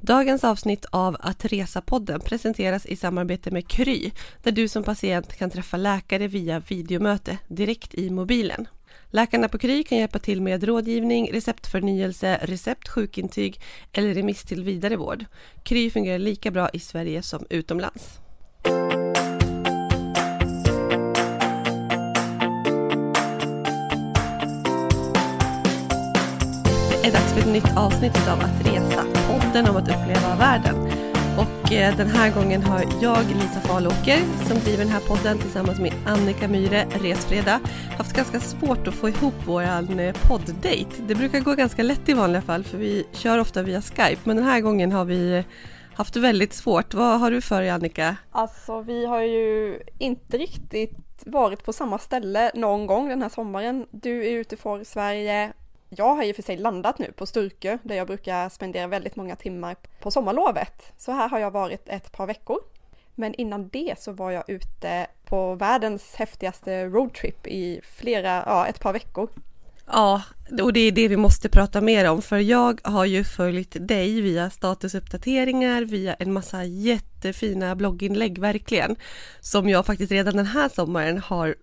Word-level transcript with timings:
Dagens 0.00 0.44
avsnitt 0.44 0.84
av 0.90 1.16
Att 1.20 1.44
resa-podden 1.44 2.20
presenteras 2.20 2.86
i 2.86 2.96
samarbete 2.96 3.50
med 3.50 3.68
Kry, 3.68 4.10
där 4.42 4.52
du 4.52 4.68
som 4.68 4.82
patient 4.82 5.36
kan 5.36 5.50
träffa 5.50 5.76
läkare 5.76 6.28
via 6.28 6.58
videomöte 6.58 7.38
direkt 7.48 7.94
i 7.94 8.10
mobilen. 8.10 8.66
Läkarna 9.10 9.48
på 9.48 9.58
Kry 9.58 9.84
kan 9.84 9.98
hjälpa 9.98 10.18
till 10.18 10.42
med 10.42 10.64
rådgivning, 10.64 11.32
receptförnyelse, 11.32 12.38
recept, 12.42 12.88
sjukintyg 12.88 13.60
eller 13.92 14.14
remiss 14.14 14.42
till 14.42 14.64
vidare 14.64 14.96
vård. 14.96 15.24
Kry 15.62 15.90
fungerar 15.90 16.18
lika 16.18 16.50
bra 16.50 16.68
i 16.68 16.78
Sverige 16.78 17.22
som 17.22 17.46
utomlands. 17.50 18.18
Det 27.02 27.08
är 27.08 27.12
dags 27.12 27.32
för 27.32 27.40
ett 27.40 27.52
nytt 27.52 27.76
avsnitt 27.76 28.28
av 28.28 28.40
Att 28.40 28.66
resa, 28.66 29.21
podden 29.52 29.70
om 29.70 29.76
att 29.76 29.88
uppleva 29.88 30.36
världen. 30.36 30.76
Och 31.38 31.72
eh, 31.72 31.96
den 31.96 32.06
här 32.06 32.34
gången 32.34 32.62
har 32.62 32.84
jag, 33.02 33.26
Lisa 33.26 33.60
Falåker, 33.60 34.18
som 34.48 34.58
driver 34.58 34.84
den 34.84 34.92
här 34.92 35.00
podden 35.00 35.38
tillsammans 35.38 35.80
med 35.80 35.92
Annika 36.06 36.48
Myhre, 36.48 36.86
Resfredag, 37.00 37.60
haft 37.98 38.16
ganska 38.16 38.40
svårt 38.40 38.86
att 38.86 38.94
få 38.94 39.08
ihop 39.08 39.34
vår 39.46 39.62
eh, 39.62 40.14
podddate. 40.28 41.02
Det 41.06 41.14
brukar 41.14 41.40
gå 41.40 41.54
ganska 41.54 41.82
lätt 41.82 42.08
i 42.08 42.12
vanliga 42.12 42.42
fall 42.42 42.64
för 42.64 42.78
vi 42.78 43.06
kör 43.12 43.38
ofta 43.38 43.62
via 43.62 43.82
Skype, 43.82 44.20
men 44.24 44.36
den 44.36 44.44
här 44.44 44.60
gången 44.60 44.92
har 44.92 45.04
vi 45.04 45.36
eh, 45.36 45.44
haft 45.94 46.16
väldigt 46.16 46.52
svårt. 46.52 46.94
Vad 46.94 47.20
har 47.20 47.30
du 47.30 47.40
för 47.40 47.60
dig 47.60 47.70
Annika? 47.70 48.16
Alltså 48.30 48.80
vi 48.80 49.06
har 49.06 49.20
ju 49.20 49.78
inte 49.98 50.38
riktigt 50.38 51.22
varit 51.26 51.64
på 51.64 51.72
samma 51.72 51.98
ställe 51.98 52.50
någon 52.54 52.86
gång 52.86 53.08
den 53.08 53.22
här 53.22 53.28
sommaren. 53.28 53.86
Du 53.90 54.26
är 54.26 54.30
ute 54.30 54.56
för 54.56 54.84
Sverige 54.84 55.52
jag 55.96 56.14
har 56.14 56.22
i 56.22 56.32
och 56.32 56.36
för 56.36 56.42
sig 56.42 56.56
landat 56.56 56.98
nu 56.98 57.12
på 57.12 57.26
Sturkö 57.26 57.78
där 57.82 57.94
jag 57.94 58.06
brukar 58.06 58.48
spendera 58.48 58.86
väldigt 58.86 59.16
många 59.16 59.36
timmar 59.36 59.76
på 60.00 60.10
sommarlovet. 60.10 60.92
Så 60.98 61.12
här 61.12 61.28
har 61.28 61.38
jag 61.38 61.50
varit 61.50 61.88
ett 61.88 62.12
par 62.12 62.26
veckor. 62.26 62.58
Men 63.14 63.34
innan 63.34 63.68
det 63.68 63.94
så 63.98 64.12
var 64.12 64.30
jag 64.30 64.50
ute 64.50 65.06
på 65.24 65.54
världens 65.54 66.14
häftigaste 66.14 66.84
roadtrip 66.84 67.46
i 67.46 67.80
flera, 67.82 68.42
ja 68.46 68.66
ett 68.66 68.80
par 68.80 68.92
veckor. 68.92 69.28
Ja, 69.86 70.22
och 70.62 70.72
det 70.72 70.80
är 70.80 70.92
det 70.92 71.08
vi 71.08 71.16
måste 71.16 71.48
prata 71.48 71.80
mer 71.80 72.10
om 72.10 72.22
för 72.22 72.38
jag 72.38 72.80
har 72.84 73.04
ju 73.04 73.24
följt 73.24 73.88
dig 73.88 74.20
via 74.20 74.50
statusuppdateringar, 74.50 75.82
via 75.82 76.14
en 76.14 76.32
massa 76.32 76.64
jättefina 76.64 77.76
blogginlägg 77.76 78.38
verkligen, 78.38 78.96
som 79.40 79.68
jag 79.68 79.86
faktiskt 79.86 80.12
redan 80.12 80.36
den 80.36 80.46
här 80.46 80.68
sommaren 80.68 81.18
har 81.18 81.54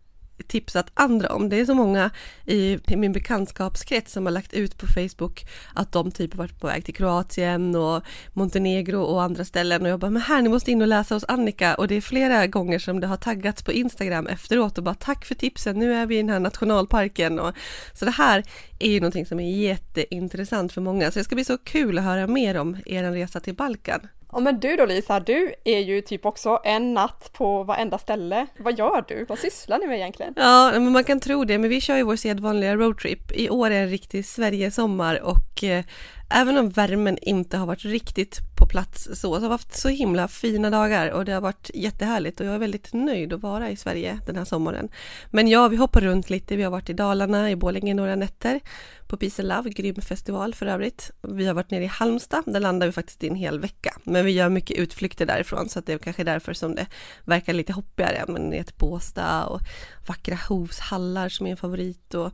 tipsat 0.47 0.91
andra 0.93 1.33
om. 1.33 1.49
Det 1.49 1.59
är 1.59 1.65
så 1.65 1.73
många 1.73 2.11
i 2.45 2.79
min 2.87 3.11
bekantskapskrets 3.11 4.13
som 4.13 4.25
har 4.25 4.33
lagt 4.33 4.53
ut 4.53 4.77
på 4.77 4.87
Facebook 4.87 5.45
att 5.73 5.91
de 5.91 6.11
typ 6.11 6.35
varit 6.35 6.59
på 6.59 6.67
väg 6.67 6.85
till 6.85 6.95
Kroatien 6.95 7.75
och 7.75 8.03
Montenegro 8.33 9.01
och 9.01 9.23
andra 9.23 9.45
ställen 9.45 9.81
och 9.81 9.89
jag 9.89 9.99
bara, 9.99 10.11
men 10.11 10.21
här 10.21 10.41
ni 10.41 10.49
måste 10.49 10.71
in 10.71 10.81
och 10.81 10.87
läsa 10.87 11.15
hos 11.15 11.25
Annika 11.27 11.75
och 11.75 11.87
det 11.87 11.95
är 11.95 12.01
flera 12.01 12.47
gånger 12.47 12.79
som 12.79 12.99
det 12.99 13.07
har 13.07 13.17
taggats 13.17 13.63
på 13.63 13.71
Instagram 13.71 14.27
efteråt 14.27 14.77
och 14.77 14.83
bara 14.83 14.95
tack 14.95 15.25
för 15.25 15.35
tipsen, 15.35 15.79
nu 15.79 15.93
är 15.93 16.05
vi 16.05 16.15
i 16.15 16.21
den 16.21 16.29
här 16.29 16.39
nationalparken 16.39 17.39
och 17.39 17.53
så 17.93 18.05
det 18.05 18.11
här 18.11 18.43
är 18.79 18.89
ju 18.89 18.99
någonting 18.99 19.25
som 19.25 19.39
är 19.39 19.61
jätteintressant 19.61 20.71
för 20.71 20.81
många 20.81 21.11
så 21.11 21.19
det 21.19 21.25
ska 21.25 21.35
bli 21.35 21.45
så 21.45 21.57
kul 21.57 21.97
att 21.97 22.03
höra 22.03 22.27
mer 22.27 22.57
om 22.57 22.77
er 22.85 23.11
resa 23.11 23.39
till 23.39 23.55
Balkan. 23.55 23.99
Och 24.31 24.43
men 24.43 24.59
du 24.59 24.75
då 24.75 24.85
Lisa, 24.85 25.19
du 25.19 25.53
är 25.63 25.79
ju 25.79 26.01
typ 26.01 26.25
också 26.25 26.59
en 26.63 26.93
natt 26.93 27.29
på 27.33 27.63
varenda 27.63 27.97
ställe. 27.97 28.47
Vad 28.57 28.77
gör 28.77 29.03
du? 29.07 29.25
Vad 29.29 29.39
sysslar 29.39 29.79
ni 29.79 29.87
med 29.87 29.97
egentligen? 29.97 30.33
Ja, 30.37 30.71
men 30.73 30.91
man 30.91 31.03
kan 31.03 31.19
tro 31.19 31.45
det, 31.45 31.57
men 31.57 31.69
vi 31.69 31.81
kör 31.81 31.97
ju 31.97 32.03
vår 32.03 32.15
sedvanliga 32.15 32.75
roadtrip. 32.75 33.31
I 33.31 33.49
år 33.49 33.69
är 33.69 33.81
en 33.81 33.89
riktig 33.89 34.25
Sverigesommar 34.25 35.21
och 35.21 35.63
eh, 35.63 35.83
även 36.29 36.57
om 36.57 36.69
värmen 36.69 37.17
inte 37.21 37.57
har 37.57 37.65
varit 37.65 37.85
riktigt 37.85 38.39
på 38.59 38.65
plats 38.65 39.03
så, 39.03 39.15
så 39.15 39.33
har 39.33 39.39
vi 39.39 39.47
haft 39.47 39.77
så 39.77 39.89
himla 39.89 40.27
fina 40.27 40.69
dagar 40.69 41.11
och 41.11 41.25
det 41.25 41.31
har 41.31 41.41
varit 41.41 41.71
jättehärligt 41.73 42.39
och 42.39 42.45
jag 42.45 42.55
är 42.55 42.59
väldigt 42.59 42.93
nöjd 42.93 43.33
att 43.33 43.41
vara 43.41 43.69
i 43.69 43.75
Sverige 43.75 44.19
den 44.25 44.35
här 44.35 44.45
sommaren. 44.45 44.89
Men 45.31 45.47
ja, 45.47 45.67
vi 45.67 45.77
hoppar 45.77 46.01
runt 46.01 46.29
lite. 46.29 46.55
Vi 46.55 46.63
har 46.63 46.71
varit 46.71 46.89
i 46.89 46.93
Dalarna, 46.93 47.51
i 47.51 47.55
Borlänge 47.55 47.93
några 47.93 48.15
nätter 48.15 48.59
på 49.07 49.17
Peace 49.17 49.43
Love, 49.43 49.69
grym 49.69 49.95
festival 49.95 50.53
för 50.53 50.65
övrigt. 50.65 51.11
Vi 51.21 51.45
har 51.45 51.53
varit 51.53 51.71
nere 51.71 51.83
i 51.83 51.87
Halmstad, 51.87 52.43
där 52.45 52.59
landar 52.59 52.87
vi 52.87 52.93
faktiskt 52.93 53.23
i 53.23 53.27
en 53.27 53.35
hel 53.35 53.59
vecka. 53.59 53.97
Men 54.03 54.25
vi 54.25 54.31
gör 54.31 54.49
mycket 54.49 54.77
utflykter 54.77 55.25
därifrån 55.25 55.69
så 55.69 55.79
att 55.79 55.85
det 55.85 55.93
är 55.93 55.97
kanske 55.97 56.23
därför 56.23 56.53
som 56.53 56.75
det 56.75 56.87
verkar 57.25 57.53
lite 57.53 57.73
hoppigare. 57.73 58.25
Men 58.27 58.41
ner 58.41 58.63
till 58.63 58.75
Båstad 58.77 59.45
och 59.45 59.61
vackra 60.07 60.35
hovshallar 60.49 61.29
som 61.29 61.47
är 61.47 61.51
en 61.51 61.57
favorit 61.57 62.13
och 62.13 62.33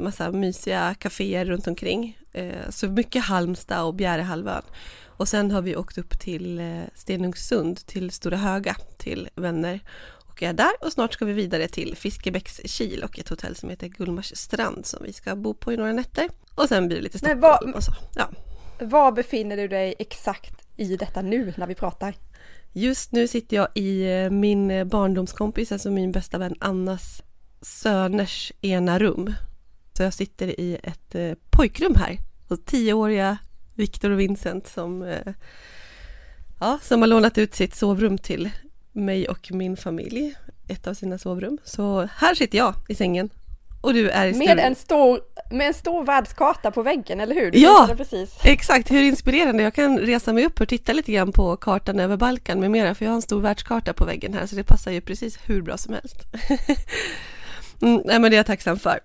massa 0.00 0.32
mysiga 0.32 0.94
kaféer 0.94 1.44
runt 1.44 1.66
omkring. 1.66 2.18
Eh, 2.32 2.70
så 2.70 2.88
mycket 2.88 3.24
Halmstad 3.24 3.82
och 3.82 3.94
Bjärehalvön. 3.94 4.62
Och 5.06 5.28
sen 5.28 5.50
har 5.50 5.62
vi 5.62 5.76
åkt 5.76 5.98
upp 5.98 6.20
till 6.20 6.60
eh, 6.60 6.82
Stenungsund, 6.94 7.86
till 7.86 8.10
Stora 8.10 8.36
Höga, 8.36 8.76
till 8.98 9.28
vänner 9.34 9.80
och 10.40 10.42
är 10.42 10.52
där 10.52 10.72
och 10.80 10.92
snart 10.92 11.12
ska 11.12 11.24
vi 11.24 11.32
vidare 11.32 11.68
till 11.68 11.96
Fiskebäckskil 11.96 13.02
och 13.02 13.18
ett 13.18 13.28
hotell 13.28 13.56
som 13.56 13.70
heter 13.70 13.88
Gullmars 13.88 14.32
strand 14.36 14.86
som 14.86 15.04
vi 15.04 15.12
ska 15.12 15.36
bo 15.36 15.54
på 15.54 15.72
i 15.72 15.76
några 15.76 15.92
nätter. 15.92 16.28
Och 16.54 16.68
sen 16.68 16.86
blir 16.86 16.96
det 16.96 17.02
lite 17.02 17.18
Stockholm 17.18 17.40
var, 17.40 17.76
och 17.76 17.84
så. 17.84 17.92
Ja. 18.14 18.28
Var 18.80 19.12
befinner 19.12 19.56
du 19.56 19.68
dig 19.68 19.94
exakt 19.98 20.66
i 20.76 20.96
detta 20.96 21.22
nu 21.22 21.54
när 21.56 21.66
vi 21.66 21.74
pratar? 21.74 22.14
Just 22.72 23.12
nu 23.12 23.28
sitter 23.28 23.56
jag 23.56 23.68
i 23.74 24.12
eh, 24.12 24.30
min 24.30 24.88
barndomskompis, 24.88 25.72
alltså 25.72 25.90
min 25.90 26.12
bästa 26.12 26.38
vän 26.38 26.54
Annas 26.60 27.22
söners 27.62 28.52
ena 28.60 28.98
rum. 28.98 29.34
Så 29.96 30.02
jag 30.02 30.14
sitter 30.14 30.60
i 30.60 30.78
ett 30.82 31.14
eh, 31.14 31.32
pojkrum 31.50 31.94
här. 31.94 32.18
Och 32.48 32.64
tioåriga 32.64 33.38
Viktor 33.74 34.10
och 34.10 34.20
Vincent 34.20 34.66
som, 34.66 35.02
eh, 35.02 35.32
ja, 36.60 36.78
som 36.82 37.00
har 37.00 37.08
lånat 37.08 37.38
ut 37.38 37.54
sitt 37.54 37.74
sovrum 37.74 38.18
till 38.18 38.50
mig 38.92 39.28
och 39.28 39.52
min 39.52 39.76
familj. 39.76 40.34
Ett 40.68 40.86
av 40.86 40.94
sina 40.94 41.18
sovrum. 41.18 41.58
Så 41.64 42.08
här 42.16 42.34
sitter 42.34 42.58
jag 42.58 42.74
i 42.88 42.94
sängen. 42.94 43.30
Och 43.80 43.94
du 43.94 44.10
är 44.10 44.26
i 44.26 44.34
med 44.34 44.58
en, 44.58 44.74
stor, 44.74 45.20
med 45.50 45.66
en 45.66 45.74
stor 45.74 46.04
världskarta 46.04 46.70
på 46.70 46.82
väggen, 46.82 47.20
eller 47.20 47.34
hur? 47.34 47.50
Du 47.50 47.58
ja, 47.58 47.88
precis. 47.96 48.34
exakt. 48.44 48.90
Hur 48.90 49.02
inspirerande. 49.02 49.62
Jag 49.62 49.74
kan 49.74 49.98
resa 49.98 50.32
mig 50.32 50.46
upp 50.46 50.60
och 50.60 50.68
titta 50.68 50.92
lite 50.92 51.12
grann 51.12 51.32
på 51.32 51.56
kartan 51.56 52.00
över 52.00 52.16
Balkan 52.16 52.60
med 52.60 52.70
mera, 52.70 52.94
för 52.94 53.04
jag 53.04 53.10
har 53.10 53.16
en 53.16 53.22
stor 53.22 53.40
världskarta 53.40 53.92
på 53.92 54.04
väggen 54.04 54.34
här, 54.34 54.46
så 54.46 54.56
det 54.56 54.64
passar 54.64 54.90
ju 54.90 55.00
precis 55.00 55.38
hur 55.44 55.62
bra 55.62 55.76
som 55.76 55.94
helst. 55.94 56.16
Mm, 57.82 58.02
nej, 58.04 58.18
men 58.18 58.30
det 58.30 58.34
är 58.34 58.38
jag 58.38 58.46
tacksam 58.46 58.78
för. 58.78 59.00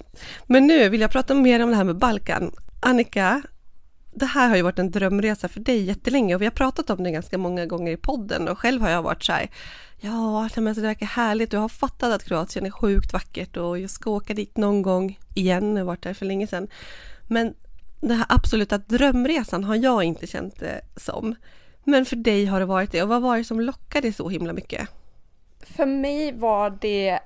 Men 0.46 0.68
nu 0.68 0.90
vill 0.90 1.02
jag 1.02 1.12
prata 1.12 1.34
mer 1.34 1.64
om 1.64 1.70
det 1.70 1.76
här 1.76 1.84
med 1.84 1.98
Balkan. 1.98 2.52
Annika, 2.80 3.42
det 4.14 4.26
här 4.26 4.50
har 4.50 4.56
ju 4.56 4.62
varit 4.62 4.80
en 4.80 4.92
drömresa 4.92 5.48
för 5.48 5.60
dig 5.60 5.84
jättelänge 5.84 6.36
och 6.36 6.42
vi 6.42 6.46
har 6.46 6.52
pratat 6.52 6.90
om 6.90 7.04
det 7.04 7.12
ganska 7.12 7.38
många 7.38 7.66
gånger 7.66 7.92
i 7.92 7.98
podden 7.98 8.48
och 8.48 8.60
själv 8.60 8.82
har 8.82 8.90
jag 8.90 9.02
varit 9.02 9.24
så 9.24 9.32
här, 9.32 9.50
ja, 10.00 10.50
men 10.56 10.68
alltså, 10.68 10.82
det 10.82 10.88
verkar 10.88 11.06
härligt 11.06 11.50
och 11.50 11.58
jag 11.58 11.62
har 11.62 11.70
fattat 11.70 12.14
att 12.14 12.24
Kroatien 12.24 12.66
är 12.66 12.72
sjukt 12.72 13.14
vackert 13.14 13.58
och 13.58 13.80
jag 13.80 13.90
ska 13.90 14.12
åka 14.12 14.34
dit 14.34 14.58
någon 14.58 14.82
gång 14.82 15.20
igen, 15.36 15.72
jag 15.72 15.78
har 15.78 15.86
varit 15.86 16.04
där 16.04 16.14
för 16.14 16.26
länge 16.26 16.48
sedan. 16.48 16.68
Men 17.28 17.54
den 18.02 18.18
här 18.18 18.26
absoluta 18.30 18.78
drömresan 18.78 19.64
har 19.64 19.76
jag 19.76 20.04
inte 20.04 20.28
känt 20.28 20.60
det 20.60 20.82
som. 20.96 21.36
Men 21.84 22.06
för 22.06 22.16
dig 22.16 22.46
har 22.46 22.60
det 22.60 22.66
varit 22.66 22.92
det 22.92 23.04
och 23.04 23.10
vad 23.10 23.22
var 23.22 23.38
det 23.38 23.44
som 23.44 23.60
lockade 23.60 24.14
så 24.14 24.30
himla 24.30 24.54
mycket? 24.54 24.90
För 25.60 25.86
mig 25.86 26.32
var 26.32 26.78
det 26.82 27.20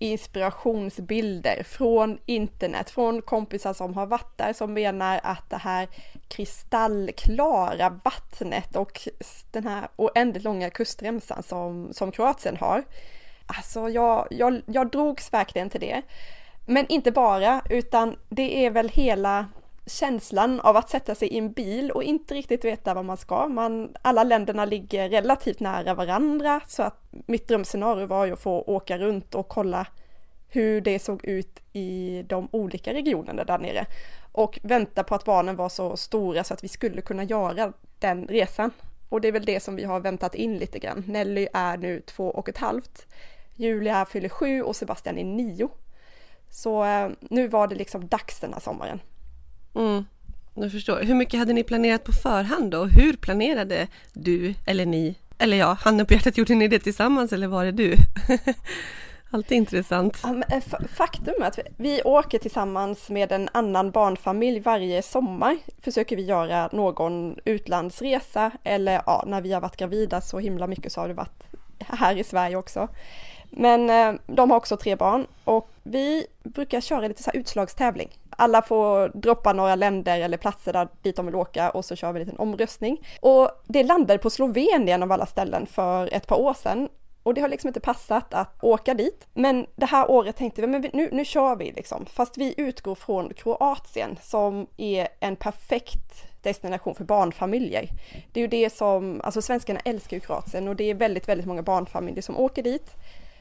inspirationsbilder 0.00 1.62
från 1.62 2.18
internet, 2.26 2.90
från 2.90 3.22
kompisar 3.22 3.72
som 3.72 3.94
har 3.94 4.06
varit 4.06 4.38
där 4.38 4.52
som 4.52 4.72
menar 4.72 5.20
att 5.22 5.50
det 5.50 5.56
här 5.56 5.88
kristallklara 6.28 8.00
vattnet 8.04 8.76
och 8.76 9.00
den 9.50 9.66
här 9.66 9.88
oändligt 9.96 10.44
långa 10.44 10.70
kustremsan 10.70 11.42
som, 11.42 11.88
som 11.92 12.12
Kroatien 12.12 12.56
har. 12.56 12.84
Alltså 13.46 13.88
jag, 13.88 14.26
jag, 14.30 14.62
jag 14.66 14.90
drogs 14.90 15.32
verkligen 15.32 15.70
till 15.70 15.80
det. 15.80 16.02
Men 16.66 16.86
inte 16.88 17.12
bara, 17.12 17.62
utan 17.70 18.16
det 18.28 18.66
är 18.66 18.70
väl 18.70 18.88
hela 18.88 19.46
känslan 19.86 20.60
av 20.60 20.76
att 20.76 20.90
sätta 20.90 21.14
sig 21.14 21.28
i 21.28 21.38
en 21.38 21.52
bil 21.52 21.90
och 21.90 22.02
inte 22.02 22.34
riktigt 22.34 22.64
veta 22.64 22.94
vad 22.94 23.04
man 23.04 23.16
ska. 23.16 23.48
Man, 23.48 23.96
alla 24.02 24.24
länderna 24.24 24.64
ligger 24.64 25.08
relativt 25.08 25.60
nära 25.60 25.94
varandra 25.94 26.60
så 26.66 26.82
att 26.82 27.02
mitt 27.10 27.48
drömscenario 27.48 28.06
var 28.06 28.26
ju 28.26 28.32
att 28.32 28.40
få 28.40 28.62
åka 28.62 28.98
runt 28.98 29.34
och 29.34 29.48
kolla 29.48 29.86
hur 30.50 30.80
det 30.80 30.98
såg 30.98 31.24
ut 31.24 31.60
i 31.72 32.22
de 32.28 32.48
olika 32.52 32.94
regionerna 32.94 33.44
där 33.44 33.58
nere 33.58 33.86
och 34.32 34.58
vänta 34.62 35.04
på 35.04 35.14
att 35.14 35.24
barnen 35.24 35.56
var 35.56 35.68
så 35.68 35.96
stora 35.96 36.44
så 36.44 36.54
att 36.54 36.64
vi 36.64 36.68
skulle 36.68 37.00
kunna 37.00 37.24
göra 37.24 37.72
den 37.98 38.26
resan. 38.26 38.70
Och 39.08 39.20
det 39.20 39.28
är 39.28 39.32
väl 39.32 39.44
det 39.44 39.60
som 39.60 39.76
vi 39.76 39.84
har 39.84 40.00
väntat 40.00 40.34
in 40.34 40.58
lite 40.58 40.78
grann. 40.78 41.04
Nelly 41.06 41.48
är 41.52 41.76
nu 41.76 42.00
två 42.00 42.30
och 42.30 42.48
ett 42.48 42.58
halvt. 42.58 43.06
Julia 43.56 44.04
fyller 44.04 44.28
sju 44.28 44.62
och 44.62 44.76
Sebastian 44.76 45.18
är 45.18 45.24
nio. 45.24 45.68
Så 46.50 46.84
eh, 46.84 47.10
nu 47.20 47.48
var 47.48 47.68
det 47.68 47.74
liksom 47.74 48.08
dags 48.08 48.40
den 48.40 48.52
här 48.52 48.60
sommaren. 48.60 49.00
Mm, 49.74 50.04
jag 50.54 50.72
förstår. 50.72 51.02
Hur 51.02 51.14
mycket 51.14 51.38
hade 51.38 51.52
ni 51.52 51.62
planerat 51.62 52.04
på 52.04 52.12
förhand 52.12 52.70
då? 52.70 52.84
Hur 52.84 53.12
planerade 53.12 53.88
du 54.12 54.54
eller 54.66 54.86
ni? 54.86 55.14
Eller 55.38 55.56
ja, 55.56 55.76
handen 55.80 56.06
på 56.06 56.14
hjärtat, 56.14 56.38
gjorde 56.38 56.54
ni 56.54 56.68
det 56.68 56.78
tillsammans 56.78 57.32
eller 57.32 57.46
var 57.46 57.64
det 57.64 57.72
du? 57.72 57.96
Alltid 59.32 59.58
intressant. 59.58 60.24
Eh, 60.24 60.62
faktum 60.96 61.34
är 61.42 61.46
att 61.46 61.58
vi 61.76 62.02
åker 62.02 62.38
tillsammans 62.38 63.10
med 63.10 63.32
en 63.32 63.48
annan 63.52 63.90
barnfamilj 63.90 64.60
varje 64.60 65.02
sommar. 65.02 65.56
Försöker 65.80 66.16
vi 66.16 66.22
göra 66.22 66.68
någon 66.72 67.36
utlandsresa 67.44 68.50
eller 68.64 69.02
ja, 69.06 69.24
när 69.26 69.40
vi 69.40 69.52
har 69.52 69.60
varit 69.60 69.76
gravida 69.76 70.20
så 70.20 70.38
himla 70.38 70.66
mycket 70.66 70.92
så 70.92 71.00
har 71.00 71.08
det 71.08 71.14
varit 71.14 71.44
här 71.78 72.16
i 72.16 72.24
Sverige 72.24 72.56
också. 72.56 72.88
Men 73.50 73.90
eh, 73.90 74.20
de 74.26 74.50
har 74.50 74.56
också 74.56 74.76
tre 74.76 74.96
barn 74.96 75.26
och 75.44 75.70
vi 75.82 76.26
brukar 76.42 76.80
köra 76.80 77.08
lite 77.08 77.22
så 77.22 77.30
här 77.30 77.40
utslagstävling. 77.40 78.08
Alla 78.30 78.62
får 78.62 79.08
droppa 79.08 79.52
några 79.52 79.74
länder 79.74 80.20
eller 80.20 80.36
platser 80.36 80.72
där 80.72 80.88
dit 81.02 81.16
de 81.16 81.26
vill 81.26 81.34
åka 81.34 81.70
och 81.70 81.84
så 81.84 81.96
kör 81.96 82.12
vi 82.12 82.20
en 82.20 82.26
liten 82.26 82.40
omröstning. 82.40 83.06
Och 83.20 83.50
det 83.66 83.82
landade 83.82 84.18
på 84.18 84.30
Slovenien 84.30 85.02
av 85.02 85.12
alla 85.12 85.26
ställen 85.26 85.66
för 85.66 86.14
ett 86.14 86.26
par 86.26 86.36
år 86.40 86.54
sedan 86.54 86.88
och 87.22 87.34
det 87.34 87.40
har 87.40 87.48
liksom 87.48 87.68
inte 87.68 87.80
passat 87.80 88.34
att 88.34 88.64
åka 88.64 88.94
dit. 88.94 89.26
Men 89.34 89.66
det 89.76 89.86
här 89.86 90.10
året 90.10 90.36
tänkte 90.36 90.60
vi, 90.60 90.66
men 90.66 90.90
nu, 90.92 91.08
nu 91.12 91.24
kör 91.24 91.56
vi 91.56 91.72
liksom. 91.72 92.06
Fast 92.06 92.38
vi 92.38 92.54
utgår 92.56 92.94
från 92.94 93.34
Kroatien 93.34 94.18
som 94.22 94.66
är 94.76 95.08
en 95.20 95.36
perfekt 95.36 96.42
destination 96.42 96.94
för 96.94 97.04
barnfamiljer. 97.04 97.88
Det 98.32 98.40
är 98.40 98.42
ju 98.42 98.48
det 98.48 98.70
som, 98.70 99.20
alltså 99.24 99.42
svenskarna 99.42 99.80
älskar 99.84 100.16
ju 100.16 100.20
Kroatien 100.20 100.68
och 100.68 100.76
det 100.76 100.84
är 100.84 100.94
väldigt, 100.94 101.28
väldigt 101.28 101.46
många 101.46 101.62
barnfamiljer 101.62 102.22
som 102.22 102.36
åker 102.36 102.62
dit. 102.62 102.94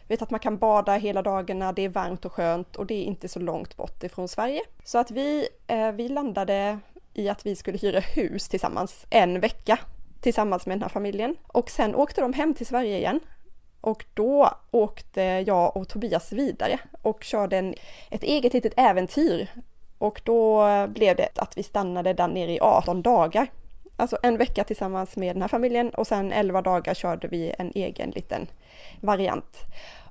Vet 0.08 0.22
att 0.22 0.32
man 0.32 0.40
kan 0.40 0.58
bada 0.58 0.94
hela 0.94 1.22
dagarna, 1.22 1.72
det 1.72 1.86
är 1.86 1.90
varmt 1.90 2.26
och 2.26 2.34
skönt 2.34 2.76
och 2.76 2.86
det 2.86 2.94
är 2.94 3.04
inte 3.04 3.28
så 3.28 3.40
långt 3.40 3.78
bort 3.78 4.04
ifrån 4.04 4.28
Sverige. 4.28 4.62
Så 4.84 4.98
att 4.98 5.12
vi, 5.12 5.48
eh, 5.68 5.92
vi 5.92 6.10
landade 6.10 6.80
i 7.14 7.30
att 7.30 7.46
vi 7.46 7.56
skulle 7.56 7.78
hyra 7.78 8.00
hus 8.00 8.48
tillsammans 8.48 9.06
en 9.10 9.40
vecka 9.40 9.80
tillsammans 10.22 10.66
med 10.66 10.78
den 10.78 10.82
här 10.82 10.90
familjen. 10.90 11.36
Och 11.48 11.70
sen 11.70 11.96
åkte 11.96 12.22
de 12.22 12.34
hem 12.34 12.54
till 12.54 12.66
Sverige 12.66 12.98
igen 12.98 13.20
och 13.82 14.06
då 14.14 14.50
åkte 14.72 15.22
jag 15.22 15.78
och 15.78 15.88
Tobias 15.88 16.32
vidare 16.32 16.80
och 17.02 17.24
körde 17.24 17.58
en, 17.58 17.76
ett 18.10 18.24
eget 18.24 18.54
litet 18.54 18.74
äventyr. 18.78 19.48
Och 19.98 20.22
då 20.24 20.64
blev 20.88 21.16
det 21.16 21.30
att 21.36 21.58
vi 21.58 21.64
stannade 21.64 22.14
där 22.14 22.28
nere 22.28 22.52
i 22.52 22.60
18 22.60 23.02
dagar. 23.02 23.48
Alltså 23.96 24.18
en 24.24 24.38
vecka 24.38 24.64
tillsammans 24.64 25.16
med 25.16 25.36
den 25.36 25.42
här 25.42 25.50
familjen 25.50 25.90
och 25.90 26.08
sen 26.08 26.32
11 26.32 26.62
dagar 26.62 26.94
körde 26.94 27.28
vi 27.28 27.54
en 27.58 27.72
egen 27.76 28.10
liten 28.10 28.48
variant. 29.02 29.58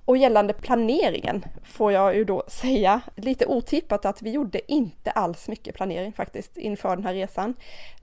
Och 0.09 0.17
gällande 0.17 0.53
planeringen 0.53 1.45
får 1.65 1.93
jag 1.93 2.17
ju 2.17 2.25
då 2.25 2.45
säga 2.47 3.01
lite 3.17 3.47
otippat 3.47 4.05
att 4.05 4.23
vi 4.23 4.31
gjorde 4.31 4.73
inte 4.73 5.11
alls 5.11 5.49
mycket 5.49 5.75
planering 5.75 6.13
faktiskt 6.13 6.57
inför 6.57 6.97
den 6.97 7.05
här 7.05 7.15
resan. 7.15 7.55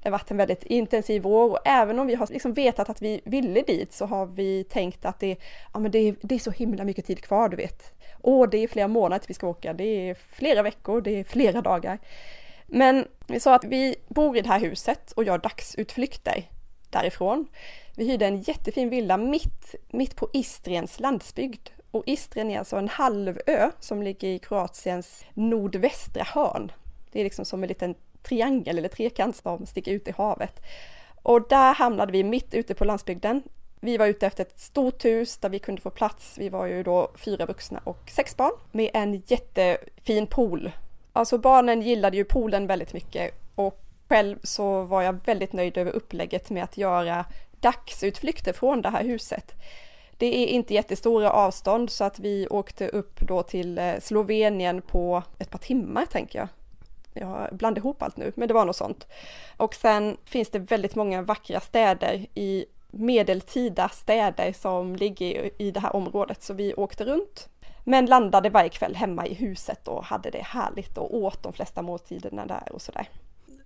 Det 0.01 0.09
har 0.09 0.11
varit 0.11 0.31
en 0.31 0.37
väldigt 0.37 0.63
intensiv 0.63 1.21
vår 1.21 1.51
och 1.51 1.59
även 1.65 1.99
om 1.99 2.07
vi 2.07 2.15
har 2.15 2.27
liksom 2.31 2.53
vetat 2.53 2.89
att 2.89 3.01
vi 3.01 3.21
ville 3.23 3.61
dit 3.61 3.93
så 3.93 4.05
har 4.05 4.25
vi 4.25 4.63
tänkt 4.63 5.05
att 5.05 5.19
det, 5.19 5.37
ja, 5.73 5.79
men 5.79 5.91
det, 5.91 5.99
är, 5.99 6.15
det 6.21 6.35
är 6.35 6.39
så 6.39 6.51
himla 6.51 6.83
mycket 6.83 7.05
tid 7.05 7.21
kvar 7.21 7.49
du 7.49 7.57
vet. 7.57 7.93
Och 8.21 8.49
det 8.49 8.57
är 8.57 8.67
flera 8.67 8.87
månader 8.87 9.19
till 9.19 9.27
vi 9.27 9.33
ska 9.33 9.47
åka, 9.47 9.73
det 9.73 10.09
är 10.09 10.13
flera 10.13 10.63
veckor, 10.63 11.01
det 11.01 11.19
är 11.19 11.23
flera 11.23 11.61
dagar. 11.61 11.99
Men 12.65 13.07
vi 13.27 13.39
sa 13.39 13.55
att 13.55 13.65
vi 13.65 13.95
bor 14.07 14.37
i 14.37 14.41
det 14.41 14.49
här 14.49 14.59
huset 14.59 15.11
och 15.11 15.23
gör 15.23 15.37
dagsutflykter 15.37 16.43
därifrån. 16.89 17.47
Vi 17.95 18.05
hyrde 18.11 18.25
en 18.25 18.41
jättefin 18.41 18.89
villa 18.89 19.17
mitt, 19.17 19.75
mitt 19.89 20.15
på 20.15 20.29
Istriens 20.33 20.99
landsbygd 20.99 21.69
och 21.95 22.03
Istrien 22.05 22.51
är 22.51 22.59
alltså 22.59 22.75
en 22.75 22.89
halvö 22.89 23.71
som 23.79 24.03
ligger 24.03 24.27
i 24.27 24.39
Kroatiens 24.39 25.25
nordvästra 25.33 26.23
hörn. 26.23 26.71
Det 27.11 27.19
är 27.19 27.23
liksom 27.23 27.45
som 27.45 27.63
en 27.63 27.67
liten 27.67 27.95
triangel 28.23 28.77
eller 28.77 28.89
trekant 28.89 29.35
som 29.35 29.65
sticker 29.65 29.91
ut 29.91 30.07
i 30.07 30.11
havet. 30.11 30.61
Och 31.21 31.47
där 31.47 31.73
hamnade 31.73 32.11
vi 32.11 32.23
mitt 32.23 32.53
ute 32.53 32.73
på 32.73 32.85
landsbygden. 32.85 33.43
Vi 33.79 33.97
var 33.97 34.05
ute 34.07 34.27
efter 34.27 34.43
ett 34.43 34.59
stort 34.59 35.05
hus 35.05 35.37
där 35.37 35.49
vi 35.49 35.59
kunde 35.59 35.81
få 35.81 35.89
plats. 35.89 36.37
Vi 36.37 36.49
var 36.49 36.65
ju 36.65 36.83
då 36.83 37.11
fyra 37.15 37.45
vuxna 37.45 37.81
och 37.83 38.09
sex 38.09 38.37
barn 38.37 38.53
med 38.71 38.89
en 38.93 39.23
jättefin 39.27 40.27
pool. 40.27 40.71
Alltså 41.13 41.37
barnen 41.37 41.81
gillade 41.81 42.17
ju 42.17 42.23
poolen 42.23 42.67
väldigt 42.67 42.93
mycket 42.93 43.33
och 43.55 43.81
själv 44.07 44.37
så 44.43 44.81
var 44.81 45.01
jag 45.01 45.19
väldigt 45.25 45.53
nöjd 45.53 45.77
över 45.77 45.91
upplägget 45.91 46.49
med 46.49 46.63
att 46.63 46.77
göra 46.77 47.25
dagsutflykter 47.59 48.53
från 48.53 48.81
det 48.81 48.89
här 48.89 49.03
huset. 49.03 49.53
Det 50.17 50.43
är 50.43 50.47
inte 50.47 50.73
jättestora 50.73 51.31
avstånd 51.31 51.89
så 51.89 52.03
att 52.03 52.19
vi 52.19 52.47
åkte 52.49 52.87
upp 52.87 53.19
då 53.21 53.43
till 53.43 53.77
eh, 53.77 53.93
Slovenien 54.01 54.81
på 54.81 55.23
ett 55.39 55.49
par 55.49 55.59
timmar 55.59 56.05
tänker 56.05 56.39
jag. 56.39 56.47
Jag 57.13 57.57
blandar 57.57 57.79
ihop 57.79 58.01
allt 58.01 58.17
nu, 58.17 58.31
men 58.35 58.47
det 58.47 58.53
var 58.53 58.65
något 58.65 58.75
sånt. 58.75 59.07
Och 59.57 59.75
sen 59.75 60.17
finns 60.25 60.49
det 60.49 60.59
väldigt 60.59 60.95
många 60.95 61.21
vackra 61.21 61.59
städer 61.59 62.25
i 62.33 62.65
medeltida 62.91 63.89
städer 63.89 64.53
som 64.53 64.95
ligger 64.95 65.61
i 65.61 65.71
det 65.71 65.79
här 65.79 65.95
området, 65.95 66.43
så 66.43 66.53
vi 66.53 66.73
åkte 66.73 67.05
runt. 67.05 67.49
Men 67.83 68.05
landade 68.05 68.49
varje 68.49 68.69
kväll 68.69 68.95
hemma 68.95 69.27
i 69.27 69.33
huset 69.33 69.87
och 69.87 70.05
hade 70.05 70.29
det 70.29 70.43
härligt 70.43 70.97
och 70.97 71.15
åt 71.15 71.43
de 71.43 71.53
flesta 71.53 71.81
måltiderna 71.81 72.45
där 72.45 72.71
och 72.71 72.81
sådär. 72.81 73.09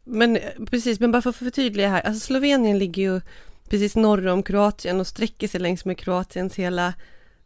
Men 0.03 0.37
eh, 0.37 0.49
precis, 0.69 0.99
men 0.99 1.11
bara 1.11 1.21
för 1.21 1.29
att 1.29 1.35
förtydliga 1.35 1.89
här, 1.89 2.01
alltså 2.01 2.19
Slovenien 2.19 2.79
ligger 2.79 3.01
ju 3.03 3.21
precis 3.69 3.95
norr 3.95 4.27
om 4.27 4.43
Kroatien 4.43 4.99
och 4.99 5.07
sträcker 5.07 5.47
sig 5.47 5.59
längs 5.59 5.85
med 5.85 5.97
Kroatiens 5.97 6.55
hela 6.55 6.93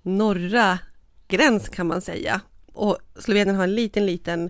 norra 0.02 0.80
gräns 1.28 1.70
kan 1.70 1.88
man 1.88 2.02
säga. 2.02 2.42
Och 2.74 2.98
Slovenien 3.20 3.56
har 3.56 3.64
en 3.64 3.76
liten, 3.76 4.06
liten 4.06 4.50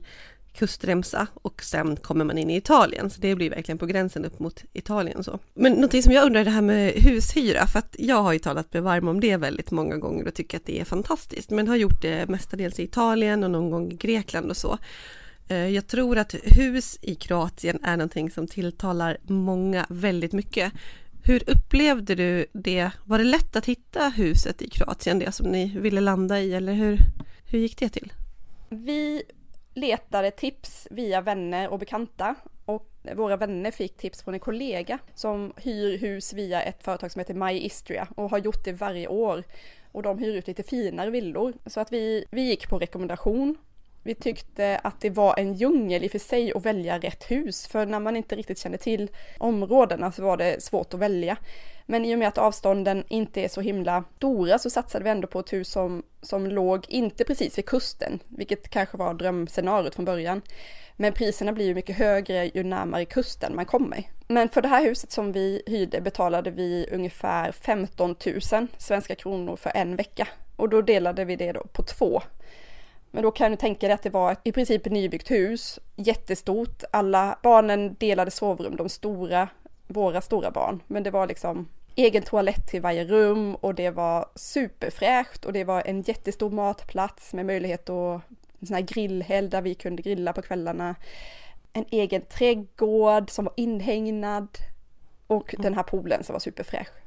kustremsa 0.53 1.27
och 1.33 1.63
sen 1.63 1.95
kommer 1.95 2.25
man 2.25 2.37
in 2.37 2.49
i 2.49 2.55
Italien, 2.55 3.09
så 3.09 3.21
det 3.21 3.35
blir 3.35 3.49
verkligen 3.49 3.77
på 3.77 3.85
gränsen 3.85 4.25
upp 4.25 4.39
mot 4.39 4.63
Italien 4.73 5.23
så. 5.23 5.39
Men 5.53 5.73
någonting 5.73 6.03
som 6.03 6.13
jag 6.13 6.25
undrar 6.25 6.43
det 6.43 6.51
här 6.51 6.61
med 6.61 6.93
hushyra, 6.93 7.67
för 7.67 7.79
att 7.79 7.95
jag 7.99 8.21
har 8.23 8.33
ju 8.33 8.39
talat 8.39 8.73
med 8.73 8.83
varm 8.83 9.07
om 9.07 9.19
det 9.19 9.37
väldigt 9.37 9.71
många 9.71 9.97
gånger 9.97 10.27
och 10.27 10.33
tycker 10.33 10.57
att 10.57 10.65
det 10.65 10.79
är 10.79 10.85
fantastiskt, 10.85 11.49
men 11.49 11.67
har 11.67 11.75
gjort 11.75 12.01
det 12.01 12.29
mestadels 12.29 12.79
i 12.79 12.83
Italien 12.83 13.43
och 13.43 13.51
någon 13.51 13.71
gång 13.71 13.91
i 13.91 13.95
Grekland 13.95 14.49
och 14.49 14.57
så. 14.57 14.77
Eh, 15.47 15.67
jag 15.67 15.87
tror 15.87 16.17
att 16.17 16.35
hus 16.43 16.99
i 17.01 17.15
Kroatien 17.15 17.79
är 17.83 17.97
någonting 17.97 18.31
som 18.31 18.47
tilltalar 18.47 19.17
många 19.23 19.85
väldigt 19.89 20.33
mycket. 20.33 20.73
Hur 21.25 21.49
upplevde 21.49 22.15
du 22.15 22.45
det? 22.53 22.91
Var 23.05 23.17
det 23.17 23.23
lätt 23.23 23.55
att 23.55 23.65
hitta 23.65 24.09
huset 24.09 24.61
i 24.61 24.69
Kroatien, 24.69 25.19
det 25.19 25.31
som 25.31 25.47
ni 25.47 25.79
ville 25.79 26.01
landa 26.01 26.39
i, 26.39 26.53
eller 26.53 26.73
hur, 26.73 26.97
hur 27.45 27.59
gick 27.59 27.77
det 27.77 27.89
till? 27.89 28.13
Vi 28.69 29.23
letade 29.73 30.31
tips 30.31 30.87
via 30.91 31.21
vänner 31.21 31.69
och 31.69 31.79
bekanta 31.79 32.35
och 32.65 32.89
våra 33.15 33.37
vänner 33.37 33.71
fick 33.71 33.97
tips 33.97 34.23
från 34.23 34.33
en 34.33 34.39
kollega 34.39 34.99
som 35.15 35.53
hyr 35.57 35.97
hus 35.97 36.33
via 36.33 36.61
ett 36.61 36.83
företag 36.83 37.11
som 37.11 37.19
heter 37.19 37.33
My 37.33 37.59
Istria 37.59 38.07
och 38.15 38.29
har 38.29 38.37
gjort 38.37 38.65
det 38.65 38.73
varje 38.73 39.07
år. 39.07 39.43
Och 39.91 40.03
de 40.03 40.19
hyr 40.19 40.35
ut 40.35 40.47
lite 40.47 40.63
finare 40.63 41.09
villor. 41.09 41.53
Så 41.65 41.79
att 41.79 41.91
vi, 41.91 42.25
vi 42.31 42.41
gick 42.41 42.69
på 42.69 42.79
rekommendation 42.79 43.57
vi 44.03 44.15
tyckte 44.15 44.79
att 44.83 45.01
det 45.01 45.09
var 45.09 45.39
en 45.39 45.53
djungel 45.53 46.03
i 46.03 46.07
och 46.07 46.11
för 46.11 46.19
sig 46.19 46.53
att 46.53 46.65
välja 46.65 46.99
rätt 46.99 47.31
hus, 47.31 47.67
för 47.67 47.85
när 47.85 47.99
man 47.99 48.15
inte 48.15 48.35
riktigt 48.35 48.59
kände 48.59 48.77
till 48.77 49.09
områdena 49.37 50.11
så 50.11 50.23
var 50.23 50.37
det 50.37 50.63
svårt 50.63 50.93
att 50.93 50.99
välja. 50.99 51.37
Men 51.85 52.05
i 52.05 52.15
och 52.15 52.19
med 52.19 52.27
att 52.27 52.37
avstånden 52.37 53.03
inte 53.07 53.41
är 53.41 53.47
så 53.47 53.61
himla 53.61 54.03
stora 54.17 54.59
så 54.59 54.69
satsade 54.69 55.03
vi 55.03 55.09
ändå 55.09 55.27
på 55.27 55.39
ett 55.39 55.53
hus 55.53 55.69
som, 55.69 56.03
som 56.21 56.47
låg 56.47 56.85
inte 56.89 57.23
precis 57.23 57.57
vid 57.57 57.65
kusten, 57.65 58.19
vilket 58.27 58.69
kanske 58.69 58.97
var 58.97 59.13
drömscenariot 59.13 59.95
från 59.95 60.05
början. 60.05 60.41
Men 60.95 61.13
priserna 61.13 61.53
blir 61.53 61.65
ju 61.65 61.75
mycket 61.75 61.97
högre 61.97 62.51
ju 62.53 62.63
närmare 62.63 63.05
kusten 63.05 63.55
man 63.55 63.65
kommer. 63.65 64.09
Men 64.27 64.49
för 64.49 64.61
det 64.61 64.67
här 64.67 64.83
huset 64.83 65.11
som 65.11 65.31
vi 65.31 65.63
hyrde 65.65 66.01
betalade 66.01 66.51
vi 66.51 66.87
ungefär 66.91 67.51
15 67.51 68.15
000 68.25 68.67
svenska 68.77 69.15
kronor 69.15 69.55
för 69.55 69.71
en 69.75 69.95
vecka. 69.95 70.27
Och 70.55 70.69
då 70.69 70.81
delade 70.81 71.25
vi 71.25 71.35
det 71.35 71.51
då 71.51 71.63
på 71.73 71.83
två. 71.83 72.21
Men 73.15 73.23
då 73.23 73.31
kan 73.31 73.51
du 73.51 73.57
tänka 73.57 73.87
dig 73.87 73.93
att 73.93 74.03
det 74.03 74.09
var 74.09 74.31
ett, 74.31 74.39
i 74.43 74.51
princip 74.51 74.85
ett 74.85 74.91
nybyggt 74.91 75.31
hus, 75.31 75.79
jättestort. 75.95 76.83
Alla 76.91 77.39
barnen 77.43 77.95
delade 77.99 78.31
sovrum, 78.31 78.75
de 78.75 78.89
stora, 78.89 79.49
våra 79.87 80.21
stora 80.21 80.51
barn. 80.51 80.83
Men 80.87 81.03
det 81.03 81.11
var 81.11 81.27
liksom 81.27 81.67
egen 81.95 82.23
toalett 82.23 82.67
till 82.67 82.81
varje 82.81 83.05
rum 83.05 83.55
och 83.55 83.75
det 83.75 83.89
var 83.89 84.25
superfräscht 84.35 85.45
och 85.45 85.53
det 85.53 85.63
var 85.63 85.83
en 85.85 86.01
jättestor 86.01 86.49
matplats 86.49 87.33
med 87.33 87.45
möjlighet 87.45 87.89
att 87.89 88.21
en 88.59 88.67
sån 88.67 88.75
här 88.75 88.81
grillhelg 88.81 89.49
där 89.49 89.61
vi 89.61 89.75
kunde 89.75 90.01
grilla 90.01 90.33
på 90.33 90.41
kvällarna. 90.41 90.95
En 91.73 91.85
egen 91.89 92.21
trädgård 92.21 93.29
som 93.29 93.45
var 93.45 93.53
inhägnad 93.57 94.47
och 95.27 95.55
den 95.57 95.73
här 95.73 95.83
poolen 95.83 96.23
som 96.23 96.33
var 96.33 96.39
superfräsch. 96.39 97.02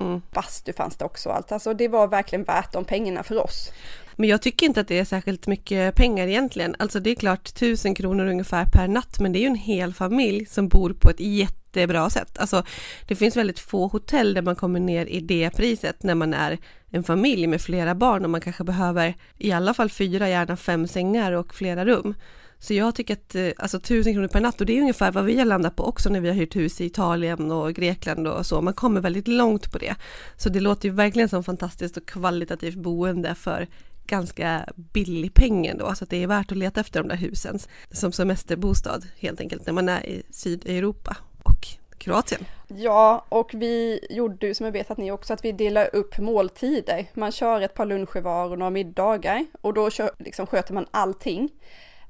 Mm. 0.00 0.22
Bastu 0.30 0.72
fanns 0.72 0.96
det 0.96 1.04
också 1.04 1.30
allt. 1.30 1.52
Alltså 1.52 1.74
det 1.74 1.88
var 1.88 2.08
verkligen 2.08 2.44
värt 2.44 2.72
de 2.72 2.84
pengarna 2.84 3.22
för 3.22 3.44
oss. 3.44 3.72
Men 4.16 4.28
jag 4.28 4.42
tycker 4.42 4.66
inte 4.66 4.80
att 4.80 4.88
det 4.88 4.98
är 4.98 5.04
särskilt 5.04 5.46
mycket 5.46 5.94
pengar 5.94 6.26
egentligen. 6.26 6.76
Alltså 6.78 7.00
det 7.00 7.10
är 7.10 7.14
klart 7.14 7.54
tusen 7.54 7.94
kronor 7.94 8.26
ungefär 8.26 8.66
per 8.66 8.88
natt, 8.88 9.20
men 9.20 9.32
det 9.32 9.38
är 9.38 9.40
ju 9.40 9.46
en 9.46 9.54
hel 9.54 9.94
familj 9.94 10.46
som 10.46 10.68
bor 10.68 10.92
på 10.92 11.10
ett 11.10 11.20
jättebra 11.20 12.10
sätt. 12.10 12.38
Alltså 12.38 12.64
det 13.08 13.16
finns 13.16 13.36
väldigt 13.36 13.58
få 13.58 13.86
hotell 13.86 14.34
där 14.34 14.42
man 14.42 14.56
kommer 14.56 14.80
ner 14.80 15.06
i 15.06 15.20
det 15.20 15.50
priset 15.50 16.02
när 16.02 16.14
man 16.14 16.34
är 16.34 16.58
en 16.90 17.04
familj 17.04 17.46
med 17.46 17.60
flera 17.60 17.94
barn 17.94 18.24
och 18.24 18.30
man 18.30 18.40
kanske 18.40 18.64
behöver 18.64 19.14
i 19.38 19.52
alla 19.52 19.74
fall 19.74 19.90
fyra, 19.90 20.28
gärna 20.28 20.56
fem 20.56 20.86
sängar 20.86 21.32
och 21.32 21.54
flera 21.54 21.84
rum. 21.84 22.14
Så 22.62 22.74
jag 22.74 22.94
tycker 22.94 23.14
att 23.14 23.34
eh, 23.34 23.48
alltså 23.56 23.80
tusen 23.80 24.12
kronor 24.12 24.28
per 24.28 24.40
natt 24.40 24.60
och 24.60 24.66
det 24.66 24.76
är 24.76 24.80
ungefär 24.80 25.12
vad 25.12 25.24
vi 25.24 25.38
har 25.38 25.44
landat 25.44 25.76
på 25.76 25.84
också 25.84 26.08
när 26.08 26.20
vi 26.20 26.28
har 26.28 26.34
hyrt 26.34 26.56
hus 26.56 26.80
i 26.80 26.84
Italien 26.84 27.50
och 27.50 27.74
Grekland 27.74 28.28
och 28.28 28.46
så. 28.46 28.60
Man 28.60 28.74
kommer 28.74 29.00
väldigt 29.00 29.28
långt 29.28 29.72
på 29.72 29.78
det. 29.78 29.94
Så 30.36 30.48
det 30.48 30.60
låter 30.60 30.88
ju 30.88 30.94
verkligen 30.94 31.28
som 31.28 31.44
fantastiskt 31.44 31.96
och 31.96 32.06
kvalitativt 32.06 32.74
boende 32.74 33.34
för 33.34 33.68
ganska 34.06 34.66
billig 34.76 35.34
peng 35.34 35.66
ändå, 35.66 35.94
så 35.94 36.04
att 36.04 36.10
det 36.10 36.22
är 36.22 36.26
värt 36.26 36.52
att 36.52 36.58
leta 36.58 36.80
efter 36.80 37.00
de 37.00 37.08
där 37.08 37.16
husen 37.16 37.58
som 37.90 38.12
semesterbostad 38.12 39.02
helt 39.18 39.40
enkelt 39.40 39.66
när 39.66 39.72
man 39.72 39.88
är 39.88 40.06
i 40.06 40.22
Sydeuropa 40.30 41.16
och 41.42 41.66
Kroatien. 41.98 42.44
Ja, 42.68 43.26
och 43.28 43.50
vi 43.54 44.00
gjorde 44.10 44.46
ju 44.46 44.54
som 44.54 44.66
jag 44.66 44.72
vet 44.72 44.90
att 44.90 44.98
ni 44.98 45.12
också, 45.12 45.32
att 45.32 45.44
vi 45.44 45.52
delar 45.52 45.94
upp 45.94 46.18
måltider. 46.18 47.06
Man 47.14 47.32
kör 47.32 47.60
ett 47.60 47.74
par 47.74 47.86
luncher 47.86 48.20
var 48.20 48.50
och 48.50 48.58
några 48.58 48.70
middagar 48.70 49.46
och 49.60 49.74
då 49.74 49.90
kör, 49.90 50.10
liksom, 50.18 50.46
sköter 50.46 50.74
man 50.74 50.86
allting. 50.90 51.50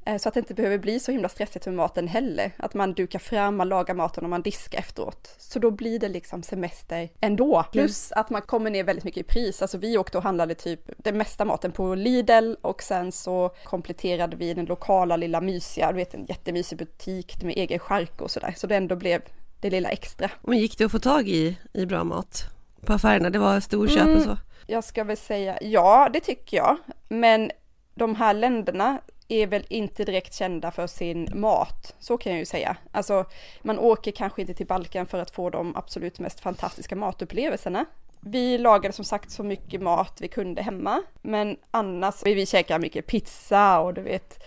Eh, 0.06 0.18
så 0.18 0.28
att 0.28 0.35
det 0.35 0.40
inte 0.40 0.54
behöver 0.54 0.78
bli 0.78 1.00
så 1.00 1.12
himla 1.12 1.28
stressigt 1.28 1.66
med 1.66 1.75
maten 1.75 2.09
heller. 2.09 2.52
Att 2.56 2.75
man 2.75 2.92
dukar 2.92 3.18
fram, 3.18 3.56
man 3.56 3.68
lagar 3.68 3.94
maten 3.94 4.25
och 4.25 4.30
man 4.30 4.42
diskar 4.42 4.78
efteråt. 4.78 5.35
Så 5.38 5.59
då 5.59 5.71
blir 5.71 5.99
det 5.99 6.09
liksom 6.09 6.42
semester 6.42 7.09
ändå. 7.21 7.64
Plus 7.73 8.12
att 8.12 8.30
man 8.30 8.42
kommer 8.42 8.71
ner 8.71 8.85
väldigt 8.85 9.04
mycket 9.04 9.21
i 9.21 9.28
pris. 9.28 9.62
Alltså 9.62 9.78
vi 9.78 9.99
åkte 9.99 10.18
och 10.18 10.25
handlade 10.25 10.54
typ 10.54 10.90
den 10.97 11.18
mesta 11.18 11.44
maten 11.44 11.73
på 11.73 11.94
Lidl 11.94 12.54
och 12.61 12.82
sen 12.82 13.12
så 13.12 13.50
kompletterade 13.64 14.37
vi 14.37 14.54
den 14.54 14.64
lokala 14.64 15.16
lilla 15.16 15.40
mysiga, 15.40 15.92
du 15.92 15.97
vet 15.97 16.14
en 16.14 16.25
jättemysig 16.25 16.78
butik 16.78 17.42
med 17.42 17.56
egen 17.56 17.78
chark 17.78 18.21
och 18.21 18.30
sådär. 18.30 18.54
Så 18.56 18.66
det 18.66 18.76
ändå 18.76 18.97
blev 18.97 19.23
det 19.61 19.71
lilla 19.71 19.88
extra. 19.88 20.30
Men 20.42 20.59
gick 20.59 20.78
det 20.78 20.85
att 20.85 20.92
få 20.92 20.99
tag 20.99 21.28
i, 21.28 21.59
i 21.73 21.87
bra 21.87 22.04
mat 22.04 22.44
på 22.87 22.92
affärerna? 22.92 23.30
Det 23.30 23.38
var 23.38 23.61
storköp 23.61 24.02
mm, 24.02 24.16
och 24.16 24.23
så? 24.23 24.38
Jag 24.66 24.85
ska 24.85 25.04
väl 25.04 25.16
säga 25.16 25.59
ja, 25.61 26.11
det 26.12 26.21
tycker 26.21 26.56
jag. 26.56 26.76
Men 27.09 27.50
de 27.94 28.14
här 28.14 28.35
länderna 28.35 29.00
är 29.29 29.47
väl 29.47 29.64
inte 29.69 30.05
direkt 30.05 30.35
kända 30.35 30.71
för 30.71 30.87
sin 30.87 31.29
mat, 31.35 31.95
så 31.99 32.19
kan 32.19 32.33
jag 32.33 32.38
ju 32.38 32.45
säga. 32.45 32.76
Alltså, 32.93 33.25
man 33.62 33.79
åker 33.79 34.11
kanske 34.11 34.41
inte 34.41 34.55
till 34.55 34.67
Balkan 34.67 35.07
för 35.07 35.19
att 35.19 35.31
få 35.31 35.50
de 35.50 35.76
absolut 35.76 36.19
mest 36.19 36.41
fantastiska 36.41 36.97
matupplevelserna. 36.97 37.85
Vi 38.21 38.59
lagade 38.59 38.93
som 38.93 39.05
sagt 39.05 39.31
så 39.31 39.43
mycket 39.43 39.83
mat 39.83 40.19
vi 40.21 40.29
kunde 40.29 40.62
hemma, 40.62 41.02
men 41.23 41.57
annars 41.71 42.26
vill 42.26 42.37
vi 42.37 42.47
käka 42.47 42.79
mycket 42.79 43.07
pizza 43.07 43.81
och 43.81 43.95
du 43.95 44.02
vet, 44.02 44.43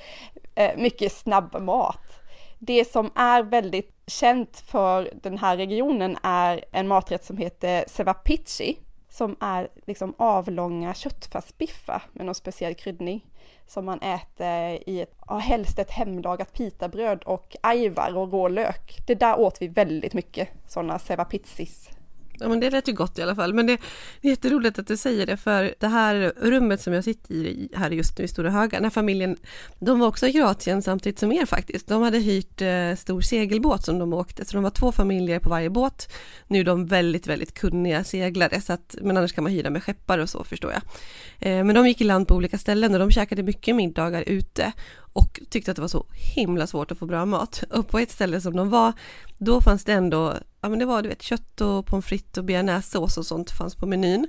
eh, 0.55 0.77
mycket 0.77 1.11
snabb 1.11 1.61
mat. 1.61 2.21
Det 2.59 2.85
som 2.85 3.11
är 3.15 3.43
väldigt 3.43 3.91
känt 4.07 4.63
för 4.67 5.11
den 5.23 5.37
här 5.37 5.57
regionen 5.57 6.17
är 6.23 6.65
en 6.71 6.87
maträtt 6.87 7.25
som 7.25 7.37
heter 7.37 7.85
sevapici 7.87 8.77
som 9.15 9.35
är 9.39 9.67
liksom 9.85 10.13
avlånga 10.17 10.93
köttfärsbiffar 10.93 12.03
med 12.13 12.25
någon 12.25 12.35
speciell 12.35 12.75
kryddning 12.75 13.25
som 13.67 13.85
man 13.85 13.99
äter 14.01 14.89
i 14.89 15.01
ett, 15.01 15.15
ja, 15.27 15.37
helst 15.37 15.79
ett 15.79 15.91
hemlagat 15.91 16.53
pitabröd 16.53 17.23
och 17.23 17.55
ajvar 17.61 18.17
och 18.17 18.31
rå 18.31 18.47
lök. 18.47 18.97
Det 19.07 19.15
där 19.15 19.39
åt 19.39 19.61
vi 19.61 19.67
väldigt 19.67 20.13
mycket, 20.13 20.49
sådana 20.67 20.99
sevapizzis. 20.99 21.89
Ja 22.39 22.49
men 22.49 22.59
det 22.59 22.69
lät 22.69 22.87
ju 22.87 22.93
gott 22.93 23.19
i 23.19 23.21
alla 23.21 23.35
fall. 23.35 23.53
Men 23.53 23.67
det, 23.67 23.77
det 24.21 24.27
är 24.27 24.29
jätteroligt 24.29 24.79
att 24.79 24.87
du 24.87 24.97
säger 24.97 25.25
det 25.25 25.37
för 25.37 25.75
det 25.79 25.87
här 25.87 26.33
rummet 26.37 26.81
som 26.81 26.93
jag 26.93 27.03
sitter 27.03 27.33
i 27.33 27.69
här 27.75 27.91
just 27.91 28.17
nu 28.17 28.23
i 28.23 28.27
Stora 28.27 28.49
Höga, 28.49 28.77
den 28.77 28.83
här 28.83 28.89
familjen, 28.89 29.37
de 29.79 29.99
var 29.99 30.07
också 30.07 30.27
i 30.27 30.33
Kroatien 30.33 30.81
samtidigt 30.81 31.19
som 31.19 31.31
er 31.31 31.45
faktiskt. 31.45 31.87
De 31.87 32.01
hade 32.01 32.19
hyrt 32.19 32.61
eh, 32.61 32.95
stor 32.97 33.21
segelbåt 33.21 33.85
som 33.85 33.99
de 33.99 34.13
åkte, 34.13 34.45
så 34.45 34.53
de 34.53 34.63
var 34.63 34.69
två 34.69 34.91
familjer 34.91 35.39
på 35.39 35.49
varje 35.49 35.69
båt. 35.69 36.13
Nu 36.47 36.59
är 36.59 36.63
de 36.63 36.85
väldigt, 36.85 37.27
väldigt 37.27 37.53
kunniga 37.53 38.03
seglare, 38.03 38.61
så 38.61 38.73
att, 38.73 38.95
men 39.01 39.17
annars 39.17 39.33
kan 39.33 39.43
man 39.43 39.53
hyra 39.53 39.69
med 39.69 39.83
skeppare 39.83 40.21
och 40.21 40.29
så 40.29 40.43
förstår 40.43 40.71
jag. 40.71 40.81
Eh, 41.39 41.63
men 41.63 41.75
de 41.75 41.87
gick 41.87 42.01
i 42.01 42.03
land 42.03 42.27
på 42.27 42.35
olika 42.35 42.57
ställen 42.57 42.93
och 42.93 42.99
de 42.99 43.11
käkade 43.11 43.43
mycket 43.43 43.75
middagar 43.75 44.23
ute 44.27 44.73
och 45.15 45.39
tyckte 45.49 45.71
att 45.71 45.75
det 45.75 45.81
var 45.81 45.89
så 45.89 46.05
himla 46.35 46.67
svårt 46.67 46.91
att 46.91 46.97
få 46.97 47.05
bra 47.05 47.25
mat. 47.25 47.63
Och 47.71 47.87
på 47.87 47.99
ett 47.99 48.11
ställe 48.11 48.41
som 48.41 48.55
de 48.55 48.69
var, 48.69 48.93
då 49.37 49.61
fanns 49.61 49.83
det 49.83 49.93
ändå, 49.93 50.33
ja 50.65 50.69
men 50.69 50.79
det 50.79 50.85
var 50.85 51.01
du 51.01 51.09
vet 51.09 51.21
kött 51.21 51.61
och 51.61 51.85
pommes 51.85 52.05
frites 52.05 52.37
och 52.37 52.43
bearnaisesås 52.43 53.17
och 53.17 53.25
sånt 53.25 53.51
fanns 53.51 53.75
på 53.75 53.85
menyn. 53.85 54.27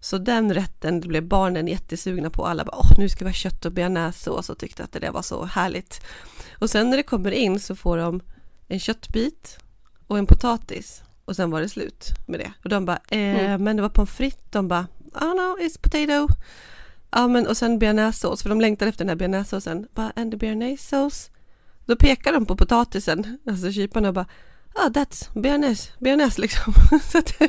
Så 0.00 0.18
den 0.18 0.54
rätten 0.54 1.00
blev 1.00 1.28
barnen 1.28 1.68
jättesugna 1.68 2.30
på. 2.30 2.46
Alla 2.46 2.64
bara, 2.64 2.76
åh 2.76 2.92
nu 2.98 3.08
ska 3.08 3.24
vi 3.24 3.30
ha 3.30 3.34
kött 3.34 3.64
och 3.64 3.72
bearnaisesås 3.72 4.50
och 4.50 4.58
tyckte 4.58 4.84
att 4.84 4.92
det 4.92 4.98
där 4.98 5.10
var 5.10 5.22
så 5.22 5.44
härligt. 5.44 6.00
Och 6.58 6.70
sen 6.70 6.90
när 6.90 6.96
det 6.96 7.02
kommer 7.02 7.30
in 7.30 7.60
så 7.60 7.76
får 7.76 7.96
de 7.96 8.20
en 8.68 8.80
köttbit 8.80 9.58
och 10.06 10.18
en 10.18 10.26
potatis 10.26 11.02
och 11.24 11.36
sen 11.36 11.50
var 11.50 11.60
det 11.60 11.68
slut 11.68 12.08
med 12.26 12.40
det. 12.40 12.52
Och 12.64 12.68
de 12.68 12.84
bara, 12.84 13.00
eh, 13.10 13.18
mm. 13.18 13.64
men 13.64 13.76
det 13.76 13.82
var 13.82 13.88
pommes 13.88 14.10
frites. 14.10 14.50
De 14.50 14.68
bara, 14.68 14.86
I 15.00 15.18
don't 15.18 15.32
know, 15.32 15.58
it's 15.60 15.80
potato. 15.80 16.34
Ja 17.10 17.28
men 17.28 17.46
och 17.46 17.56
sen 17.56 17.78
bearnaisesås, 17.78 18.42
för 18.42 18.48
de 18.48 18.60
längtade 18.60 18.88
efter 18.88 19.04
den 19.04 19.08
här 19.08 19.16
bearnaisesåsen. 19.16 19.88
Bara, 19.94 20.12
and 20.16 20.30
the 20.30 20.36
bearnaisesås? 20.36 21.30
Då 21.86 21.96
pekar 21.96 22.32
de 22.32 22.46
på 22.46 22.56
potatisen, 22.56 23.38
alltså 23.46 23.72
kyparna 23.72 24.08
och 24.08 24.14
bara 24.14 24.26
ah, 24.74 24.88
that's 24.88 25.40
bearnaise, 25.40 25.92
bearnaise 25.98 26.40
liksom. 26.40 26.72
så 27.12 27.18
att, 27.18 27.42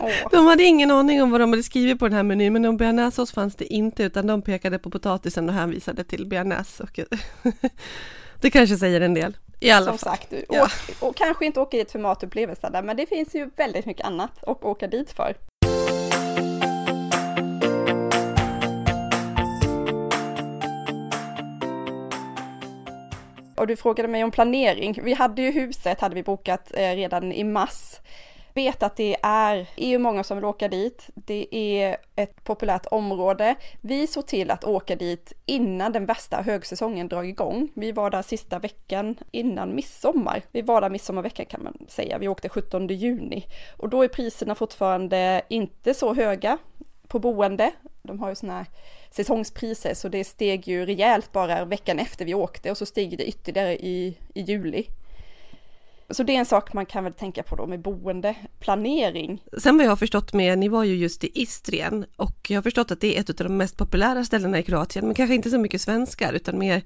oh. 0.00 0.30
De 0.30 0.46
hade 0.46 0.62
ingen 0.62 0.90
aning 0.90 1.22
om 1.22 1.30
vad 1.30 1.40
de 1.40 1.50
hade 1.50 1.62
skrivit 1.62 1.98
på 1.98 2.08
den 2.08 2.16
här 2.16 2.22
menyn, 2.22 2.52
men 2.52 2.64
om 2.64 2.76
bearnaisesås 2.76 3.32
fanns 3.32 3.56
det 3.56 3.64
inte, 3.64 4.02
utan 4.02 4.26
de 4.26 4.42
pekade 4.42 4.78
på 4.78 4.90
potatisen 4.90 5.48
och 5.48 5.54
hänvisade 5.54 6.04
till 6.04 6.26
bearnaise. 6.26 6.82
Och 6.82 7.00
det 8.40 8.50
kanske 8.50 8.76
säger 8.76 9.00
en 9.00 9.14
del. 9.14 9.36
I 9.60 9.70
alla 9.70 9.86
Som 9.86 9.98
fall. 9.98 10.16
sagt, 10.16 10.32
ja. 10.48 10.68
och, 11.00 11.08
och, 11.08 11.16
kanske 11.16 11.46
inte 11.46 11.60
åka 11.60 11.76
dit 11.76 11.92
för 11.92 11.98
matupplevelser 11.98 12.70
där, 12.70 12.82
men 12.82 12.96
det 12.96 13.06
finns 13.06 13.34
ju 13.34 13.50
väldigt 13.56 13.86
mycket 13.86 14.06
annat 14.06 14.44
att 14.44 14.64
åka 14.64 14.86
dit 14.86 15.12
för. 15.12 15.36
Och 23.60 23.66
du 23.66 23.76
frågade 23.76 24.08
mig 24.08 24.24
om 24.24 24.30
planering. 24.30 25.00
Vi 25.02 25.14
hade 25.14 25.42
ju 25.42 25.50
huset, 25.50 26.00
hade 26.00 26.14
vi 26.14 26.22
bokat 26.22 26.72
eh, 26.74 26.94
redan 26.94 27.32
i 27.32 27.44
mars. 27.44 28.00
Vet 28.54 28.82
att 28.82 28.96
det 28.96 29.16
är, 29.22 29.66
är 29.76 29.88
ju 29.88 29.98
många 29.98 30.24
som 30.24 30.36
vill 30.36 30.44
åka 30.44 30.68
dit. 30.68 31.10
Det 31.14 31.56
är 31.56 31.96
ett 32.16 32.44
populärt 32.44 32.86
område. 32.90 33.54
Vi 33.80 34.06
såg 34.06 34.26
till 34.26 34.50
att 34.50 34.64
åka 34.64 34.96
dit 34.96 35.32
innan 35.46 35.92
den 35.92 36.06
värsta 36.06 36.42
högsäsongen 36.42 37.08
drar 37.08 37.22
igång. 37.22 37.68
Vi 37.74 37.92
var 37.92 38.10
där 38.10 38.22
sista 38.22 38.58
veckan 38.58 39.16
innan 39.30 39.74
midsommar. 39.74 40.42
Vi 40.52 40.62
var 40.62 40.80
där 40.80 40.90
midsommarveckan 40.90 41.46
kan 41.46 41.62
man 41.62 41.78
säga. 41.88 42.18
Vi 42.18 42.28
åkte 42.28 42.48
17 42.48 42.86
juni 42.86 43.46
och 43.76 43.88
då 43.88 44.02
är 44.02 44.08
priserna 44.08 44.54
fortfarande 44.54 45.42
inte 45.48 45.94
så 45.94 46.14
höga 46.14 46.58
på 47.08 47.18
boende. 47.18 47.70
De 48.02 48.20
har 48.20 48.28
ju 48.28 48.34
sådana 48.34 48.58
här 48.58 48.66
säsongspriser 49.10 49.94
så 49.94 50.08
det 50.08 50.24
steg 50.24 50.68
ju 50.68 50.86
rejält 50.86 51.32
bara 51.32 51.64
veckan 51.64 51.98
efter 51.98 52.24
vi 52.24 52.34
åkte 52.34 52.70
och 52.70 52.78
så 52.78 52.86
steg 52.86 53.18
det 53.18 53.24
ytterligare 53.24 53.76
i, 53.76 54.18
i 54.34 54.40
juli. 54.40 54.86
Så 56.10 56.22
det 56.22 56.34
är 56.34 56.38
en 56.38 56.46
sak 56.46 56.72
man 56.72 56.86
kan 56.86 57.04
väl 57.04 57.12
tänka 57.12 57.42
på 57.42 57.56
då 57.56 57.66
med 57.66 57.80
boendeplanering. 57.80 59.42
Sen 59.58 59.76
vad 59.76 59.86
jag 59.86 59.90
har 59.90 59.96
förstått 59.96 60.32
med, 60.32 60.58
ni 60.58 60.68
var 60.68 60.84
ju 60.84 60.94
just 60.94 61.24
i 61.24 61.30
Istrien 61.34 62.06
och 62.16 62.46
jag 62.48 62.56
har 62.56 62.62
förstått 62.62 62.90
att 62.90 63.00
det 63.00 63.16
är 63.16 63.20
ett 63.20 63.40
av 63.40 63.48
de 63.48 63.56
mest 63.56 63.76
populära 63.76 64.24
ställena 64.24 64.58
i 64.58 64.62
Kroatien, 64.62 65.06
men 65.06 65.14
kanske 65.14 65.34
inte 65.34 65.50
så 65.50 65.58
mycket 65.58 65.80
svenskar 65.80 66.32
utan 66.32 66.58
mer 66.58 66.82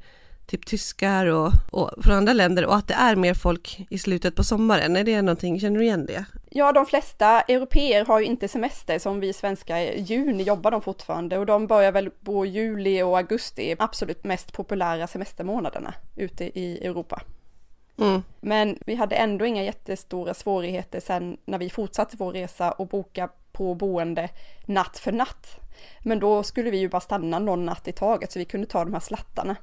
typ 0.46 0.66
tyskar 0.66 1.26
och, 1.26 1.52
och 1.70 1.90
från 2.04 2.14
andra 2.14 2.32
länder 2.32 2.66
och 2.66 2.76
att 2.76 2.88
det 2.88 2.94
är 2.94 3.16
mer 3.16 3.34
folk 3.34 3.86
i 3.90 3.98
slutet 3.98 4.36
på 4.36 4.44
sommaren. 4.44 4.96
Är 4.96 5.04
det 5.04 5.22
någonting, 5.22 5.60
känner 5.60 5.78
du 5.78 5.84
igen 5.84 6.06
det? 6.06 6.24
Ja, 6.50 6.72
de 6.72 6.86
flesta 6.86 7.40
europeer 7.40 8.04
har 8.04 8.20
ju 8.20 8.26
inte 8.26 8.48
semester 8.48 8.98
som 8.98 9.20
vi 9.20 9.32
svenskar. 9.32 9.78
Juni 9.78 10.42
jobbar 10.42 10.70
de 10.70 10.82
fortfarande 10.82 11.38
och 11.38 11.46
de 11.46 11.66
börjar 11.66 11.92
väl 11.92 12.10
på 12.10 12.46
juli 12.46 13.02
och 13.02 13.16
augusti, 13.16 13.76
absolut 13.78 14.24
mest 14.24 14.52
populära 14.52 15.06
semestermånaderna 15.06 15.94
ute 16.16 16.44
i 16.44 16.86
Europa. 16.86 17.22
Mm. 17.98 18.22
Men 18.40 18.78
vi 18.86 18.94
hade 18.94 19.16
ändå 19.16 19.46
inga 19.46 19.62
jättestora 19.62 20.34
svårigheter 20.34 21.00
sen 21.00 21.36
när 21.44 21.58
vi 21.58 21.70
fortsatte 21.70 22.16
vår 22.16 22.32
resa 22.32 22.72
och 22.72 22.86
boka 22.86 23.28
på 23.52 23.74
boende 23.74 24.28
natt 24.66 24.98
för 24.98 25.12
natt. 25.12 25.60
Men 26.00 26.18
då 26.18 26.42
skulle 26.42 26.70
vi 26.70 26.78
ju 26.78 26.88
bara 26.88 27.00
stanna 27.00 27.38
någon 27.38 27.64
natt 27.64 27.88
i 27.88 27.92
taget 27.92 28.32
så 28.32 28.38
vi 28.38 28.44
kunde 28.44 28.66
ta 28.66 28.84
de 28.84 28.92
här 28.92 29.00
slattarna. 29.00 29.56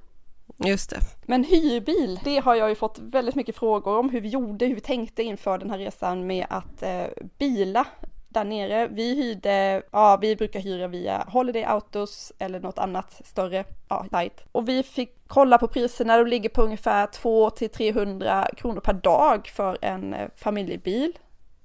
Just 0.58 0.90
det. 0.90 1.00
Men 1.26 1.44
hyrbil, 1.44 2.20
det 2.24 2.40
har 2.40 2.56
jag 2.56 2.70
ju 2.70 2.76
fått 2.76 3.00
väldigt 3.00 3.36
mycket 3.36 3.56
frågor 3.56 4.00
om 4.00 4.10
hur 4.10 4.22
vi 4.22 4.30
gjorde, 4.30 4.66
hur 4.66 4.76
vi 4.76 4.82
tänkte 4.82 5.24
inför 5.24 5.58
den 5.58 5.72
här 5.72 5.78
resan 5.78 6.28
med 6.28 6.46
att 6.50 6.84
eh, 6.84 7.06
bila 7.38 7.86
där 8.32 8.44
nere. 8.44 8.88
Vi 8.88 9.16
hyrde, 9.16 9.82
ja 9.92 10.18
vi 10.22 10.36
brukar 10.36 10.60
hyra 10.60 10.88
via 10.88 11.26
Holiday 11.28 11.64
Autos 11.64 12.32
eller 12.40 12.60
något 12.60 12.80
annat 12.80 13.22
större 13.26 13.66
ja, 13.90 14.06
sajt. 14.12 14.44
Och 14.52 14.70
vi 14.70 14.84
fick 14.84 15.16
kolla 15.28 15.58
på 15.58 15.68
priserna, 15.68 16.18
de 16.18 16.28
ligger 16.28 16.50
på 16.50 16.62
ungefär 16.62 17.08
2-300 17.08 18.56
kronor 18.56 18.80
per 18.80 18.94
dag 18.94 19.48
för 19.48 19.78
en 19.82 20.14
eh, 20.14 20.30
familjebil. 20.36 21.18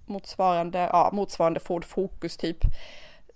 Motsvarande, 0.07 0.79
ja, 0.79 1.11
motsvarande 1.13 1.61
Ford 1.61 1.85
Focus 1.85 2.37
typ. 2.37 2.59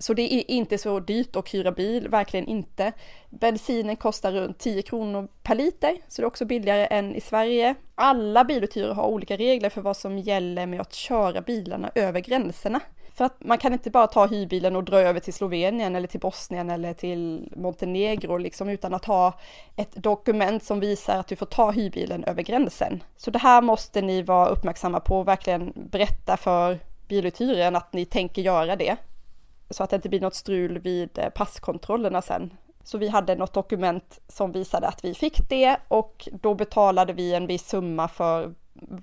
Så 0.03 0.15
det 0.15 0.35
är 0.35 0.51
inte 0.51 0.79
så 0.79 1.01
dyrt 1.01 1.37
att 1.37 1.55
hyra 1.55 1.73
bil, 1.73 2.09
verkligen 2.09 2.47
inte. 2.47 2.93
Bensinen 3.31 3.97
kostar 3.97 4.33
runt 4.33 4.59
10 4.59 4.83
kronor 4.83 5.29
per 5.43 5.55
liter, 5.55 5.97
så 6.09 6.23
det 6.23 6.25
är 6.25 6.27
också 6.27 6.45
billigare 6.45 6.87
än 6.87 7.15
i 7.15 7.21
Sverige. 7.21 7.75
Alla 7.95 8.45
biluthyrare 8.45 8.93
har 8.93 9.07
olika 9.07 9.37
regler 9.37 9.71
för 9.71 9.81
vad 9.81 9.97
som 9.97 10.19
gäller 10.19 10.67
med 10.67 10.81
att 10.81 10.95
köra 10.95 11.41
bilarna 11.41 11.91
över 11.95 12.21
gränserna. 12.21 12.81
För 13.13 13.25
att 13.25 13.45
man 13.45 13.59
kan 13.59 13.73
inte 13.73 13.91
bara 13.91 14.07
ta 14.07 14.27
hyrbilen 14.27 14.77
och 14.77 14.85
dra 14.85 15.01
över 15.01 15.21
till 15.21 15.35
Slovenien 15.35 15.97
eller 15.97 16.09
till 16.09 16.21
Bosnien 16.21 16.71
eller 16.71 16.95
till 16.95 17.53
Montenegro 17.57 18.37
liksom 18.37 18.69
utan 18.69 18.95
att 18.95 19.05
ha 19.05 19.39
ett 19.77 19.95
dokument 19.95 20.65
som 20.65 20.81
visar 20.81 21.19
att 21.19 21.29
du 21.29 21.37
får 21.37 21.47
ta 21.47 21.71
hyrbilen 21.71 22.25
över 22.25 22.43
gränsen. 22.43 23.03
Så 23.17 23.31
det 23.31 23.39
här 23.39 23.63
måste 23.63 24.03
ni 24.03 24.23
vara 24.23 24.49
uppmärksamma 24.49 25.01
på 25.01 25.19
och 25.19 25.29
verkligen 25.29 25.73
berätta 25.75 26.37
för 26.37 26.79
biluthyraren 27.09 27.77
att 27.77 27.93
ni 27.93 28.05
tänker 28.05 28.43
göra 28.43 28.77
det 28.77 28.97
så 29.71 29.83
att 29.83 29.91
det 29.91 29.97
inte 29.97 30.09
blir 30.09 30.21
något 30.21 30.35
strul 30.35 30.79
vid 30.79 31.19
eh, 31.19 31.29
passkontrollerna 31.29 32.23
sen. 32.23 32.53
Så 32.85 32.99
vi 32.99 33.09
hade 33.09 33.35
något 33.35 33.53
dokument 33.53 34.21
som 34.29 34.53
visade 34.53 34.89
att 34.89 35.05
vi 35.05 35.15
fick 35.15 35.49
det 35.49 35.77
och 35.89 36.29
då 36.33 36.55
betalade 36.55 37.13
vi 37.13 37.35
en 37.35 37.47
viss 37.47 37.69
summa 37.69 38.09
för 38.09 38.55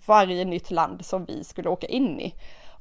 varje 0.05 0.45
nytt 0.45 0.71
land 0.71 1.05
som 1.05 1.25
vi 1.25 1.43
skulle 1.43 1.69
åka 1.69 1.87
in 1.87 2.19
i. 2.19 2.33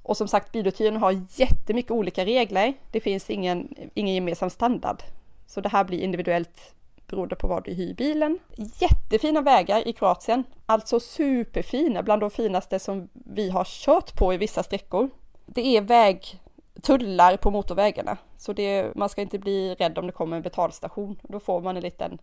Och 0.03 0.17
som 0.17 0.29
sagt, 0.29 0.53
biluthyrning 0.53 1.01
har 1.01 1.25
jättemycket 1.37 1.91
olika 1.91 2.25
regler. 2.25 2.75
Det 2.91 3.01
finns 3.01 3.31
ingen, 3.31 3.75
ingen 3.95 4.15
gemensam 4.15 4.51
standard. 4.51 5.03
Så 5.47 5.61
det 5.61 5.69
här 5.69 5.85
blir 5.85 6.01
individuellt 6.01 6.75
beroende 7.07 7.37
på 7.37 7.47
var 7.47 7.61
du 7.61 7.75
hyr 7.75 7.95
bilen. 7.95 8.39
Jättefina 8.57 9.41
vägar 9.41 9.89
i 9.89 9.93
Kroatien, 9.93 10.45
alltså 10.67 11.01
superfina, 11.01 12.03
bland 12.03 12.23
de 12.23 12.31
finaste 12.31 12.79
som 12.79 13.09
vi 13.13 13.51
har 13.51 13.65
kört 13.65 14.17
på 14.17 14.35
i 14.35 14.37
vissa 14.37 14.63
sträckor. 14.63 15.11
Det 15.47 15.77
är 15.77 15.81
väg 15.81 16.41
tullar 16.83 17.37
på 17.37 17.51
motorvägarna, 17.51 18.17
så 18.37 18.53
det, 18.53 18.95
man 18.95 19.09
ska 19.09 19.21
inte 19.23 19.39
bli 19.39 19.75
rädd 19.75 19.99
om 19.99 20.07
det 20.07 20.13
kommer 20.13 20.37
en 20.37 20.43
betalstation. 20.43 21.21
Då 21.23 21.41
får 21.41 21.61
man 21.61 21.77
en 21.77 21.83
liten 21.83 22.19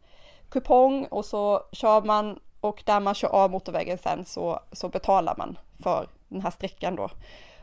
kupong 0.50 1.06
och 1.06 1.26
så 1.26 1.62
kör 1.72 2.02
man 2.02 2.40
och 2.60 2.84
där 2.86 3.00
man 3.00 3.16
kör 3.16 3.30
av 3.30 3.52
motorvägen 3.52 3.98
sen 3.98 4.26
så, 4.26 4.60
så 4.72 4.90
betalar 4.90 5.36
man 5.38 5.58
för 5.84 6.08
den 6.28 6.42
här 6.42 6.52
sträckan 6.52 6.96
då. 6.96 7.10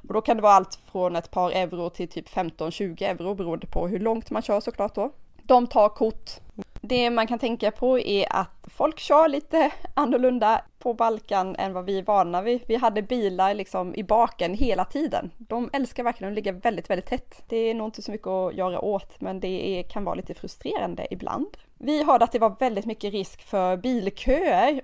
Och 0.09 0.15
då 0.15 0.21
kan 0.21 0.37
det 0.37 0.43
vara 0.43 0.53
allt 0.53 0.79
från 0.93 1.17
ett 1.17 1.31
par 1.31 1.51
euro 1.51 1.91
till 1.91 2.09
typ 2.09 2.29
15-20 2.29 3.05
euro 3.05 3.35
beroende 3.35 3.67
på 3.67 3.89
hur 3.89 3.99
långt 3.99 4.31
man 4.31 4.43
kör 4.43 4.61
såklart 4.61 4.95
då. 4.95 5.13
De 5.43 5.67
tar 5.67 5.89
kort. 5.89 6.31
Det 6.81 7.11
man 7.11 7.27
kan 7.27 7.39
tänka 7.39 7.71
på 7.71 7.99
är 7.99 8.27
att 8.31 8.67
folk 8.67 8.99
kör 8.99 9.29
lite 9.29 9.71
annorlunda 9.95 10.65
på 10.79 10.95
Balkan 10.95 11.57
än 11.57 11.73
vad 11.73 11.85
vi 11.85 11.99
är 11.99 12.03
vana 12.03 12.43
vid. 12.43 12.61
Vi 12.67 12.77
hade 12.77 13.03
bilar 13.03 13.55
liksom 13.55 13.95
i 13.95 14.03
baken 14.03 14.55
hela 14.55 14.85
tiden. 14.85 15.31
De 15.39 15.71
älskar 15.73 16.03
verkligen 16.03 16.33
att 16.33 16.35
ligga 16.35 16.53
väldigt, 16.53 16.91
väldigt 16.91 17.07
tätt. 17.07 17.43
Det 17.49 17.57
är 17.57 17.75
nog 17.75 17.89
inte 17.89 18.03
så 18.03 18.11
mycket 18.11 18.27
att 18.27 18.55
göra 18.55 18.81
åt, 18.81 19.21
men 19.21 19.41
det 19.41 19.79
är, 19.79 19.83
kan 19.83 20.05
vara 20.05 20.15
lite 20.15 20.35
frustrerande 20.35 21.07
ibland. 21.11 21.57
Vi 21.79 22.05
hörde 22.05 22.25
att 22.25 22.33
det 22.33 22.39
var 22.39 22.57
väldigt 22.59 22.87
mycket 22.87 23.13
risk 23.13 23.43
för 23.43 23.77
bilköer 23.77 24.81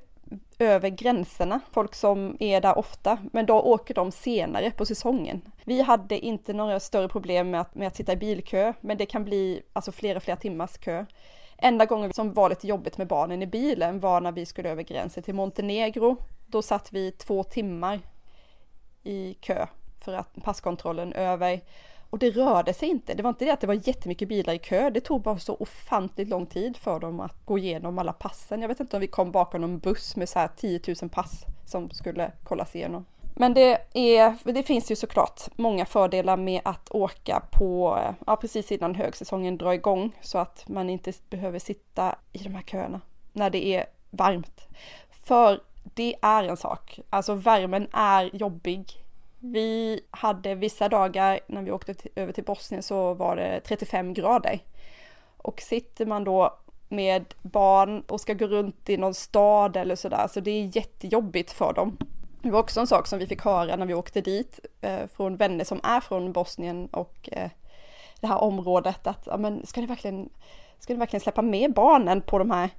över 0.59 0.89
gränserna, 0.89 1.61
folk 1.71 1.95
som 1.95 2.37
är 2.41 2.61
där 2.61 2.79
ofta, 2.79 3.19
men 3.33 3.47
då 3.47 3.61
åker 3.61 3.95
de 3.95 4.13
senare 4.13 4.71
på 4.71 4.87
säsongen. 4.87 5.43
Vi 5.65 5.81
hade 5.81 6.19
inte 6.19 6.53
några 6.53 6.81
större 6.81 7.09
problem 7.09 7.51
med 7.51 7.61
att, 7.61 7.75
med 7.75 7.89
att 7.89 7.97
sitta 7.97 8.13
i 8.13 8.17
bilkö, 8.17 8.73
men 8.81 8.97
det 8.97 9.07
kan 9.07 9.25
bli 9.25 9.63
alltså 9.73 9.93
flera, 9.93 10.21
flera 10.21 10.37
timmars 10.37 10.79
kö. 10.79 11.05
Enda 11.59 11.85
gången 11.85 12.13
som 12.13 12.33
var 12.33 12.49
lite 12.49 12.67
jobbigt 12.67 12.99
med 12.99 13.07
barnen 13.07 13.43
i 13.43 13.47
bilen 13.47 14.01
var 14.01 14.21
när 14.21 14.33
vi 14.33 14.47
skulle 14.47 14.71
över 14.71 14.83
gränsen 14.83 15.23
till 15.23 15.35
Montenegro. 15.35 16.17
Då 16.47 16.63
satt 16.63 16.93
vi 16.93 17.13
två 17.13 17.45
timmar 17.45 18.01
i 19.03 19.35
kö 19.35 19.67
för 20.01 20.13
att 20.13 20.35
passkontrollen 20.43 21.13
över 21.13 21.61
och 22.11 22.19
det 22.19 22.31
rörde 22.31 22.75
sig 22.75 22.89
inte. 22.89 23.15
Det 23.15 23.23
var 23.23 23.31
inte 23.31 23.45
det 23.45 23.51
att 23.51 23.61
det 23.61 23.67
var 23.67 23.89
jättemycket 23.89 24.29
bilar 24.29 24.55
i 24.55 24.59
kö. 24.59 24.91
Det 24.91 25.01
tog 25.01 25.23
bara 25.23 25.39
så 25.39 25.55
ofantligt 25.55 26.29
lång 26.29 26.47
tid 26.47 26.77
för 26.77 27.01
dem 27.01 27.21
att 27.21 27.45
gå 27.45 27.59
igenom 27.59 27.99
alla 27.99 28.13
passen. 28.13 28.61
Jag 28.61 28.69
vet 28.69 28.81
inte 28.81 28.97
om 28.97 29.01
vi 29.01 29.07
kom 29.07 29.33
bakom 29.33 29.61
någon 29.61 29.79
buss 29.79 30.17
med 30.17 30.29
så 30.29 30.39
här 30.39 30.49
10 30.57 30.81
000 31.03 31.11
pass 31.11 31.45
som 31.67 31.91
skulle 31.91 32.33
kollas 32.45 32.77
igenom. 32.77 33.05
Men 33.39 33.55
det, 33.55 33.79
är, 33.95 34.53
det 34.53 34.63
finns 34.63 34.91
ju 34.91 34.97
såklart 34.97 35.43
många 35.57 35.87
fördelar 35.87 36.37
med 36.37 36.61
att 36.65 36.91
åka 36.91 37.43
på, 37.53 37.99
ja, 38.27 38.37
precis 38.37 38.73
innan 38.73 38.95
högsäsongen 38.95 39.59
drar 39.59 39.73
igång 39.73 40.13
så 40.21 40.39
att 40.39 40.69
man 40.69 40.91
inte 40.91 41.13
behöver 41.31 41.59
sitta 41.59 42.15
i 42.33 42.39
de 42.39 42.55
här 42.55 42.63
köerna 42.63 43.01
när 43.33 43.51
det 43.51 43.67
är 43.67 43.87
varmt. 44.11 44.69
För 45.25 45.61
det 45.95 46.17
är 46.23 46.45
en 46.45 46.57
sak, 46.57 47.01
alltså 47.11 47.35
värmen 47.35 47.89
är 47.93 48.37
jobbig 48.37 49.07
vi 49.39 50.01
hade 50.11 50.55
vissa 50.55 50.89
dagar 50.89 51.41
när 51.47 51.63
vi 51.63 51.71
åkte 51.71 51.95
till, 51.95 52.11
över 52.15 52.33
till 52.33 52.45
Bosnien 52.45 52.83
så 52.83 53.15
var 53.15 53.37
det 53.37 53.61
35 53.61 54.15
grader. 54.15 54.59
Och 55.37 55.61
sitter 55.61 56.07
man 56.07 56.25
då 56.25 56.59
med 56.89 57.35
barn 57.43 58.01
och 58.01 58.21
ska 58.21 58.35
gå 58.35 58.47
runt 58.47 58.89
i 58.89 58.97
någon 58.97 59.15
stad 59.15 59.77
eller 59.77 59.97
sådär, 59.97 60.29
så 60.31 60.41
det 60.41 60.51
är 60.51 60.77
jättejobbigt 60.77 61.53
för 61.53 61.73
dem. 61.73 61.97
Det 62.43 62.51
var 62.51 62.61
också 62.61 62.81
en 62.81 62.87
sak 62.87 63.07
som 63.07 63.19
vi 63.19 63.27
fick 63.27 63.43
höra 63.43 63.77
när 63.77 63.87
vi 63.87 63.95
åkte 63.95 64.21
dit 64.21 64.61
eh, 64.81 65.07
från 65.07 65.37
vänner 65.37 65.65
som 65.65 65.81
är 65.83 66.01
från 66.01 66.33
Bosnien 66.33 66.87
och 66.87 67.29
eh, 67.33 67.51
det 68.21 68.27
här 68.27 68.39
området 68.39 69.07
att, 69.07 69.23
ja 69.27 69.37
men 69.37 69.67
ska 69.67 69.81
ni 69.81 69.87
verkligen, 69.87 70.29
ska 70.79 70.93
ni 70.93 70.99
verkligen 70.99 71.21
släppa 71.21 71.43
med 71.43 71.75
barnen 71.75 72.21
på 72.21 72.39
de 72.39 72.51
här 72.51 72.71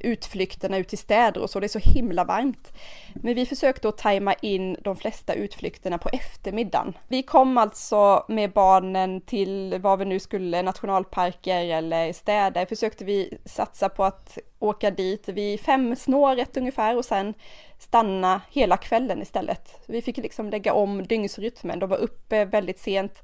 utflykterna 0.00 0.78
ut 0.78 0.88
till 0.88 0.98
städer 0.98 1.40
och 1.40 1.50
så, 1.50 1.60
det 1.60 1.66
är 1.66 1.80
så 1.80 1.90
himla 1.94 2.24
varmt. 2.24 2.72
Men 3.14 3.34
vi 3.34 3.46
försökte 3.46 3.88
att 3.88 3.98
tajma 3.98 4.34
in 4.34 4.76
de 4.80 4.96
flesta 4.96 5.34
utflykterna 5.34 5.98
på 5.98 6.08
eftermiddagen. 6.08 6.98
Vi 7.08 7.22
kom 7.22 7.58
alltså 7.58 8.24
med 8.28 8.52
barnen 8.52 9.20
till 9.20 9.78
vad 9.80 9.98
vi 9.98 10.04
nu 10.04 10.20
skulle, 10.20 10.62
nationalparker 10.62 11.64
eller 11.64 12.12
städer, 12.12 12.66
försökte 12.66 13.04
vi 13.04 13.38
satsa 13.44 13.88
på 13.88 14.04
att 14.04 14.38
åka 14.58 14.90
dit 14.90 15.28
vid 15.28 15.60
femsnåret 15.60 16.56
ungefär 16.56 16.96
och 16.96 17.04
sen 17.04 17.34
stanna 17.78 18.40
hela 18.50 18.76
kvällen 18.76 19.22
istället. 19.22 19.80
Vi 19.86 20.02
fick 20.02 20.16
liksom 20.16 20.50
lägga 20.50 20.72
om 20.72 21.06
dygnsrytmen, 21.06 21.78
de 21.78 21.88
var 21.88 21.98
uppe 21.98 22.44
väldigt 22.44 22.78
sent 22.78 23.22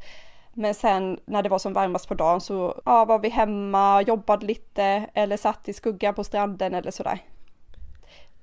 men 0.57 0.75
sen 0.75 1.19
när 1.27 1.43
det 1.43 1.49
var 1.49 1.59
som 1.59 1.73
varmast 1.73 2.09
på 2.09 2.15
dagen 2.15 2.41
så 2.41 2.83
ja, 2.85 3.05
var 3.05 3.19
vi 3.19 3.29
hemma, 3.29 4.03
jobbade 4.03 4.47
lite 4.47 5.07
eller 5.15 5.37
satt 5.37 5.69
i 5.69 5.73
skuggan 5.73 6.15
på 6.15 6.25
stranden 6.25 6.75
eller 6.75 6.91
sådär. 6.91 7.19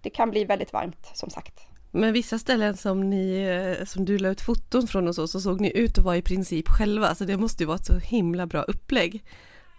Det 0.02 0.10
kan 0.10 0.30
bli 0.30 0.46
väldigt 0.46 0.74
varmt 0.74 1.12
som 1.14 1.30
sagt. 1.30 1.68
Men 1.92 2.14
vissa 2.14 2.40
ställen 2.40 2.78
som 2.78 3.10
ni, 3.10 3.44
eh, 3.80 3.86
som 3.86 4.06
du 4.06 4.18
la 4.18 4.30
ut 4.30 4.42
foton 4.42 4.88
från 4.88 5.08
och 5.08 5.16
så, 5.16 5.28
så 5.28 5.42
såg 5.42 5.62
ni 5.62 5.78
ut 5.78 5.98
att 5.98 6.04
vara 6.04 6.18
i 6.18 6.22
princip 6.22 6.68
själva, 6.68 7.16
så 7.16 7.26
det 7.26 7.38
måste 7.38 7.64
ju 7.64 7.68
vara 7.68 7.76
ett 7.76 7.86
så 7.86 7.98
himla 7.98 8.46
bra 8.46 8.62
upplägg 8.62 9.24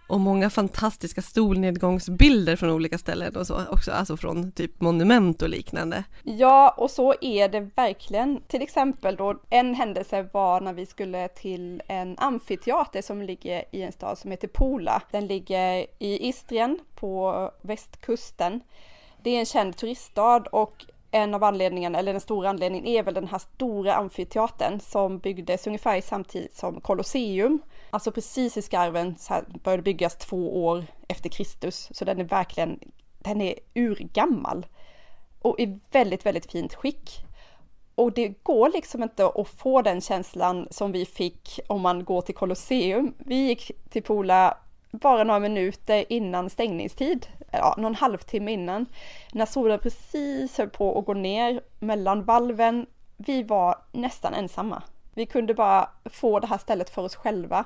och 0.07 0.19
många 0.19 0.49
fantastiska 0.49 1.21
solnedgångsbilder 1.21 2.55
från 2.55 2.69
olika 2.69 2.97
ställen 2.97 3.35
och 3.35 3.47
så 3.47 3.61
också, 3.71 3.91
alltså 3.91 4.17
från 4.17 4.51
typ 4.51 4.81
monument 4.81 5.41
och 5.41 5.49
liknande. 5.49 6.03
Ja, 6.23 6.75
och 6.77 6.91
så 6.91 7.13
är 7.21 7.49
det 7.49 7.59
verkligen. 7.59 8.41
Till 8.47 8.61
exempel 8.61 9.15
då, 9.15 9.39
en 9.49 9.75
händelse 9.75 10.29
var 10.33 10.61
när 10.61 10.73
vi 10.73 10.85
skulle 10.85 11.27
till 11.27 11.81
en 11.87 12.15
amfiteater 12.17 13.01
som 13.01 13.21
ligger 13.21 13.63
i 13.71 13.81
en 13.81 13.91
stad 13.91 14.17
som 14.17 14.31
heter 14.31 14.47
Pola. 14.47 15.01
Den 15.11 15.27
ligger 15.27 15.85
i 15.99 16.27
Istrien 16.27 16.79
på 16.95 17.51
västkusten. 17.61 18.61
Det 19.23 19.29
är 19.29 19.39
en 19.39 19.45
känd 19.45 19.77
turiststad 19.77 20.39
och 20.51 20.85
en 21.11 21.33
av 21.33 21.43
anledningarna, 21.43 21.99
eller 21.99 22.13
den 22.13 22.21
stora 22.21 22.49
anledningen, 22.49 22.87
är 22.87 23.03
väl 23.03 23.13
den 23.13 23.27
här 23.27 23.39
stora 23.39 23.93
amfiteatern 23.93 24.79
som 24.79 25.19
byggdes 25.19 25.67
ungefär 25.67 26.01
samtidigt 26.01 26.55
som 26.55 26.81
Colosseum. 26.81 27.59
Alltså 27.89 28.11
precis 28.11 28.57
i 28.57 28.61
skarven 28.61 29.15
så 29.17 29.33
här, 29.33 29.43
började 29.63 29.83
byggas 29.83 30.17
två 30.17 30.65
år 30.65 30.85
efter 31.07 31.29
Kristus, 31.29 31.89
så 31.91 32.05
den 32.05 32.19
är 32.19 32.23
verkligen, 32.23 32.79
den 33.19 33.41
är 33.41 33.55
urgammal 33.73 34.65
och 35.41 35.59
i 35.59 35.79
väldigt, 35.91 36.25
väldigt 36.25 36.51
fint 36.51 36.75
skick. 36.75 37.25
Och 37.95 38.11
det 38.11 38.43
går 38.43 38.69
liksom 38.69 39.03
inte 39.03 39.25
att 39.25 39.47
få 39.47 39.81
den 39.81 40.01
känslan 40.01 40.67
som 40.71 40.91
vi 40.91 41.05
fick 41.05 41.59
om 41.67 41.81
man 41.81 42.05
går 42.05 42.21
till 42.21 42.35
Colosseum. 42.35 43.13
Vi 43.17 43.35
gick 43.35 43.71
till 43.89 44.03
Pola 44.03 44.57
bara 44.91 45.23
några 45.23 45.39
minuter 45.39 46.05
innan 46.09 46.49
stängningstid, 46.49 47.27
ja, 47.51 47.75
någon 47.77 47.95
halvtimme 47.95 48.51
innan, 48.51 48.85
när 49.31 49.45
solen 49.45 49.79
precis 49.79 50.57
höll 50.57 50.69
på 50.69 50.99
att 50.99 51.05
gå 51.05 51.13
ner 51.13 51.61
mellan 51.79 52.23
valven. 52.23 52.85
Vi 53.17 53.43
var 53.43 53.75
nästan 53.91 54.33
ensamma. 54.33 54.83
Vi 55.15 55.25
kunde 55.25 55.53
bara 55.53 55.89
få 56.05 56.39
det 56.39 56.47
här 56.47 56.57
stället 56.57 56.89
för 56.89 57.01
oss 57.01 57.15
själva 57.15 57.65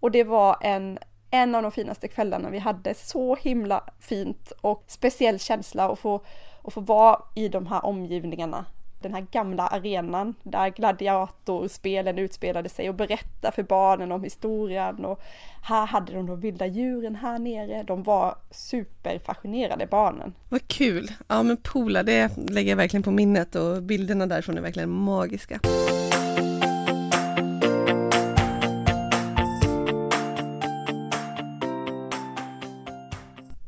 och 0.00 0.10
det 0.10 0.24
var 0.24 0.56
en, 0.60 0.98
en 1.30 1.54
av 1.54 1.62
de 1.62 1.72
finaste 1.72 2.08
kvällarna 2.08 2.50
vi 2.50 2.58
hade. 2.58 2.94
Så 2.94 3.36
himla 3.36 3.84
fint 4.00 4.52
och 4.60 4.84
speciell 4.86 5.38
känsla 5.38 5.88
att 5.92 5.98
få, 5.98 6.24
att 6.62 6.72
få 6.72 6.80
vara 6.80 7.22
i 7.34 7.48
de 7.48 7.66
här 7.66 7.84
omgivningarna 7.84 8.64
den 9.04 9.14
här 9.14 9.26
gamla 9.32 9.66
arenan 9.66 10.34
där 10.42 10.68
gladiatorspelen 10.68 12.18
utspelade 12.18 12.68
sig 12.68 12.88
och 12.88 12.94
berätta 12.94 13.52
för 13.52 13.62
barnen 13.62 14.12
om 14.12 14.24
historien 14.24 15.04
och 15.04 15.20
här 15.62 15.86
hade 15.86 16.12
de 16.12 16.26
de 16.26 16.40
vilda 16.40 16.66
djuren 16.66 17.16
här 17.16 17.38
nere. 17.38 17.82
De 17.82 18.02
var 18.02 18.34
superfascinerade 18.50 19.86
barnen. 19.86 20.34
Vad 20.48 20.68
kul! 20.68 21.10
Ja 21.28 21.42
men 21.42 21.56
Pola, 21.56 22.02
det 22.02 22.36
lägger 22.36 22.70
jag 22.70 22.76
verkligen 22.76 23.02
på 23.02 23.10
minnet 23.10 23.54
och 23.54 23.82
bilderna 23.82 24.26
därifrån 24.26 24.58
är 24.58 24.62
verkligen 24.62 24.90
magiska. 24.90 25.60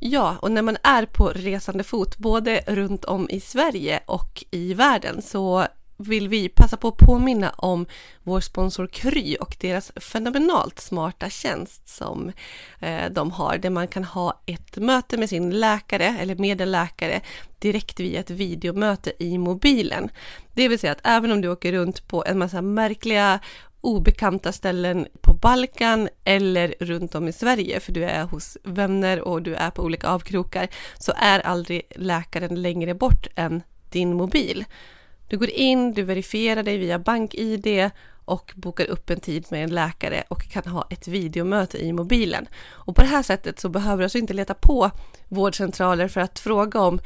Ja, 0.08 0.36
och 0.42 0.50
när 0.50 0.62
man 0.62 0.76
är 0.82 1.06
på 1.06 1.28
resande 1.28 1.84
fot, 1.84 2.18
både 2.18 2.60
runt 2.66 3.04
om 3.04 3.30
i 3.30 3.40
Sverige 3.40 4.00
och 4.06 4.44
i 4.50 4.74
världen, 4.74 5.22
så 5.22 5.66
vill 5.96 6.28
vi 6.28 6.48
passa 6.48 6.76
på 6.76 6.88
att 6.88 6.96
påminna 6.96 7.50
om 7.50 7.86
vår 8.22 8.40
sponsor 8.40 8.86
Kry 8.86 9.36
och 9.36 9.56
deras 9.60 9.92
fenomenalt 9.96 10.80
smarta 10.80 11.30
tjänst 11.30 11.88
som 11.88 12.32
eh, 12.80 13.10
de 13.10 13.30
har, 13.30 13.58
där 13.58 13.70
man 13.70 13.88
kan 13.88 14.04
ha 14.04 14.42
ett 14.46 14.76
möte 14.76 15.16
med 15.16 15.28
sin 15.28 15.50
läkare 15.60 16.16
eller 16.20 16.34
med 16.34 16.60
en 16.60 16.70
läkare 16.70 17.20
direkt 17.58 18.00
via 18.00 18.20
ett 18.20 18.30
videomöte 18.30 19.12
i 19.18 19.38
mobilen. 19.38 20.08
Det 20.54 20.68
vill 20.68 20.78
säga 20.78 20.92
att 20.92 21.06
även 21.06 21.30
om 21.32 21.40
du 21.40 21.48
åker 21.48 21.72
runt 21.72 22.08
på 22.08 22.24
en 22.26 22.38
massa 22.38 22.62
märkliga 22.62 23.40
obekanta 23.86 24.52
ställen 24.52 25.06
på 25.20 25.34
Balkan 25.34 26.08
eller 26.24 26.74
runt 26.80 27.14
om 27.14 27.28
i 27.28 27.32
Sverige, 27.32 27.80
för 27.80 27.92
du 27.92 28.04
är 28.04 28.24
hos 28.24 28.56
vänner 28.62 29.20
och 29.20 29.42
du 29.42 29.54
är 29.54 29.70
på 29.70 29.82
olika 29.82 30.08
avkrokar, 30.08 30.68
så 30.98 31.12
är 31.16 31.40
aldrig 31.40 31.82
läkaren 31.96 32.62
längre 32.62 32.94
bort 32.94 33.26
än 33.34 33.62
din 33.90 34.14
mobil. 34.14 34.64
Du 35.28 35.38
går 35.38 35.50
in, 35.50 35.92
du 35.92 36.02
verifierar 36.02 36.62
dig 36.62 36.78
via 36.78 36.98
BankID 36.98 37.90
och 38.24 38.52
bokar 38.56 38.84
upp 38.84 39.10
en 39.10 39.20
tid 39.20 39.46
med 39.50 39.64
en 39.64 39.74
läkare 39.74 40.24
och 40.28 40.48
kan 40.50 40.64
ha 40.66 40.86
ett 40.90 41.08
videomöte 41.08 41.84
i 41.84 41.92
mobilen. 41.92 42.48
Och 42.70 42.96
på 42.96 43.02
det 43.02 43.08
här 43.08 43.22
sättet 43.22 43.60
så 43.60 43.68
behöver 43.68 43.98
du 43.98 44.04
alltså 44.04 44.18
inte 44.18 44.34
leta 44.34 44.54
på 44.54 44.90
vårdcentraler 45.28 46.08
för 46.08 46.20
att 46.20 46.38
fråga 46.38 46.80
om 46.80 47.00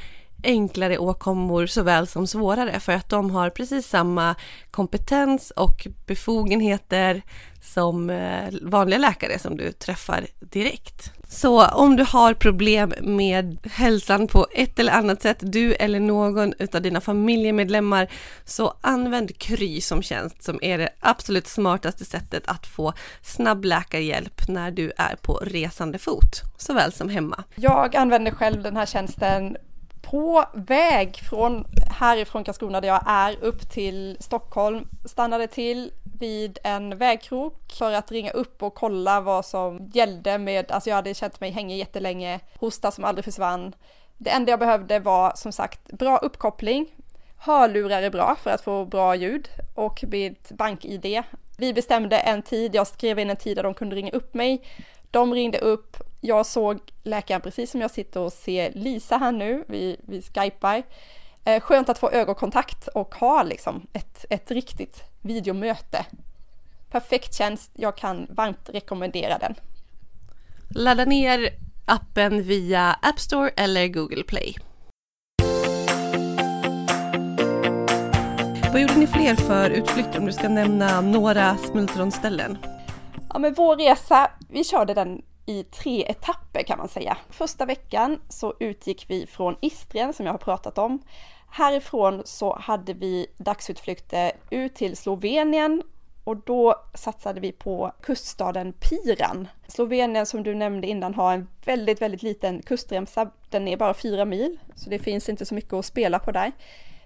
enklare 0.45 0.99
åkommor 0.99 1.67
såväl 1.67 2.07
som 2.07 2.27
svårare 2.27 2.81
för 2.81 2.93
att 2.93 3.09
de 3.09 3.31
har 3.31 3.51
precis 3.51 3.87
samma 3.87 4.35
kompetens 4.71 5.51
och 5.51 5.87
befogenheter 6.07 7.23
som 7.63 8.11
eh, 8.11 8.55
vanliga 8.63 8.99
läkare 8.99 9.39
som 9.39 9.57
du 9.57 9.73
träffar 9.73 10.27
direkt. 10.41 11.13
Så 11.29 11.67
om 11.67 11.97
du 11.97 12.05
har 12.05 12.35
problem 12.35 12.95
med 13.01 13.59
hälsan 13.73 14.27
på 14.27 14.47
ett 14.53 14.79
eller 14.79 14.93
annat 14.93 15.23
sätt, 15.23 15.39
du 15.41 15.75
eller 15.75 16.01
någon 16.01 16.53
av 16.75 16.83
dina 16.83 17.01
familjemedlemmar, 17.01 18.09
så 18.45 18.75
använd 18.81 19.39
Kry 19.39 19.81
som 19.81 20.03
tjänst 20.03 20.43
som 20.43 20.59
är 20.63 20.79
det 20.79 20.89
absolut 21.01 21.47
smartaste 21.47 22.05
sättet 22.05 22.43
att 22.47 22.67
få 22.67 22.93
snabb 23.23 23.65
läkarhjälp 23.65 24.49
när 24.49 24.71
du 24.71 24.93
är 24.97 25.17
på 25.23 25.35
resande 25.35 25.99
fot, 25.99 26.43
såväl 26.59 26.93
som 26.93 27.09
hemma. 27.09 27.45
Jag 27.55 27.97
använder 27.97 28.31
själv 28.31 28.63
den 28.63 28.77
här 28.77 28.87
tjänsten 28.87 29.57
på 30.03 30.45
väg 30.53 31.17
från 31.17 31.65
härifrån 31.91 32.45
Karlskrona 32.45 32.81
där 32.81 32.89
jag 32.89 33.03
är 33.07 33.45
upp 33.45 33.71
till 33.71 34.17
Stockholm 34.21 34.89
stannade 35.05 35.47
till 35.47 35.93
vid 36.21 36.59
en 36.65 36.99
vägkrok 36.99 37.73
för 37.73 37.93
att 37.93 38.13
ringa 38.13 38.31
upp 38.31 38.63
och 38.63 38.75
kolla 38.75 39.21
vad 39.21 39.47
som 39.47 39.91
gällde 39.93 40.39
med, 40.39 40.73
alltså 40.73 40.91
jag 40.91 40.97
hade 40.97 41.15
känt 41.15 41.41
mig 41.41 41.51
hängig 41.51 41.79
jättelänge, 41.79 42.41
hosta 42.59 42.91
som 42.91 43.05
aldrig 43.05 43.25
försvann. 43.25 43.75
Det 44.17 44.31
enda 44.31 44.51
jag 44.51 44.59
behövde 44.59 44.99
var 44.99 45.33
som 45.37 45.53
sagt 45.53 45.93
bra 45.93 46.19
uppkoppling, 46.19 46.95
hörlurar 47.39 48.03
är 48.03 48.11
bra 48.11 48.37
för 48.43 48.51
att 48.51 48.61
få 48.61 48.85
bra 48.85 49.15
ljud 49.15 49.49
och 49.75 50.05
mitt 50.09 50.51
bank-id. 50.51 51.23
Vi 51.59 51.73
bestämde 51.73 52.19
en 52.19 52.43
tid, 52.43 52.75
jag 52.75 52.87
skrev 52.87 53.19
in 53.19 53.31
en 53.31 53.37
tid 53.37 53.57
där 53.57 53.63
de 53.63 53.75
kunde 53.75 53.97
ringa 53.97 54.11
upp 54.11 54.35
mig. 54.35 54.63
De 55.11 55.35
ringde 55.35 55.59
upp, 55.59 55.97
jag 56.21 56.47
såg 56.47 56.81
läkaren 57.03 57.41
precis 57.41 57.71
som 57.71 57.81
jag 57.81 57.91
sitter 57.91 58.21
och 58.21 58.33
ser 58.33 58.73
Lisa 58.73 59.17
här 59.17 59.33
nu, 59.33 59.65
vi, 59.69 59.97
vi 60.07 60.23
skypar. 60.23 60.83
Eh, 61.45 61.61
skönt 61.61 61.89
att 61.89 61.99
få 61.99 62.11
ögonkontakt 62.11 62.89
och 62.89 63.15
ha 63.15 63.43
liksom 63.43 63.87
ett, 63.93 64.25
ett 64.31 64.51
riktigt 64.51 65.03
videomöte. 65.21 66.07
Perfekt 66.91 67.35
tjänst, 67.35 67.71
jag 67.75 67.97
kan 67.97 68.27
varmt 68.31 68.71
rekommendera 68.73 69.39
den. 69.39 69.55
Ladda 70.69 71.05
ner 71.05 71.51
appen 71.85 72.43
via 72.43 72.97
App 73.03 73.21
Store 73.21 73.51
eller 73.57 73.89
Google 73.89 74.23
Play. 74.23 74.57
Vad 78.73 78.81
gjorde 78.81 78.97
ni 78.97 79.07
fler 79.07 79.35
för 79.35 79.71
utflykter 79.71 80.19
om 80.19 80.27
du 80.27 80.33
ska 80.33 80.49
nämna 80.49 81.01
några 81.01 81.57
smultronställen? 81.57 82.59
Ja 83.33 83.39
men 83.39 83.55
vår 83.55 83.77
resa, 83.77 84.31
vi 84.49 84.65
körde 84.65 84.95
den 84.95 85.23
i 85.51 85.65
tre 85.65 86.05
etapper 86.09 86.63
kan 86.63 86.79
man 86.79 86.89
säga. 86.89 87.19
Första 87.31 87.67
veckan 87.67 88.21
så 88.29 88.55
utgick 88.61 89.05
vi 89.09 89.27
från 89.27 89.57
Istrien 89.61 90.13
som 90.13 90.27
jag 90.27 90.33
har 90.33 90.39
pratat 90.39 90.79
om. 90.79 91.03
Härifrån 91.51 92.23
så 92.25 92.59
hade 92.59 92.95
vi 92.95 93.27
dagsutflykter 93.37 94.33
ut 94.51 94.75
till 94.75 94.97
Slovenien 94.97 95.83
och 96.25 96.37
då 96.37 96.75
satsade 96.95 97.41
vi 97.41 97.53
på 97.53 97.93
kuststaden 98.03 98.73
Piran. 98.73 99.49
Slovenien 99.69 100.27
som 100.27 100.43
du 100.43 100.55
nämnde 100.55 100.87
innan 100.87 101.15
har 101.15 101.35
en 101.35 101.49
väldigt, 101.65 102.03
väldigt 102.03 102.23
liten 102.23 102.63
kustremsa. 102.63 103.31
Den 103.49 103.69
är 103.69 103.77
bara 103.77 103.95
fyra 103.95 104.25
mil, 104.25 104.59
så 104.75 104.91
det 104.91 104.99
finns 104.99 105.29
inte 105.29 105.47
så 105.47 105.55
mycket 105.55 105.73
att 105.73 105.85
spela 105.85 106.19
på 106.19 106.33
där. 106.33 106.53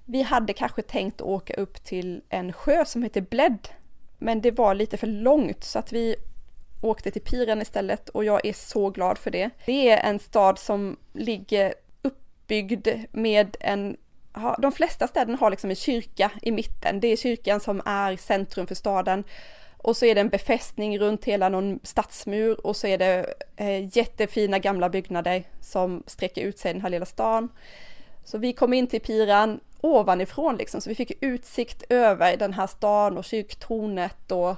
Vi 0.05 0.23
hade 0.23 0.53
kanske 0.53 0.83
tänkt 0.83 1.21
åka 1.21 1.55
upp 1.55 1.85
till 1.85 2.23
en 2.29 2.53
sjö 2.53 2.85
som 2.85 3.03
heter 3.03 3.21
Bled, 3.21 3.69
men 4.19 4.41
det 4.41 4.51
var 4.51 4.75
lite 4.75 4.97
för 4.97 5.07
långt 5.07 5.65
så 5.65 5.79
att 5.79 5.93
vi 5.93 6.17
åkte 6.85 7.11
till 7.11 7.23
Piran 7.23 7.63
istället 7.63 8.09
och 8.09 8.25
jag 8.25 8.47
är 8.47 8.53
så 8.53 8.91
glad 8.91 9.19
för 9.19 9.31
det. 9.31 9.51
Det 9.67 9.91
är 9.91 10.11
en 10.11 10.19
stad 10.19 10.59
som 10.59 10.97
ligger 11.13 11.75
uppbyggd 12.03 12.89
med 13.13 13.57
en 13.61 13.97
de 14.59 14.73
flesta 14.73 15.09
städerna 15.09 15.39
har 15.39 15.51
liksom 15.51 15.71
en 15.71 15.77
kyrka 15.77 16.31
i 16.43 16.53
mitten. 16.53 17.01
Det 17.01 17.09
är 17.09 17.17
kyrkan 17.17 17.61
som 17.61 17.83
är 17.85 18.17
centrum 18.17 18.67
för 18.67 18.75
staden. 18.75 19.25
Och 19.77 19.97
så 19.97 20.07
är 20.07 20.15
det 20.15 20.21
en 20.21 20.29
befästning 20.29 20.99
runt 20.99 21.25
hela 21.25 21.49
någon 21.49 21.81
stadsmur 21.83 22.67
och 22.67 22.77
så 22.77 22.87
är 22.87 22.99
det 22.99 23.35
eh, 23.57 23.97
jättefina 23.97 24.59
gamla 24.59 24.89
byggnader 24.89 25.45
som 25.61 26.03
sträcker 26.07 26.43
ut 26.43 26.59
sig 26.59 26.71
i 26.71 26.75
den 26.75 26.83
här 26.83 26.91
lilla 26.91 27.07
stan. 27.07 27.49
Så 28.25 28.39
vi 28.39 28.53
kom 28.53 28.73
in 28.73 28.87
till 28.87 29.01
Piran 29.01 29.61
ovanifrån 29.81 30.57
liksom, 30.57 30.81
så 30.81 30.89
vi 30.89 30.95
fick 30.95 31.13
utsikt 31.21 31.83
över 31.89 32.37
den 32.37 32.53
här 32.53 32.67
stan 32.67 33.19
och 33.19 33.25
kyrktornet 33.25 34.33
och 34.33 34.57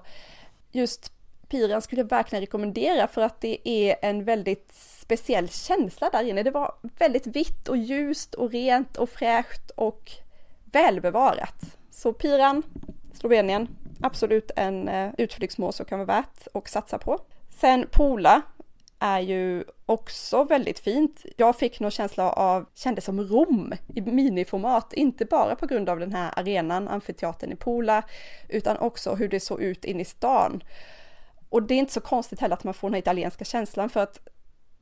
just 0.72 1.12
Piran 1.48 1.82
skulle 1.82 2.00
jag 2.00 2.08
verkligen 2.08 2.40
rekommendera 2.40 3.08
för 3.08 3.22
att 3.22 3.40
det 3.40 3.68
är 3.68 3.96
en 4.02 4.24
väldigt 4.24 4.72
speciell 4.74 5.48
känsla 5.48 6.10
där 6.10 6.22
inne. 6.22 6.42
Det 6.42 6.50
var 6.50 6.74
väldigt 6.98 7.26
vitt 7.26 7.68
och 7.68 7.76
ljust 7.76 8.34
och 8.34 8.50
rent 8.50 8.96
och 8.96 9.08
fräscht 9.08 9.70
och 9.70 10.10
välbevarat. 10.64 11.76
Så 11.90 12.12
Piran, 12.12 12.62
Slovenien, 13.12 13.68
absolut 14.00 14.50
en 14.56 14.88
eh, 14.88 15.12
utflyktsmål 15.18 15.72
som 15.72 15.86
kan 15.86 15.98
vara 15.98 16.06
värt 16.06 16.46
att 16.54 16.68
satsa 16.68 16.98
på. 16.98 17.18
Sen 17.50 17.86
Pola 17.92 18.42
är 18.98 19.20
ju 19.20 19.64
också 19.86 20.44
väldigt 20.44 20.78
fint. 20.78 21.24
Jag 21.36 21.56
fick 21.56 21.80
nog 21.80 21.92
känsla 21.92 22.30
av, 22.30 22.66
kändes 22.74 23.04
som 23.04 23.20
Rom 23.20 23.74
i 23.94 24.00
miniformat, 24.00 24.92
inte 24.92 25.24
bara 25.24 25.56
på 25.56 25.66
grund 25.66 25.88
av 25.88 25.98
den 25.98 26.12
här 26.12 26.32
arenan, 26.36 26.88
amfiteatern 26.88 27.52
i 27.52 27.56
Pola, 27.56 28.02
utan 28.48 28.76
också 28.76 29.14
hur 29.14 29.28
det 29.28 29.40
såg 29.40 29.62
ut 29.62 29.84
in 29.84 30.00
i 30.00 30.04
stan. 30.04 30.62
Och 31.48 31.62
det 31.62 31.74
är 31.74 31.78
inte 31.78 31.92
så 31.92 32.00
konstigt 32.00 32.40
heller 32.40 32.54
att 32.54 32.64
man 32.64 32.74
får 32.74 32.88
den 32.88 32.94
här 32.94 32.98
italienska 32.98 33.44
känslan 33.44 33.90
för 33.90 34.00
att 34.00 34.20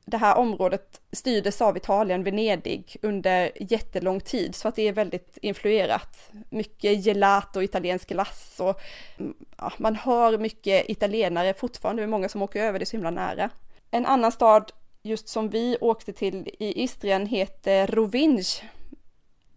det 0.06 0.16
här 0.16 0.36
området 0.36 1.00
styrdes 1.12 1.62
av 1.62 1.76
Italien, 1.76 2.24
Venedig, 2.24 2.96
under 3.02 3.50
jättelång 3.60 4.20
tid, 4.20 4.54
så 4.54 4.68
att 4.68 4.76
det 4.76 4.88
är 4.88 4.92
väldigt 4.92 5.38
influerat. 5.42 6.30
Mycket 6.50 7.04
gelato, 7.04 7.62
italiensk 7.62 8.08
glass 8.08 8.56
och 8.60 8.80
mm, 9.18 9.34
ja, 9.58 9.72
man 9.78 9.96
hör 9.96 10.38
mycket 10.38 10.90
italienare 10.90 11.54
fortfarande, 11.54 12.02
det 12.02 12.06
är 12.06 12.08
många 12.08 12.28
som 12.28 12.42
åker 12.42 12.62
över, 12.62 12.78
det 12.78 12.82
är 12.82 12.86
så 12.86 12.96
himla 12.96 13.10
nära. 13.10 13.50
En 13.90 14.06
annan 14.06 14.32
stad, 14.32 14.72
just 15.02 15.28
som 15.28 15.48
vi 15.48 15.76
åkte 15.80 16.12
till 16.12 16.48
i 16.58 16.82
Istrien, 16.82 17.26
heter 17.26 17.86
Rovinj. 17.86 18.44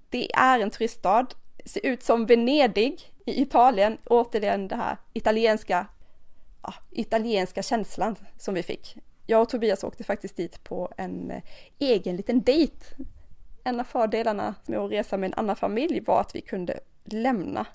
Det 0.10 0.36
är 0.36 0.60
en 0.60 0.72
turiststad, 0.72 1.28
ser 1.66 1.86
ut 1.86 2.04
som 2.04 2.26
Venedig 2.26 3.14
i 3.26 3.42
Italien, 3.42 3.98
återigen 4.06 4.68
det 4.68 4.76
här 4.76 4.98
italienska 5.14 5.86
ja, 6.62 6.74
italienska 6.92 7.64
känslan 7.64 8.16
som 8.38 8.54
vi 8.54 8.64
fick. 8.64 8.98
Jag 9.26 9.42
och 9.42 9.50
Tobias 9.50 9.84
åkte 9.84 10.04
faktiskt 10.04 10.38
dit 10.38 10.64
på 10.64 10.94
en 10.98 11.32
eh, 11.32 11.42
egen 11.80 12.16
liten 12.16 12.42
dejt. 12.42 12.86
En 13.64 13.80
av 13.80 13.84
fördelarna 13.84 14.56
med 14.66 14.80
att 14.80 14.92
resa 14.92 15.18
med 15.18 15.28
en 15.28 15.34
annan 15.34 15.56
familj 15.56 16.00
var 16.00 16.22
att 16.22 16.36
vi 16.36 16.42
kunde 16.42 16.80
lämna 17.06 17.66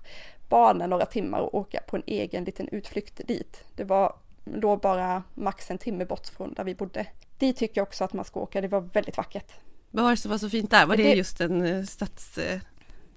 barnen 0.48 0.90
några 0.90 1.06
timmar 1.06 1.40
och 1.40 1.54
åka 1.54 1.80
på 1.88 1.96
en 1.96 2.02
egen 2.06 2.44
liten 2.44 2.68
utflykt 2.68 3.20
dit. 3.26 3.64
Det 3.76 3.84
var 3.84 4.16
då 4.44 4.76
bara 4.76 5.22
max 5.34 5.70
en 5.70 5.78
timme 5.78 6.04
bort 6.04 6.28
från 6.28 6.54
där 6.54 6.64
vi 6.64 6.74
bodde. 6.74 7.06
Dit 7.38 7.56
tycker 7.56 7.80
jag 7.80 7.88
också 7.88 8.04
att 8.04 8.12
man 8.12 8.24
ska 8.24 8.40
åka, 8.40 8.60
det 8.60 8.68
var 8.68 8.80
väldigt 8.80 9.16
vackert. 9.16 9.52
Vad 9.90 10.04
var 10.04 10.10
det 10.10 10.16
som 10.16 10.30
var 10.30 10.38
så 10.38 10.50
fint 10.50 10.70
där? 10.70 10.86
Var 10.86 10.96
det, 10.96 11.02
det 11.02 11.14
just 11.14 11.40
en 11.40 11.66
eh, 11.66 11.84
stads 11.84 12.38
eh, 12.38 12.60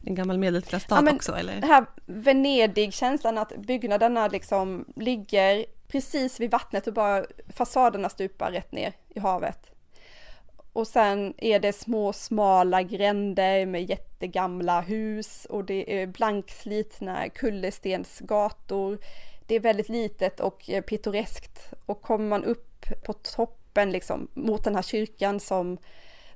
en 0.05 0.15
gammal 0.15 0.37
medelklassstad 0.37 1.03
ja, 1.05 1.15
också 1.15 1.35
eller? 1.35 1.61
Det 1.61 1.67
här 1.67 1.85
Venedig-känslan 2.05 3.37
att 3.37 3.57
byggnaderna 3.57 4.27
liksom 4.27 4.85
ligger 4.95 5.65
precis 5.87 6.39
vid 6.39 6.51
vattnet 6.51 6.87
och 6.87 6.93
bara 6.93 7.25
fasaderna 7.55 8.09
stupar 8.09 8.51
rätt 8.51 8.71
ner 8.71 8.93
i 9.09 9.19
havet. 9.19 9.71
Och 10.73 10.87
sen 10.87 11.33
är 11.37 11.59
det 11.59 11.73
små 11.73 12.13
smala 12.13 12.83
gränder 12.83 13.65
med 13.65 13.89
jättegamla 13.89 14.81
hus 14.81 15.45
och 15.45 15.65
det 15.65 16.01
är 16.01 16.07
blankslitna 16.07 17.29
kullerstensgator. 17.29 18.97
Det 19.47 19.55
är 19.55 19.59
väldigt 19.59 19.89
litet 19.89 20.39
och 20.39 20.69
pittoreskt 20.87 21.73
och 21.85 22.01
kommer 22.01 22.27
man 22.27 22.43
upp 22.43 22.85
på 23.05 23.13
toppen 23.13 23.91
liksom 23.91 24.27
mot 24.33 24.63
den 24.63 24.75
här 24.75 24.81
kyrkan 24.81 25.39
som 25.39 25.77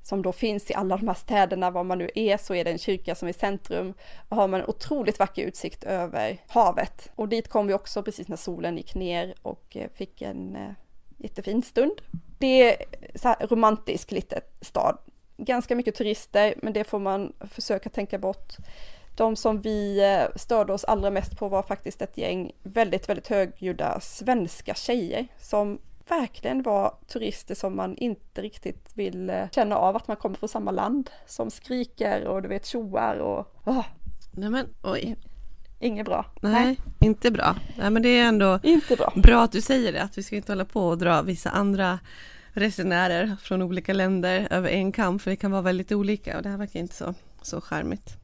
som 0.04 0.22
då 0.22 0.32
finns 0.32 0.72
i 0.72 0.74
alla 0.74 0.98
de 0.98 1.08
här 1.08 1.16
städerna, 1.16 1.72
var 1.72 1.84
man 1.84 1.98
nu 1.98 2.10
är, 2.16 2.38
så 2.38 2.56
är 2.56 2.64
det 2.64 2.72
en 2.72 2.78
kyrka 2.78 3.16
som 3.16 3.28
är 3.28 3.34
centrum. 3.34 3.94
Och 4.30 4.38
har 4.38 4.48
man 4.48 4.60
en 4.60 4.68
otroligt 4.68 5.20
vacker 5.20 5.46
utsikt 5.46 5.84
över 5.84 6.38
havet. 6.48 7.12
Och 7.16 7.30
dit 7.30 7.48
kom 7.48 7.68
vi 7.68 7.74
också 7.74 8.04
precis 8.04 8.28
när 8.28 8.38
solen 8.38 8.78
gick 8.78 8.96
ner 8.96 9.34
och 9.42 9.78
eh, 9.78 9.90
fick 9.96 10.22
en 10.22 10.56
eh, 10.56 10.72
jättefin 11.18 11.64
stund. 11.64 12.02
Det 12.38 12.74
är 12.74 12.86
så 13.16 13.28
här 13.28 13.48
romantisk 13.48 14.12
liten 14.12 14.42
stad. 14.62 14.98
Ganska 15.38 15.76
mycket 15.76 15.96
turister, 15.96 16.54
men 16.58 16.74
det 16.74 16.84
får 16.84 17.00
man 17.00 17.34
försöka 17.42 17.90
tänka 17.90 18.18
bort. 18.18 18.54
De 19.16 19.36
som 19.36 19.62
vi 19.62 20.00
eh, 20.04 20.36
störde 20.36 20.74
oss 20.74 20.84
allra 20.84 21.10
mest 21.10 21.38
på 21.38 21.48
var 21.48 21.64
faktiskt 21.64 22.02
ett 22.02 22.18
gäng 22.18 22.52
väldigt, 22.64 23.10
väldigt 23.10 23.28
högljudda 23.28 24.00
svenska 24.00 24.74
tjejer 24.74 25.28
som 25.40 25.80
verkligen 26.10 26.62
var 26.62 26.98
turister 27.08 27.56
som 27.56 27.76
man 27.76 27.98
inte 27.98 28.42
riktigt 28.42 28.92
vill 28.94 29.30
eh, 29.30 29.50
känna 29.52 29.76
av 29.78 29.96
att 29.96 30.08
man 30.08 30.18
kommer 30.18 30.36
från 30.36 30.50
samma 30.50 30.72
land. 30.72 31.10
Som 31.28 31.52
skriker 31.52 32.28
och 32.28 32.42
du 32.42 32.48
vet 32.48 32.66
tjoar 32.66 33.16
och... 33.16 33.56
Oh. 33.66 33.86
Nej 34.32 34.50
men 34.50 34.66
oj. 34.84 35.16
Inget 35.80 36.06
bra. 36.06 36.26
Nej, 36.42 36.66
Nej, 36.66 36.80
inte 37.00 37.32
bra. 37.32 37.56
Nej 37.78 37.90
men 37.90 38.02
det 38.02 38.10
är 38.10 38.28
ändå 38.28 38.60
inte 38.64 38.96
bra. 38.96 39.14
bra 39.16 39.44
att 39.44 39.52
du 39.52 39.62
säger 39.62 39.94
det, 39.94 40.04
att 40.04 40.18
vi 40.18 40.24
ska 40.24 40.36
inte 40.36 40.52
hålla 40.52 40.66
på 40.66 40.88
och 40.88 40.98
dra 40.98 41.22
vissa 41.22 41.50
andra 41.50 42.00
resenärer 42.52 43.36
från 43.42 43.62
olika 43.62 43.94
länder 43.94 44.48
över 44.52 44.70
en 44.70 44.92
kam, 44.92 45.20
för 45.20 45.32
det 45.32 45.36
kan 45.36 45.52
vara 45.52 45.62
väldigt 45.62 45.92
olika 45.92 46.38
och 46.38 46.44
det 46.44 46.50
här 46.50 46.58
verkar 46.58 46.80
inte 46.80 46.96
så, 46.96 47.14
så 47.42 47.62
charmigt. 47.62 48.18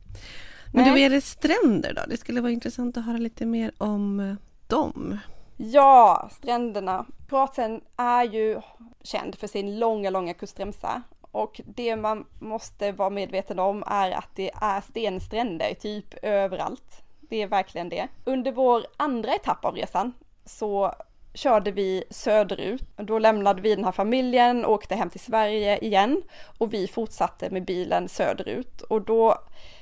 Men 0.73 0.83
Nej. 0.83 0.93
du, 0.93 1.01
är 1.01 1.09
det 1.09 1.21
stränder 1.21 1.93
då? 1.93 2.01
Det 2.07 2.17
skulle 2.17 2.41
vara 2.41 2.51
intressant 2.51 2.97
att 2.97 3.05
höra 3.05 3.17
lite 3.17 3.45
mer 3.45 3.71
om 3.77 4.19
eh, 4.19 4.35
dem. 4.67 5.19
Ja, 5.57 6.29
stränderna. 6.31 7.05
Kroatien 7.29 7.81
är 7.97 8.23
ju 8.23 8.61
känd 9.03 9.35
för 9.35 9.47
sin 9.47 9.79
långa, 9.79 10.09
långa 10.09 10.33
kustremsa 10.33 11.01
och 11.21 11.61
det 11.65 11.95
man 11.95 12.25
måste 12.39 12.91
vara 12.91 13.09
medveten 13.09 13.59
om 13.59 13.83
är 13.87 14.11
att 14.11 14.29
det 14.35 14.51
är 14.61 14.81
stenstränder 14.81 15.73
typ 15.73 16.13
överallt. 16.21 17.03
Det 17.21 17.41
är 17.41 17.47
verkligen 17.47 17.89
det. 17.89 18.07
Under 18.23 18.51
vår 18.51 18.85
andra 18.97 19.35
etapp 19.35 19.65
av 19.65 19.75
resan 19.75 20.13
så 20.45 20.93
körde 21.35 21.71
vi 21.71 22.03
söderut. 22.09 22.83
Då 22.97 23.19
lämnade 23.19 23.61
vi 23.61 23.75
den 23.75 23.85
här 23.85 23.91
familjen, 23.91 24.65
åkte 24.65 24.95
hem 24.95 25.09
till 25.09 25.19
Sverige 25.19 25.77
igen 25.77 26.21
och 26.57 26.73
vi 26.73 26.87
fortsatte 26.87 27.49
med 27.49 27.65
bilen 27.65 28.09
söderut 28.09 28.81
och 28.81 29.01
då 29.01 29.35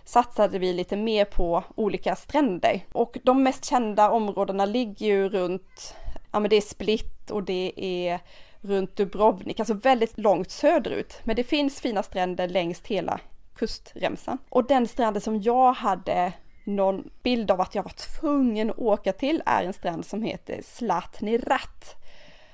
satsade 0.06 0.60
vi 0.60 0.74
lite 0.74 0.98
mer 0.98 1.26
på 1.26 1.64
olika 1.76 2.16
stränder 2.16 2.86
och 2.92 3.18
de 3.24 3.44
mest 3.44 3.66
kända 3.66 4.10
områdena 4.10 4.66
ligger 4.66 5.06
ju 5.06 5.30
runt, 5.30 5.96
ja 6.32 6.40
men 6.40 6.50
det 6.50 6.56
är 6.56 6.62
Split 6.62 7.32
och 7.32 7.44
det 7.44 7.74
är 7.76 8.20
runt 8.62 8.96
Dubrovnik, 8.96 9.60
alltså 9.60 9.74
väldigt 9.74 10.18
långt 10.18 10.52
söderut. 10.52 11.20
Men 11.24 11.36
det 11.36 11.44
finns 11.44 11.82
fina 11.82 12.04
stränder 12.04 12.48
längs 12.48 12.82
hela 12.86 13.20
kustremsan. 13.56 14.38
Och 14.50 14.68
den 14.68 14.88
stranden 14.88 15.22
som 15.22 15.42
jag 15.42 15.74
hade 15.74 16.34
någon 16.64 17.10
bild 17.24 17.52
av 17.52 17.62
att 17.62 17.76
jag 17.76 17.84
var 17.84 18.20
tvungen 18.20 18.70
att 18.70 18.78
åka 18.78 19.14
till 19.14 19.44
är 19.46 19.64
en 19.64 19.74
strand 19.74 20.06
som 20.06 20.24
heter 20.24 20.62
Zlatni 20.64 21.38
Rat. 21.38 21.96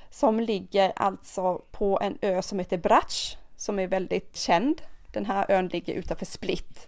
Som 0.09 0.39
ligger 0.39 0.93
alltså 0.95 1.61
på 1.71 1.99
en 2.01 2.17
ö 2.21 2.41
som 2.41 2.59
heter 2.59 2.77
Brac, 2.77 3.37
som 3.55 3.79
är 3.79 3.87
väldigt 3.87 4.37
känd. 4.37 4.81
Den 5.11 5.25
här 5.25 5.45
ön 5.49 5.67
ligger 5.67 5.93
utanför 5.93 6.25
Split, 6.25 6.87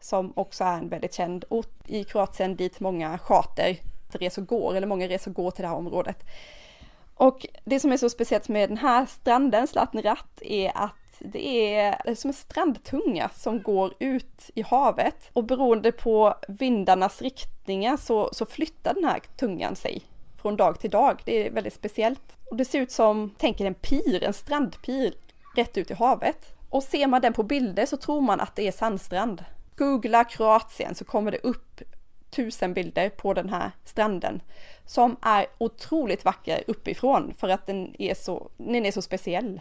som 0.00 0.32
också 0.36 0.64
är 0.64 0.78
en 0.78 0.88
väldigt 0.88 1.14
känd 1.14 1.44
ort 1.48 1.88
i 1.88 2.04
Kroatien 2.04 2.56
dit 2.56 2.80
många 2.80 3.18
charterresor 3.18 4.42
går, 4.42 4.74
eller 4.74 4.86
många 4.86 5.08
resor 5.08 5.30
går 5.30 5.50
till 5.50 5.62
det 5.62 5.68
här 5.68 5.76
området. 5.76 6.24
Och 7.14 7.46
det 7.64 7.80
som 7.80 7.92
är 7.92 7.96
så 7.96 8.10
speciellt 8.10 8.48
med 8.48 8.70
den 8.70 8.78
här 8.78 9.06
stranden, 9.06 9.66
Zlatni 9.66 10.02
Rat, 10.02 10.42
är 10.42 10.72
att 10.74 11.01
det 11.24 11.74
är 11.74 12.14
som 12.14 12.28
en 12.28 12.34
strandtunga 12.34 13.30
som 13.34 13.62
går 13.62 13.94
ut 13.98 14.50
i 14.54 14.62
havet 14.62 15.30
och 15.32 15.44
beroende 15.44 15.92
på 15.92 16.34
vindarnas 16.48 17.22
riktningar 17.22 17.96
så, 17.96 18.30
så 18.32 18.46
flyttar 18.46 18.94
den 18.94 19.04
här 19.04 19.20
tungan 19.36 19.76
sig 19.76 20.02
från 20.42 20.56
dag 20.56 20.80
till 20.80 20.90
dag. 20.90 21.22
Det 21.24 21.46
är 21.46 21.50
väldigt 21.50 21.74
speciellt. 21.74 22.36
Och 22.50 22.56
det 22.56 22.64
ser 22.64 22.80
ut 22.80 22.90
som, 22.90 23.34
tänk 23.38 23.60
er 23.60 23.66
en 23.66 23.74
pir, 23.74 24.24
en 24.24 24.32
strandpir 24.32 25.14
rätt 25.56 25.78
ut 25.78 25.90
i 25.90 25.94
havet. 25.94 26.54
Och 26.68 26.82
ser 26.82 27.06
man 27.06 27.20
den 27.20 27.32
på 27.32 27.42
bilder 27.42 27.86
så 27.86 27.96
tror 27.96 28.20
man 28.20 28.40
att 28.40 28.56
det 28.56 28.68
är 28.68 28.72
sandstrand. 28.72 29.44
Googla 29.76 30.24
Kroatien 30.24 30.94
så 30.94 31.04
kommer 31.04 31.30
det 31.30 31.38
upp 31.38 31.82
tusen 32.30 32.74
bilder 32.74 33.08
på 33.08 33.34
den 33.34 33.48
här 33.48 33.70
stranden 33.84 34.40
som 34.86 35.16
är 35.22 35.46
otroligt 35.58 36.24
vacker 36.24 36.64
uppifrån 36.66 37.34
för 37.38 37.48
att 37.48 37.66
den 37.66 37.94
är 37.98 38.14
så, 38.14 38.50
den 38.56 38.86
är 38.86 38.92
så 38.92 39.02
speciell. 39.02 39.60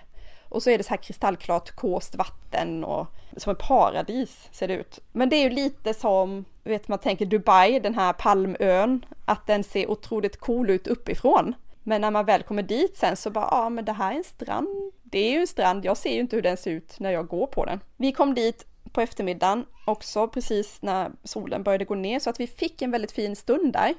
Och 0.51 0.63
så 0.63 0.69
är 0.69 0.77
det 0.77 0.83
så 0.83 0.89
här 0.89 0.97
kristallklart 0.97 1.71
kost 1.71 2.15
vatten 2.15 2.83
och 2.83 3.07
som 3.37 3.51
ett 3.51 3.59
paradis 3.59 4.49
ser 4.51 4.67
det 4.67 4.73
ut. 4.73 4.99
Men 5.11 5.29
det 5.29 5.35
är 5.35 5.43
ju 5.43 5.49
lite 5.49 5.93
som, 5.93 6.45
vet 6.63 6.87
man 6.87 6.99
tänker 6.99 7.25
Dubai, 7.25 7.79
den 7.79 7.95
här 7.95 8.13
palmön, 8.13 9.05
att 9.25 9.47
den 9.47 9.63
ser 9.63 9.91
otroligt 9.91 10.39
cool 10.39 10.69
ut 10.69 10.87
uppifrån. 10.87 11.53
Men 11.83 12.01
när 12.01 12.11
man 12.11 12.25
väl 12.25 12.43
kommer 12.43 12.63
dit 12.63 12.97
sen 12.97 13.17
så 13.17 13.29
bara, 13.29 13.47
ja 13.51 13.69
men 13.69 13.85
det 13.85 13.91
här 13.91 14.11
är 14.11 14.17
en 14.17 14.23
strand. 14.23 14.91
Det 15.03 15.19
är 15.19 15.31
ju 15.31 15.39
en 15.39 15.47
strand, 15.47 15.85
jag 15.85 15.97
ser 15.97 16.13
ju 16.13 16.19
inte 16.19 16.35
hur 16.35 16.43
den 16.43 16.57
ser 16.57 16.71
ut 16.71 16.99
när 16.99 17.11
jag 17.11 17.27
går 17.27 17.47
på 17.47 17.65
den. 17.65 17.79
Vi 17.97 18.11
kom 18.11 18.33
dit 18.33 18.65
på 18.91 19.01
eftermiddagen 19.01 19.65
också 19.85 20.27
precis 20.27 20.81
när 20.81 21.11
solen 21.23 21.63
började 21.63 21.85
gå 21.85 21.95
ner 21.95 22.19
så 22.19 22.29
att 22.29 22.39
vi 22.39 22.47
fick 22.47 22.81
en 22.81 22.91
väldigt 22.91 23.11
fin 23.11 23.35
stund 23.35 23.73
där. 23.73 23.93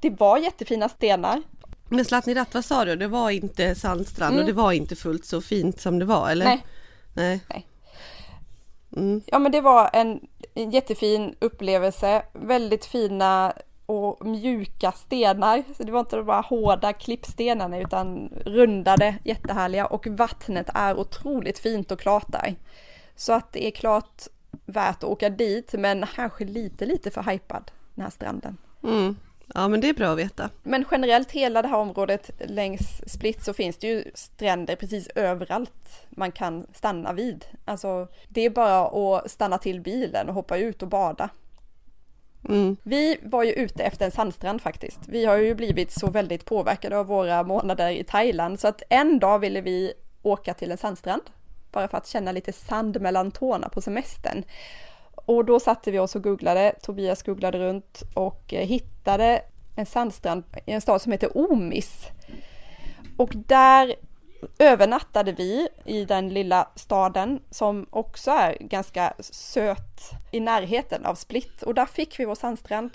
Det 0.00 0.10
var 0.10 0.38
jättefina 0.38 0.88
stenar 0.88 1.42
men 1.88 2.04
Zlatnirat, 2.04 2.54
vad 2.54 2.64
sa 2.64 2.84
du? 2.84 2.96
Det 2.96 3.06
var 3.06 3.30
inte 3.30 3.74
sandstrand 3.74 4.32
mm. 4.32 4.40
och 4.40 4.46
det 4.46 4.52
var 4.52 4.72
inte 4.72 4.96
fullt 4.96 5.24
så 5.24 5.40
fint 5.40 5.80
som 5.80 5.98
det 5.98 6.04
var, 6.04 6.30
eller? 6.30 6.44
Nej. 6.44 6.64
Nej. 7.14 7.40
Nej. 7.48 7.66
Mm. 8.96 9.22
Ja, 9.26 9.38
men 9.38 9.52
det 9.52 9.60
var 9.60 9.90
en, 9.92 10.20
en 10.54 10.70
jättefin 10.70 11.34
upplevelse. 11.38 12.22
Väldigt 12.32 12.84
fina 12.84 13.52
och 13.86 14.26
mjuka 14.26 14.92
stenar. 14.92 15.64
Så 15.76 15.82
det 15.82 15.92
var 15.92 16.00
inte 16.00 16.22
bara 16.22 16.40
hårda 16.40 16.92
klippstenarna 16.92 17.78
utan 17.78 18.28
rundade, 18.46 19.16
jättehärliga 19.24 19.86
och 19.86 20.06
vattnet 20.06 20.70
är 20.74 20.98
otroligt 20.98 21.58
fint 21.58 21.90
och 21.90 22.00
klart 22.00 22.32
där. 22.32 22.54
Så 23.16 23.32
att 23.32 23.52
det 23.52 23.66
är 23.66 23.70
klart 23.70 24.22
värt 24.66 24.96
att 24.96 25.04
åka 25.04 25.30
dit 25.30 25.72
men 25.72 26.04
kanske 26.14 26.44
lite, 26.44 26.86
lite 26.86 27.10
för 27.10 27.22
hypad 27.22 27.70
den 27.94 28.02
här 28.02 28.10
stranden. 28.10 28.56
Mm. 28.82 29.16
Ja 29.54 29.68
men 29.68 29.80
det 29.80 29.88
är 29.88 29.94
bra 29.94 30.08
att 30.08 30.18
veta. 30.18 30.50
Men 30.62 30.84
generellt 30.90 31.30
hela 31.30 31.62
det 31.62 31.68
här 31.68 31.78
området 31.78 32.30
längs 32.38 33.02
Split 33.06 33.44
så 33.44 33.52
finns 33.52 33.76
det 33.76 33.86
ju 33.86 34.04
stränder 34.14 34.76
precis 34.76 35.08
överallt 35.14 36.06
man 36.10 36.32
kan 36.32 36.66
stanna 36.72 37.12
vid. 37.12 37.44
Alltså 37.64 38.08
det 38.28 38.40
är 38.40 38.50
bara 38.50 38.86
att 38.86 39.30
stanna 39.30 39.58
till 39.58 39.80
bilen 39.80 40.28
och 40.28 40.34
hoppa 40.34 40.56
ut 40.56 40.82
och 40.82 40.88
bada. 40.88 41.28
Mm. 42.48 42.76
Vi 42.82 43.18
var 43.22 43.44
ju 43.44 43.52
ute 43.52 43.84
efter 43.84 44.04
en 44.04 44.10
sandstrand 44.10 44.62
faktiskt. 44.62 45.00
Vi 45.08 45.24
har 45.24 45.36
ju 45.36 45.54
blivit 45.54 45.92
så 45.92 46.10
väldigt 46.10 46.44
påverkade 46.44 46.98
av 46.98 47.06
våra 47.06 47.42
månader 47.42 47.90
i 47.90 48.04
Thailand 48.04 48.60
så 48.60 48.68
att 48.68 48.82
en 48.88 49.18
dag 49.18 49.38
ville 49.38 49.60
vi 49.60 49.92
åka 50.22 50.54
till 50.54 50.70
en 50.70 50.78
sandstrand. 50.78 51.22
Bara 51.72 51.88
för 51.88 51.98
att 51.98 52.06
känna 52.06 52.32
lite 52.32 52.52
sand 52.52 53.00
mellan 53.00 53.30
tårna 53.30 53.68
på 53.68 53.80
semestern. 53.80 54.44
Och 55.26 55.44
då 55.44 55.60
satte 55.60 55.90
vi 55.90 55.98
oss 55.98 56.16
och 56.16 56.22
googlade, 56.22 56.74
Tobias 56.82 57.22
googlade 57.22 57.58
runt 57.58 58.02
och 58.14 58.54
eh, 58.54 58.66
hittade 58.66 59.42
en 59.76 59.86
sandstrand 59.86 60.44
i 60.66 60.72
en 60.72 60.80
stad 60.80 61.02
som 61.02 61.12
heter 61.12 61.36
Omis. 61.38 62.06
Och 63.16 63.32
där 63.34 63.94
övernattade 64.58 65.32
vi 65.32 65.68
i 65.84 66.04
den 66.04 66.28
lilla 66.28 66.68
staden 66.74 67.40
som 67.50 67.86
också 67.90 68.30
är 68.30 68.56
ganska 68.60 69.14
söt 69.18 70.10
i 70.30 70.40
närheten 70.40 71.06
av 71.06 71.14
Split 71.14 71.62
och 71.62 71.74
där 71.74 71.86
fick 71.86 72.20
vi 72.20 72.24
vår 72.24 72.34
sandstrand. 72.34 72.90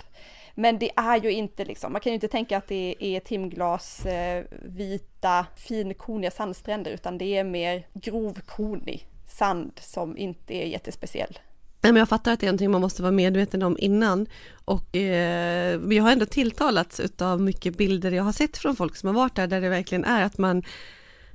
Men 0.54 0.78
det 0.78 0.90
är 0.96 1.20
ju 1.20 1.32
inte 1.32 1.64
liksom, 1.64 1.92
man 1.92 2.00
kan 2.00 2.10
ju 2.10 2.14
inte 2.14 2.28
tänka 2.28 2.56
att 2.56 2.68
det 2.68 2.96
är 3.00 3.20
timglas, 3.20 4.06
eh, 4.06 4.44
vita, 4.62 5.46
finkorniga 5.56 6.30
sandstränder 6.30 6.90
utan 6.90 7.18
det 7.18 7.36
är 7.36 7.44
mer 7.44 7.86
grovkornig 7.92 9.06
sand 9.26 9.72
som 9.82 10.16
inte 10.16 10.54
är 10.54 10.66
jättespeciell. 10.66 11.38
Nej, 11.82 11.92
men 11.92 11.96
jag 11.96 12.08
fattar 12.08 12.32
att 12.32 12.40
det 12.40 12.46
är 12.46 12.48
någonting 12.48 12.70
man 12.70 12.80
måste 12.80 13.02
vara 13.02 13.12
medveten 13.12 13.62
om 13.62 13.76
innan. 13.78 14.26
Och 14.64 14.96
eh, 14.96 15.80
jag 15.90 16.02
har 16.02 16.12
ändå 16.12 16.26
tilltalats 16.26 17.00
av 17.18 17.40
mycket 17.40 17.76
bilder 17.76 18.10
jag 18.10 18.24
har 18.24 18.32
sett 18.32 18.58
från 18.58 18.76
folk 18.76 18.96
som 18.96 19.06
har 19.06 19.14
varit 19.14 19.34
där, 19.34 19.46
där 19.46 19.60
det 19.60 19.68
verkligen 19.68 20.04
är 20.04 20.24
att 20.24 20.38
man 20.38 20.62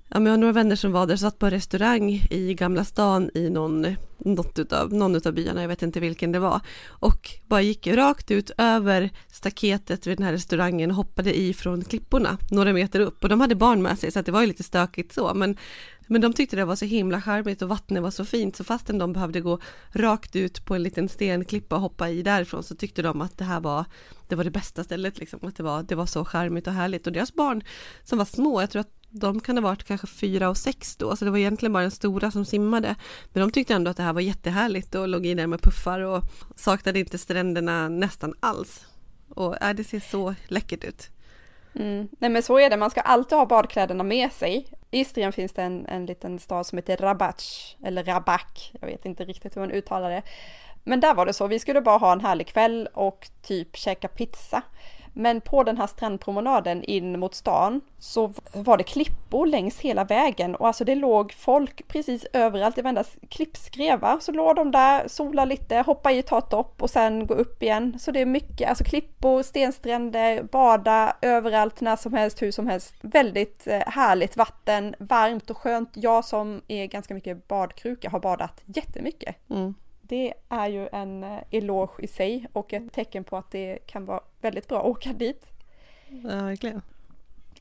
Ja, 0.10 0.20
men 0.20 0.26
jag 0.26 0.32
har 0.32 0.38
några 0.38 0.54
vänner 0.54 0.76
som 0.76 0.92
var 0.92 1.08
där, 1.08 1.16
satt 1.16 1.40
på 1.40 1.46
en 1.46 1.52
restaurang 1.52 2.12
i 2.30 2.54
Gamla 2.54 2.84
stan 2.84 3.30
i 3.34 3.50
någon, 3.50 3.96
något 4.18 4.60
utav, 4.60 4.94
någon 4.94 5.16
utav 5.16 5.34
byarna, 5.34 5.62
jag 5.62 5.68
vet 5.68 5.82
inte 5.82 6.00
vilken 6.00 6.32
det 6.32 6.40
var, 6.40 6.62
och 6.88 7.30
bara 7.48 7.62
gick 7.62 7.88
rakt 7.88 8.32
ut 8.32 8.52
över 8.58 9.10
staketet 9.32 10.08
vid 10.08 10.18
den 10.18 10.26
här 10.26 10.34
restaurangen 10.34 10.90
och 10.90 10.96
hoppade 10.96 11.38
i 11.38 11.54
från 11.54 11.84
klipporna 11.84 12.38
några 12.52 12.74
meter 12.74 13.00
upp. 13.00 13.24
Och 13.24 13.30
de 13.30 13.42
hade 13.42 13.56
barn 13.56 13.82
med 13.82 14.00
sig 14.00 14.12
så 14.12 14.20
att 14.20 14.26
det 14.26 14.32
var 14.32 14.42
ju 14.42 14.48
lite 14.48 14.64
stökigt 14.64 15.14
så, 15.14 15.34
men 15.34 15.58
men 16.08 16.22
de 16.22 16.34
tyckte 16.34 16.56
det 16.56 16.66
var 16.66 16.76
så 16.76 16.86
himla 16.86 17.22
charmigt 17.22 17.62
och 17.62 17.70
vattnet 17.70 18.04
var 18.04 18.12
så 18.12 18.26
fint 18.26 18.56
så 18.56 18.64
fastän 18.64 18.98
de 18.98 19.14
behövde 19.14 19.42
gå 19.42 19.60
rakt 19.92 20.36
ut 20.36 20.66
på 20.66 20.76
en 20.76 20.84
liten 20.84 21.10
stenklippa 21.10 21.76
och 21.76 21.82
hoppa 21.82 22.10
i 22.10 22.22
därifrån 22.22 22.64
så 22.64 22.76
tyckte 22.76 23.02
de 23.02 23.22
att 23.22 23.38
det 23.38 23.46
här 23.46 23.60
var 23.60 23.86
det 24.28 24.36
var 24.36 24.44
det 24.44 24.52
bästa 24.52 24.84
stället 24.84 25.20
liksom, 25.20 25.40
att 25.44 25.56
det 25.56 25.64
var, 25.64 25.84
det 25.84 25.96
var 25.96 26.06
så 26.06 26.26
charmigt 26.26 26.68
och 26.68 26.74
härligt 26.74 27.08
och 27.08 27.14
deras 27.14 27.34
barn 27.34 27.64
som 28.04 28.18
var 28.18 28.26
små, 28.26 28.62
jag 28.62 28.70
tror 28.70 28.80
att 28.80 28.92
de 29.10 29.40
kan 29.40 29.58
ha 29.58 29.62
varit 29.62 29.84
kanske 29.84 30.08
fyra 30.08 30.50
och 30.50 30.58
sex 30.58 30.96
då, 30.96 31.16
så 31.16 31.26
det 31.26 31.32
var 31.32 31.38
egentligen 31.38 31.74
bara 31.74 31.82
den 31.82 31.92
stora 31.92 32.32
som 32.32 32.46
simmade. 32.46 32.96
Men 33.34 33.42
de 33.42 33.52
tyckte 33.52 33.74
ändå 33.74 33.92
att 33.92 33.98
det 33.98 34.04
här 34.04 34.14
var 34.14 34.22
jättehärligt 34.22 34.96
och 34.96 35.08
låg 35.08 35.26
i 35.26 35.34
där 35.34 35.48
med 35.48 35.62
puffar 35.62 36.00
och 36.00 36.24
saknade 36.56 37.00
inte 37.00 37.18
stränderna 37.18 37.90
nästan 37.90 38.34
alls. 38.40 38.86
Och 39.30 39.64
äh, 39.64 39.76
det 39.76 39.84
ser 39.84 40.00
så 40.00 40.36
läckert 40.48 40.84
ut. 40.84 41.10
Mm. 41.76 42.08
Nej 42.20 42.30
men 42.30 42.44
så 42.44 42.60
är 42.60 42.70
det, 42.70 42.78
man 42.78 42.92
ska 42.92 43.02
alltid 43.02 43.38
ha 43.38 43.46
badkläderna 43.46 44.04
med 44.04 44.32
sig. 44.32 44.68
I 44.92 45.00
Istrien 45.00 45.34
finns 45.34 45.54
det 45.54 45.64
en, 45.64 45.86
en 45.86 46.06
liten 46.06 46.40
stad 46.40 46.66
som 46.66 46.78
heter 46.78 46.98
Rabac, 46.98 47.76
eller 47.84 48.04
Rabak, 48.04 48.72
jag 48.82 48.88
vet 48.88 49.06
inte 49.06 49.26
riktigt 49.26 49.56
hur 49.56 49.62
man 49.62 49.72
uttalar 49.72 50.10
det. 50.10 50.22
Men 50.84 51.00
där 51.00 51.14
var 51.14 51.26
det 51.26 51.34
så, 51.34 51.48
vi 51.48 51.60
skulle 51.60 51.82
bara 51.82 51.98
ha 51.98 52.12
en 52.12 52.22
härlig 52.22 52.48
kväll 52.48 52.90
och 52.94 53.28
typ 53.42 53.76
käka 53.76 54.08
pizza. 54.08 54.62
Men 55.18 55.42
på 55.42 55.64
den 55.64 55.78
här 55.78 55.88
strandpromenaden 55.88 56.84
in 56.84 57.20
mot 57.20 57.36
stan 57.36 57.82
så 58.00 58.34
var 58.54 58.78
det 58.78 58.84
klippor 58.84 59.46
längs 59.46 59.80
hela 59.80 60.04
vägen 60.04 60.56
och 60.56 60.68
alltså 60.68 60.86
det 60.86 60.96
låg 60.96 61.34
folk 61.34 61.88
precis 61.88 62.26
överallt 62.34 62.78
i 62.78 62.82
varenda 62.82 63.04
klippskreva. 63.30 64.20
Så 64.20 64.32
låg 64.32 64.56
de 64.56 64.72
där, 64.72 65.08
sola 65.08 65.46
lite, 65.46 65.78
hoppa 65.78 66.12
i, 66.12 66.22
ta 66.22 66.38
ett 66.38 66.50
dopp 66.50 66.82
och 66.82 66.90
sen 66.90 67.28
gå 67.28 67.34
upp 67.34 67.64
igen. 67.64 68.00
Så 68.00 68.12
det 68.12 68.22
är 68.22 68.26
mycket, 68.26 68.70
alltså 68.70 68.84
klippor, 68.84 69.44
stenstränder, 69.44 70.44
bada 70.44 71.16
överallt, 71.22 71.82
när 71.82 71.96
som 71.96 72.14
helst, 72.14 72.42
hur 72.42 72.52
som 72.52 72.68
helst. 72.68 72.96
Väldigt 73.02 73.68
eh, 73.68 73.80
härligt 73.88 74.38
vatten, 74.38 74.96
varmt 75.00 75.50
och 75.50 75.58
skönt. 75.58 75.90
Jag 75.94 76.26
som 76.26 76.62
är 76.68 76.86
ganska 76.86 77.14
mycket 77.14 77.48
badkruka 77.48 78.10
har 78.10 78.20
badat 78.20 78.62
jättemycket. 78.66 79.36
Mm. 79.50 79.74
Det 80.02 80.34
är 80.50 80.68
ju 80.68 80.88
en 80.92 81.24
eh, 81.24 81.40
eloge 81.52 82.04
i 82.04 82.08
sig 82.08 82.48
och 82.54 82.74
ett 82.74 82.94
tecken 82.94 83.24
på 83.24 83.38
att 83.38 83.52
det 83.52 83.80
kan 83.86 84.06
vara 84.06 84.20
väldigt 84.46 84.68
bra 84.68 84.80
att 84.80 84.86
åka 84.86 85.14
dit. 85.14 85.46
Ja, 86.08 86.44
verkligen. 86.44 86.82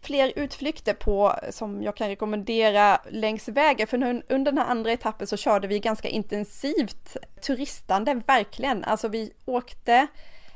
Fler 0.01 0.33
utflykter 0.37 0.94
på 0.94 1.35
som 1.51 1.83
jag 1.83 1.97
kan 1.97 2.09
rekommendera 2.09 3.01
längs 3.11 3.49
vägen, 3.49 3.87
för 3.87 4.23
under 4.29 4.53
den 4.53 4.59
här 4.59 4.70
andra 4.70 4.92
etappen 4.92 5.27
så 5.27 5.37
körde 5.37 5.66
vi 5.66 5.81
ganska 5.81 6.09
intensivt 6.09 7.16
turistande, 7.47 8.20
verkligen. 8.27 8.85
Alltså 8.85 9.09
vi 9.09 9.33
åkte 9.44 10.07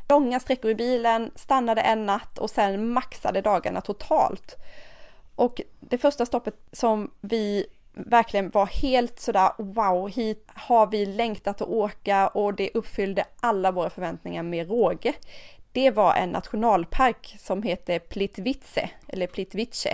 långa 0.08 0.40
sträckor 0.40 0.70
i 0.70 0.74
bilen, 0.74 1.30
stannade 1.34 1.80
en 1.80 2.06
natt 2.06 2.38
och 2.38 2.50
sen 2.50 2.92
maxade 2.92 3.40
dagarna 3.40 3.80
totalt. 3.80 4.56
Och 5.34 5.60
det 5.80 5.98
första 5.98 6.26
stoppet 6.26 6.54
som 6.72 7.10
vi 7.20 7.66
verkligen 7.92 8.50
var 8.50 8.66
helt 8.66 9.20
sådär 9.20 9.50
wow, 9.58 10.08
hit 10.08 10.48
har 10.54 10.86
vi 10.86 11.06
längtat 11.06 11.60
att 11.60 11.68
åka 11.68 12.28
och 12.28 12.54
det 12.54 12.70
uppfyllde 12.74 13.24
alla 13.40 13.72
våra 13.72 13.90
förväntningar 13.90 14.42
med 14.42 14.68
råge. 14.68 15.14
Det 15.72 15.90
var 15.90 16.14
en 16.14 16.30
nationalpark 16.30 17.36
som 17.40 17.62
heter 17.62 17.98
Plitvice, 17.98 18.78
eller 19.08 19.26
Plitvice. 19.26 19.86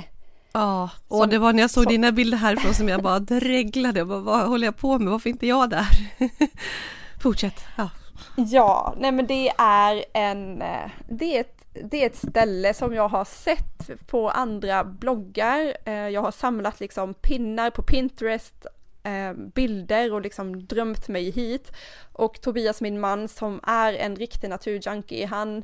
Ja, 0.52 0.90
och 1.08 1.18
som, 1.18 1.30
det 1.30 1.38
var 1.38 1.52
när 1.52 1.62
jag 1.62 1.70
såg 1.70 1.84
som... 1.84 1.92
dina 1.92 2.12
bilder 2.12 2.38
härifrån 2.38 2.74
som 2.74 2.88
jag 2.88 3.02
bara 3.02 3.18
dreglade. 3.20 4.04
Bara, 4.04 4.20
vad 4.20 4.48
håller 4.48 4.66
jag 4.66 4.76
på 4.76 4.98
med? 4.98 5.12
Varför 5.12 5.30
inte 5.30 5.46
jag 5.46 5.70
där? 5.70 5.86
Fortsätt. 7.22 7.64
Ja. 7.76 7.90
ja, 8.36 8.94
nej 8.98 9.12
men 9.12 9.26
det 9.26 9.52
är 9.58 10.04
en, 10.12 10.62
eh, 10.62 10.90
det 11.08 11.36
är 11.36 11.40
ett 11.40 11.64
det 11.82 12.02
är 12.02 12.06
ett 12.06 12.16
ställe 12.16 12.74
som 12.74 12.94
jag 12.94 13.08
har 13.08 13.24
sett 13.24 13.90
på 14.06 14.30
andra 14.30 14.84
bloggar. 14.84 15.76
Eh, 15.84 15.94
jag 15.94 16.20
har 16.20 16.30
samlat 16.30 16.80
liksom 16.80 17.14
pinnar 17.14 17.70
på 17.70 17.82
Pinterest, 17.82 18.66
eh, 19.04 19.32
bilder 19.32 20.12
och 20.12 20.20
liksom 20.20 20.66
drömt 20.66 21.08
mig 21.08 21.30
hit. 21.30 21.72
Och 22.12 22.40
Tobias, 22.40 22.80
min 22.80 23.00
man, 23.00 23.28
som 23.28 23.60
är 23.62 23.92
en 23.92 24.16
riktig 24.16 24.50
naturjunkie, 24.50 25.26
han 25.26 25.62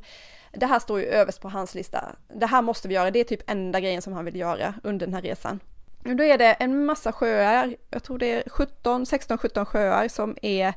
det 0.52 0.66
här 0.66 0.78
står 0.78 1.00
ju 1.00 1.06
överst 1.06 1.40
på 1.40 1.48
hans 1.48 1.74
lista. 1.74 2.16
Det 2.34 2.46
här 2.46 2.62
måste 2.62 2.88
vi 2.88 2.94
göra, 2.94 3.10
det 3.10 3.20
är 3.20 3.24
typ 3.24 3.50
enda 3.50 3.80
grejen 3.80 4.02
som 4.02 4.12
han 4.12 4.24
vill 4.24 4.36
göra 4.36 4.74
under 4.82 5.06
den 5.06 5.14
här 5.14 5.22
resan. 5.22 5.60
Då 6.04 6.24
är 6.24 6.38
det 6.38 6.52
en 6.52 6.84
massa 6.84 7.12
sjöar, 7.12 7.76
jag 7.90 8.02
tror 8.02 8.18
det 8.18 8.32
är 8.32 8.50
17, 8.50 9.06
16, 9.06 9.38
17 9.38 9.66
sjöar 9.66 10.08
som 10.08 10.36
är 10.42 10.74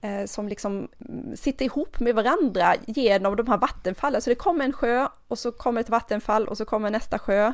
eh, 0.00 0.24
som 0.26 0.48
liksom 0.48 0.88
sitter 1.34 1.64
ihop 1.64 2.00
med 2.00 2.14
varandra 2.14 2.74
genom 2.86 3.36
de 3.36 3.48
här 3.48 3.58
vattenfallen. 3.58 4.22
Så 4.22 4.30
det 4.30 4.34
kommer 4.34 4.64
en 4.64 4.72
sjö 4.72 5.08
och 5.28 5.38
så 5.38 5.52
kommer 5.52 5.80
ett 5.80 5.90
vattenfall 5.90 6.48
och 6.48 6.56
så 6.56 6.64
kommer 6.64 6.90
nästa 6.90 7.18
sjö. 7.18 7.52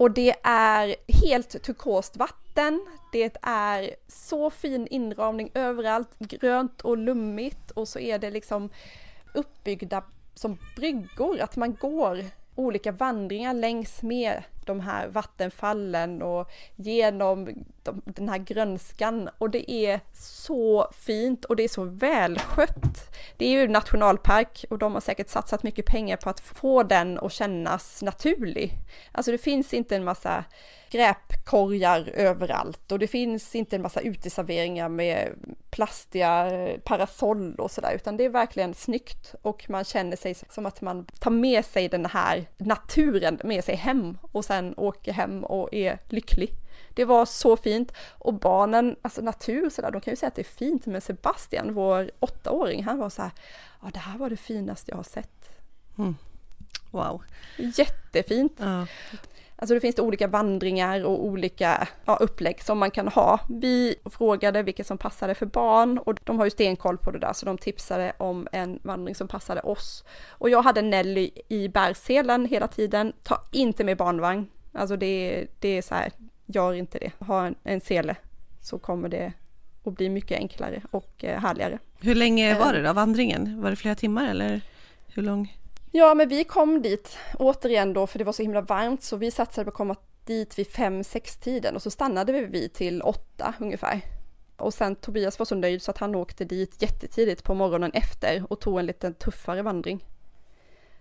Och 0.00 0.10
det 0.10 0.34
är 0.42 0.96
helt 1.26 1.62
turkost 1.62 2.16
vatten, 2.16 2.86
det 3.12 3.36
är 3.42 3.94
så 4.08 4.50
fin 4.50 4.86
inramning 4.86 5.50
överallt, 5.54 6.18
grönt 6.18 6.80
och 6.80 6.98
lummigt. 6.98 7.70
Och 7.70 7.88
så 7.88 7.98
är 7.98 8.18
det 8.18 8.30
liksom 8.30 8.70
uppbyggda 9.34 10.04
som 10.34 10.58
bryggor, 10.76 11.40
att 11.40 11.56
man 11.56 11.74
går 11.74 12.24
olika 12.54 12.92
vandringar 12.92 13.54
längs 13.54 14.02
med 14.02 14.42
de 14.70 14.80
här 14.80 15.08
vattenfallen 15.08 16.22
och 16.22 16.50
genom 16.76 17.64
de, 17.82 18.02
den 18.04 18.28
här 18.28 18.38
grönskan 18.38 19.30
och 19.38 19.50
det 19.50 19.70
är 19.70 20.00
så 20.14 20.90
fint 20.92 21.44
och 21.44 21.56
det 21.56 21.62
är 21.62 21.68
så 21.68 21.84
välskött. 21.84 23.14
Det 23.36 23.44
är 23.44 23.50
ju 23.50 23.68
nationalpark 23.68 24.64
och 24.70 24.78
de 24.78 24.94
har 24.94 25.00
säkert 25.00 25.28
satsat 25.28 25.62
mycket 25.62 25.86
pengar 25.86 26.16
på 26.16 26.30
att 26.30 26.40
få 26.40 26.82
den 26.82 27.18
att 27.18 27.32
kännas 27.32 28.02
naturlig. 28.02 28.72
Alltså 29.12 29.32
det 29.32 29.38
finns 29.38 29.74
inte 29.74 29.96
en 29.96 30.04
massa 30.04 30.44
skräpkorgar 30.90 32.10
överallt 32.14 32.92
och 32.92 32.98
det 32.98 33.06
finns 33.06 33.54
inte 33.54 33.76
en 33.76 33.82
massa 33.82 34.00
uteserveringar 34.00 34.88
med 34.88 35.34
plastiga 35.70 36.50
parasoll 36.84 37.54
och 37.54 37.70
sådär 37.70 37.92
utan 37.94 38.16
det 38.16 38.24
är 38.24 38.28
verkligen 38.28 38.74
snyggt 38.74 39.34
och 39.42 39.70
man 39.70 39.84
känner 39.84 40.16
sig 40.16 40.34
som 40.48 40.66
att 40.66 40.80
man 40.80 41.04
tar 41.04 41.30
med 41.30 41.64
sig 41.64 41.88
den 41.88 42.06
här 42.06 42.46
naturen 42.58 43.40
med 43.44 43.64
sig 43.64 43.74
hem 43.74 44.18
och 44.32 44.44
sen 44.44 44.74
åker 44.76 45.12
hem 45.12 45.44
och 45.44 45.74
är 45.74 45.98
lycklig. 46.08 46.50
Det 46.94 47.04
var 47.04 47.26
så 47.26 47.56
fint 47.56 47.92
och 48.08 48.34
barnen, 48.34 48.96
alltså 49.02 49.20
natur 49.20 49.70
sådär, 49.70 49.90
de 49.90 50.00
kan 50.00 50.12
ju 50.12 50.16
säga 50.16 50.28
att 50.28 50.34
det 50.34 50.42
är 50.42 50.56
fint 50.56 50.86
men 50.86 51.00
Sebastian, 51.00 51.74
vår 51.74 52.10
åttaåring, 52.20 52.84
han 52.84 52.98
var 52.98 53.10
så 53.10 53.22
här, 53.22 53.30
ja 53.82 53.88
det 53.92 53.98
här 53.98 54.18
var 54.18 54.30
det 54.30 54.36
finaste 54.36 54.90
jag 54.90 54.96
har 54.96 55.04
sett. 55.04 55.50
Mm. 55.98 56.16
Wow. 56.90 57.22
Jättefint. 57.56 58.52
Ja. 58.58 58.86
Alltså 59.60 59.74
det 59.74 59.80
finns 59.80 59.94
det 59.94 60.02
olika 60.02 60.26
vandringar 60.26 61.04
och 61.04 61.24
olika 61.24 61.88
ja, 62.04 62.16
upplägg 62.16 62.62
som 62.62 62.78
man 62.78 62.90
kan 62.90 63.08
ha. 63.08 63.40
Vi 63.48 63.94
frågade 64.04 64.62
vilka 64.62 64.84
som 64.84 64.98
passade 64.98 65.34
för 65.34 65.46
barn 65.46 65.98
och 65.98 66.18
de 66.24 66.38
har 66.38 66.44
ju 66.44 66.50
stenkoll 66.50 66.98
på 66.98 67.10
det 67.10 67.18
där 67.18 67.32
så 67.32 67.46
de 67.46 67.58
tipsade 67.58 68.12
om 68.18 68.48
en 68.52 68.78
vandring 68.82 69.14
som 69.14 69.28
passade 69.28 69.60
oss. 69.60 70.04
Och 70.28 70.50
jag 70.50 70.62
hade 70.62 70.82
Nelly 70.82 71.30
i 71.48 71.68
bärselen 71.68 72.46
hela 72.46 72.68
tiden, 72.68 73.12
ta 73.22 73.42
inte 73.52 73.84
med 73.84 73.96
barnvagn. 73.96 74.46
Alltså 74.72 74.96
det, 74.96 75.46
det 75.58 75.68
är 75.68 75.82
så 75.82 75.94
här, 75.94 76.12
gör 76.46 76.72
inte 76.72 76.98
det. 76.98 77.12
Ha 77.18 77.46
en, 77.46 77.54
en 77.62 77.80
sele 77.80 78.16
så 78.60 78.78
kommer 78.78 79.08
det 79.08 79.32
att 79.84 79.94
bli 79.94 80.08
mycket 80.08 80.38
enklare 80.38 80.82
och 80.90 81.24
eh, 81.24 81.40
härligare. 81.40 81.78
Hur 82.00 82.14
länge 82.14 82.58
var 82.58 82.72
det 82.72 82.82
då, 82.82 82.92
vandringen? 82.92 83.62
Var 83.62 83.70
det 83.70 83.76
flera 83.76 83.94
timmar 83.94 84.30
eller 84.30 84.60
hur 85.06 85.22
lång? 85.22 85.56
Ja, 85.92 86.14
men 86.14 86.28
vi 86.28 86.44
kom 86.44 86.82
dit 86.82 87.18
återigen 87.38 87.92
då 87.92 88.06
för 88.06 88.18
det 88.18 88.24
var 88.24 88.32
så 88.32 88.42
himla 88.42 88.60
varmt 88.60 89.02
så 89.02 89.16
vi 89.16 89.30
satsade 89.30 89.64
på 89.64 89.68
att 89.68 89.74
komma 89.74 89.96
dit 90.24 90.58
vid 90.58 90.66
fem 90.66 91.04
sex 91.04 91.36
tiden 91.36 91.76
och 91.76 91.82
så 91.82 91.90
stannade 91.90 92.32
vi 92.32 92.68
till 92.68 93.02
åtta 93.02 93.54
ungefär. 93.60 94.00
Och 94.56 94.74
sen 94.74 94.96
Tobias 94.96 95.38
var 95.38 95.46
så 95.46 95.54
nöjd 95.54 95.82
så 95.82 95.90
att 95.90 95.98
han 95.98 96.14
åkte 96.14 96.44
dit 96.44 96.82
jättetidigt 96.82 97.44
på 97.44 97.54
morgonen 97.54 97.90
efter 97.94 98.44
och 98.48 98.60
tog 98.60 98.78
en 98.78 98.86
lite 98.86 99.12
tuffare 99.12 99.62
vandring. 99.62 100.04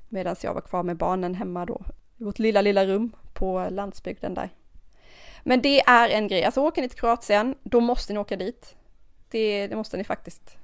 Medan 0.10 0.36
jag 0.42 0.54
var 0.54 0.62
kvar 0.62 0.84
med 0.84 0.98
barnen 0.98 1.36
hemma 1.36 1.66
då 1.66 1.82
i 2.18 2.24
vårt 2.24 2.40
lilla, 2.40 2.62
lilla 2.62 2.86
rum 2.86 3.16
på 3.34 3.68
landsbygden 3.72 4.34
där. 4.34 4.50
Men 5.44 5.62
det 5.62 5.82
är 5.82 6.10
en 6.10 6.28
grej, 6.28 6.44
alltså 6.44 6.62
åker 6.62 6.82
ni 6.82 6.90
till 6.90 7.00
Kroatien, 7.00 7.56
då 7.64 7.80
måste 7.80 8.14
ni 8.14 8.20
åka 8.20 8.36
dit. 8.36 8.76
Det, 9.30 9.68
det 9.68 9.76
måste 9.76 9.98
ni 9.98 10.04
faktiskt 10.04 10.58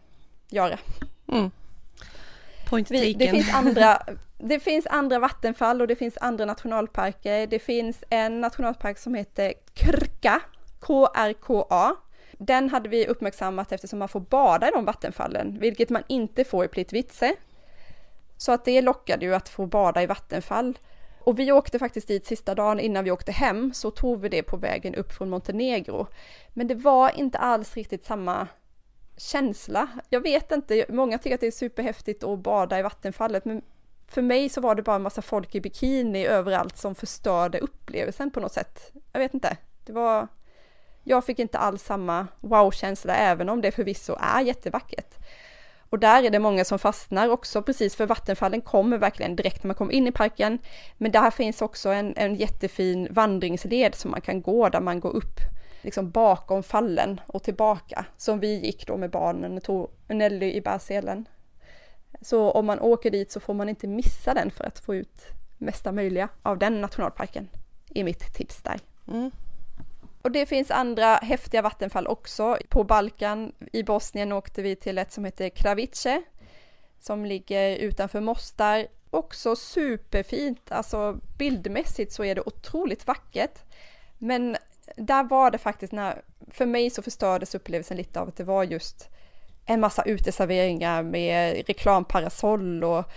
göra. 0.50 0.80
Mm. 1.28 1.52
Vi, 2.90 3.14
det, 3.14 3.30
finns 3.30 3.54
andra, 3.54 4.02
det 4.38 4.60
finns 4.60 4.88
andra 4.88 5.20
vattenfall 5.20 5.82
och 5.82 5.88
det 5.88 5.96
finns 5.96 6.18
andra 6.22 6.46
nationalparker. 6.46 7.48
Det 7.48 7.60
finns 7.60 8.04
en 8.10 8.42
nationalpark 8.42 8.98
som 8.98 9.16
heter 9.16 9.54
Krka, 9.74 10.42
K-R-K-A. 10.80 11.96
Den 12.32 12.70
hade 12.70 12.90
vi 12.90 13.08
uppmärksammat 13.08 13.72
eftersom 13.72 14.00
man 14.00 14.08
får 14.08 14.20
bada 14.20 14.68
i 14.68 14.72
de 14.72 14.86
vattenfallen, 14.86 15.60
vilket 15.60 15.90
man 15.90 16.04
inte 16.08 16.44
får 16.44 16.66
i 16.66 16.68
Plitvice. 16.68 17.24
Så 18.38 18.52
att 18.52 18.66
det 18.66 18.82
lockade 18.82 19.26
ju 19.26 19.36
att 19.36 19.50
få 19.50 19.66
bada 19.66 20.04
i 20.04 20.06
vattenfall. 20.06 20.78
Och 21.20 21.40
vi 21.40 21.52
åkte 21.52 21.80
faktiskt 21.80 22.08
dit 22.08 22.26
sista 22.26 22.56
dagen 22.56 22.80
innan 22.80 23.04
vi 23.04 23.12
åkte 23.12 23.32
hem, 23.32 23.74
så 23.74 23.92
tog 23.92 24.22
vi 24.22 24.30
det 24.30 24.44
på 24.44 24.58
vägen 24.58 24.96
upp 24.96 25.14
från 25.14 25.30
Montenegro. 25.30 26.08
Men 26.54 26.68
det 26.68 26.76
var 26.76 27.20
inte 27.20 27.38
alls 27.38 27.76
riktigt 27.76 28.06
samma 28.06 28.48
känsla. 29.18 29.88
Jag 30.10 30.22
vet 30.22 30.52
inte, 30.52 30.86
många 30.90 31.18
tycker 31.18 31.36
att 31.36 31.42
det 31.42 31.48
är 31.48 31.52
superhäftigt 31.52 32.24
att 32.24 32.40
bada 32.40 32.80
i 32.80 32.82
vattenfallet, 32.82 33.46
men 33.46 33.62
för 34.08 34.22
mig 34.22 34.50
så 34.50 34.62
var 34.62 34.76
det 34.76 34.82
bara 34.82 34.96
en 34.96 35.02
massa 35.02 35.22
folk 35.22 35.56
i 35.56 35.62
bikini 35.62 36.26
överallt 36.26 36.78
som 36.78 36.96
förstörde 36.96 37.60
upplevelsen 37.60 38.32
på 38.32 38.40
något 38.40 38.54
sätt. 38.54 38.92
Jag 39.12 39.20
vet 39.20 39.34
inte, 39.34 39.58
det 39.86 39.94
var... 39.94 40.28
Jag 41.08 41.26
fick 41.26 41.40
inte 41.40 41.58
alls 41.58 41.84
samma 41.84 42.28
wow-känsla, 42.40 43.16
även 43.16 43.50
om 43.50 43.62
det 43.62 43.72
förvisso 43.72 44.18
är 44.20 44.42
jättevackert. 44.42 45.16
Och 45.90 46.00
där 46.00 46.24
är 46.24 46.30
det 46.30 46.40
många 46.40 46.66
som 46.66 46.80
fastnar 46.80 47.30
också, 47.30 47.62
precis 47.62 47.96
för 47.96 48.06
vattenfallen 48.06 48.62
kommer 48.62 48.98
verkligen 48.98 49.36
direkt 49.36 49.64
när 49.64 49.68
man 49.68 49.76
kommer 49.76 49.94
in 49.94 50.08
i 50.08 50.12
parken. 50.12 50.60
Men 50.98 51.12
där 51.12 51.32
finns 51.32 51.62
också 51.62 51.90
en, 51.90 52.14
en 52.18 52.36
jättefin 52.36 53.08
vandringsled 53.12 53.96
som 53.96 54.12
man 54.12 54.22
kan 54.22 54.42
gå, 54.42 54.70
där 54.70 54.80
man 54.80 55.00
går 55.00 55.16
upp 55.16 55.40
liksom 55.86 56.12
bakom 56.12 56.64
fallen 56.64 57.22
och 57.28 57.44
tillbaka, 57.44 58.06
som 58.18 58.40
vi 58.40 58.66
gick 58.66 58.88
då 58.88 58.98
med 58.98 59.10
barnen 59.10 59.58
och 59.58 59.64
tog 59.64 59.90
Nelly 60.08 60.54
i 60.54 60.62
bärselen. 60.62 61.28
Så 62.22 62.52
om 62.52 62.66
man 62.66 62.80
åker 62.80 63.12
dit 63.12 63.32
så 63.32 63.40
får 63.40 63.54
man 63.54 63.70
inte 63.70 63.88
missa 63.88 64.34
den 64.34 64.52
för 64.52 64.64
att 64.64 64.80
få 64.80 64.96
ut 64.96 65.26
mesta 65.58 65.92
möjliga 65.92 66.30
av 66.42 66.58
den 66.58 66.82
nationalparken, 66.82 67.50
är 67.96 68.04
mitt 68.04 68.34
tips 68.34 68.62
där. 68.62 68.80
Mm. 69.08 69.32
och 70.22 70.32
det 70.32 70.46
finns 70.46 70.72
andra 70.72 71.16
häftiga 71.16 71.62
vattenfall 71.62 72.08
också. 72.08 72.58
På 72.70 72.84
Balkan, 72.84 73.52
i 73.74 73.84
Bosnien 73.84 74.32
åkte 74.32 74.62
vi 74.62 74.76
till 74.76 74.98
ett 74.98 75.12
som 75.12 75.26
heter 75.26 75.50
Kravice, 75.50 76.22
som 77.00 77.26
ligger 77.26 77.76
utanför 77.76 78.22
Mostar. 78.22 78.88
Också 79.10 79.56
superfint, 79.56 80.72
alltså 80.72 81.20
bildmässigt 81.38 82.12
så 82.12 82.24
är 82.24 82.36
det 82.36 82.42
otroligt 82.46 83.08
vackert. 83.08 83.60
Men 84.18 84.58
där 84.96 85.24
var 85.24 85.52
det 85.52 85.58
faktiskt 85.58 85.94
när, 85.94 86.22
för 86.48 86.66
mig 86.66 86.90
så 86.90 87.02
förstördes 87.02 87.56
upplevelsen 87.56 87.98
lite 87.98 88.20
av 88.20 88.28
att 88.28 88.38
det 88.38 88.44
var 88.44 88.64
just 88.64 89.10
en 89.66 89.80
massa 89.80 90.04
uteserveringar 90.04 91.04
med 91.04 91.68
reklamparasoll 91.68 92.84
och 92.84 93.12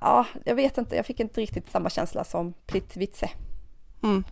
ja, 0.00 0.26
jag 0.44 0.54
vet 0.54 0.78
inte, 0.78 0.96
jag 0.96 1.06
fick 1.06 1.20
inte 1.20 1.40
riktigt 1.40 1.70
samma 1.70 1.90
känsla 1.90 2.24
som 2.24 2.52
Plitvice. 2.66 3.24
Mm. 4.02 4.24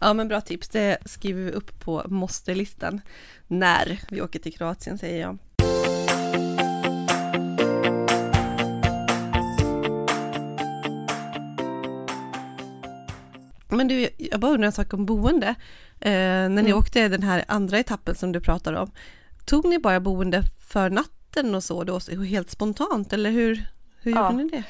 Ja 0.00 0.12
men 0.12 0.28
bra 0.28 0.40
tips, 0.40 0.68
det 0.68 0.98
skriver 1.04 1.42
vi 1.42 1.50
upp 1.50 1.80
på 1.80 2.02
måste-listan 2.06 3.00
när 3.46 4.00
vi 4.10 4.22
åker 4.22 4.38
till 4.38 4.56
Kroatien 4.56 4.98
säger 4.98 5.20
jag. 5.20 5.38
Men 13.74 13.88
du, 13.88 14.08
jag 14.18 14.40
bara 14.40 14.52
undrar 14.52 14.66
en 14.66 14.72
sak 14.72 14.92
om 14.92 15.06
boende. 15.06 15.54
Eh, 16.00 16.10
när 16.10 16.48
ni 16.48 16.60
mm. 16.60 16.78
åkte 16.78 17.08
den 17.08 17.22
här 17.22 17.44
andra 17.48 17.78
etappen 17.78 18.14
som 18.14 18.32
du 18.32 18.40
pratar 18.40 18.72
om, 18.72 18.90
tog 19.44 19.64
ni 19.64 19.78
bara 19.78 20.00
boende 20.00 20.42
för 20.68 20.90
natten 20.90 21.54
och 21.54 21.64
så 21.64 21.84
då, 21.84 22.00
helt 22.24 22.50
spontant 22.50 23.12
eller 23.12 23.30
hur, 23.30 23.66
hur 24.00 24.10
gjorde 24.10 24.24
ja. 24.24 24.30
ni 24.30 24.48
det? 24.48 24.62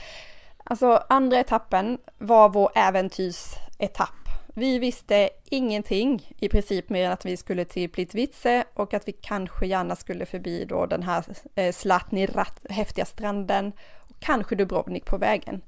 Alltså 0.64 1.04
andra 1.08 1.38
etappen 1.38 1.98
var 2.18 2.48
vår 2.48 2.70
äventyrsetapp. 2.74 4.24
Vi 4.56 4.78
visste 4.78 5.30
ingenting 5.44 6.34
i 6.38 6.48
princip 6.48 6.88
mer 6.88 7.06
än 7.06 7.12
att 7.12 7.26
vi 7.26 7.36
skulle 7.36 7.64
till 7.64 7.90
Plitvice 7.90 8.64
och 8.74 8.94
att 8.94 9.08
vi 9.08 9.12
kanske 9.12 9.66
gärna 9.66 9.96
skulle 9.96 10.26
förbi 10.26 10.64
då 10.64 10.86
den 10.86 11.02
här 11.02 11.24
eh, 11.54 11.72
Slatni 11.72 12.28
häftiga 12.70 13.04
stranden 13.04 13.72
och 13.98 14.16
kanske 14.20 14.54
Dubrovnik 14.56 15.04
på 15.04 15.18
vägen. 15.18 15.62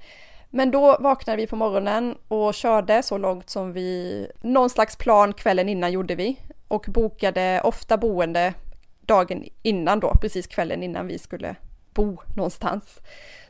Men 0.56 0.70
då 0.70 0.96
vaknade 1.00 1.36
vi 1.36 1.46
på 1.46 1.56
morgonen 1.56 2.14
och 2.28 2.54
körde 2.54 3.02
så 3.02 3.18
långt 3.18 3.50
som 3.50 3.72
vi, 3.72 4.28
någon 4.40 4.70
slags 4.70 4.96
plan 4.96 5.32
kvällen 5.32 5.68
innan 5.68 5.92
gjorde 5.92 6.14
vi 6.14 6.40
och 6.68 6.86
bokade 6.88 7.60
ofta 7.64 7.96
boende 7.96 8.54
dagen 9.00 9.44
innan 9.62 10.00
då, 10.00 10.12
precis 10.20 10.46
kvällen 10.46 10.82
innan 10.82 11.06
vi 11.06 11.18
skulle 11.18 11.56
bo 11.94 12.18
någonstans. 12.36 13.00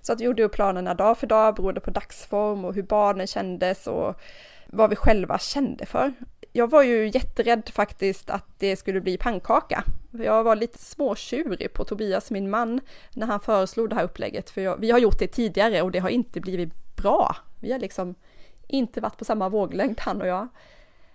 Så 0.03 0.13
att 0.13 0.21
vi 0.21 0.25
gjorde 0.25 0.43
upp 0.43 0.53
planerna 0.53 0.95
dag 0.95 1.19
för 1.19 1.27
dag 1.27 1.55
beroende 1.55 1.81
på 1.81 1.91
dagsform 1.91 2.65
och 2.65 2.75
hur 2.75 2.83
barnen 2.83 3.27
kändes 3.27 3.87
och 3.87 4.21
vad 4.67 4.91
vi 4.91 4.97
själva 4.97 5.39
kände 5.39 5.87
för. 5.87 6.13
Jag 6.53 6.71
var 6.71 6.83
ju 6.83 7.11
jätterädd 7.15 7.71
faktiskt 7.73 8.31
att 8.31 8.47
det 8.59 8.77
skulle 8.77 9.01
bli 9.01 9.19
pannkaka. 9.19 9.85
Jag 10.25 10.45
var 10.45 10.57
lite 10.57 10.79
småtjurig 10.79 11.73
på 11.73 11.85
Tobias, 11.85 12.31
min 12.31 12.51
man, 12.51 12.81
när 13.13 13.27
han 13.27 13.41
föreslog 13.41 13.89
det 13.89 13.95
här 13.95 14.05
upplägget. 14.05 14.51
För 14.51 14.61
jag, 14.61 14.77
vi 14.77 14.91
har 14.91 14.99
gjort 14.99 15.19
det 15.19 15.29
tidigare 15.29 15.83
och 15.83 15.91
det 15.91 15.99
har 15.99 16.09
inte 16.09 16.41
blivit 16.41 16.97
bra. 16.97 17.37
Vi 17.61 17.73
har 17.73 17.79
liksom 17.79 18.15
inte 18.67 19.01
varit 19.01 19.17
på 19.17 19.25
samma 19.25 19.49
våglängd, 19.49 20.01
han 20.01 20.21
och 20.21 20.29
jag. 20.29 20.49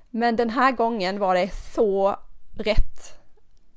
Men 0.09 0.35
den 0.35 0.49
här 0.49 0.71
gången 0.71 1.19
var 1.19 1.35
det 1.35 1.49
så 1.73 2.15
rätt. 2.57 3.19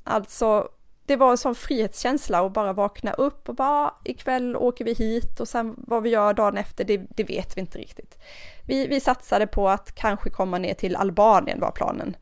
Alltså, 0.04 0.68
det 1.06 1.16
var 1.16 1.30
en 1.30 1.38
sån 1.38 1.54
frihetskänsla 1.54 2.46
att 2.46 2.52
bara 2.52 2.72
vakna 2.72 3.12
upp 3.12 3.48
och 3.48 3.54
bara 3.54 3.94
ikväll 4.04 4.56
åker 4.56 4.84
vi 4.84 4.94
hit 4.94 5.40
och 5.40 5.48
sen 5.48 5.74
vad 5.78 6.02
vi 6.02 6.10
gör 6.10 6.34
dagen 6.34 6.56
efter, 6.56 6.84
det, 6.84 6.96
det 6.96 7.24
vet 7.24 7.56
vi 7.56 7.60
inte 7.60 7.78
riktigt. 7.78 8.18
Vi, 8.66 8.86
vi 8.86 9.00
satsade 9.00 9.46
på 9.46 9.68
att 9.68 9.94
kanske 9.94 10.30
komma 10.30 10.58
ner 10.58 10.74
till 10.74 10.96
Albanien 10.96 11.60
var 11.60 11.70
planen. 11.70 12.16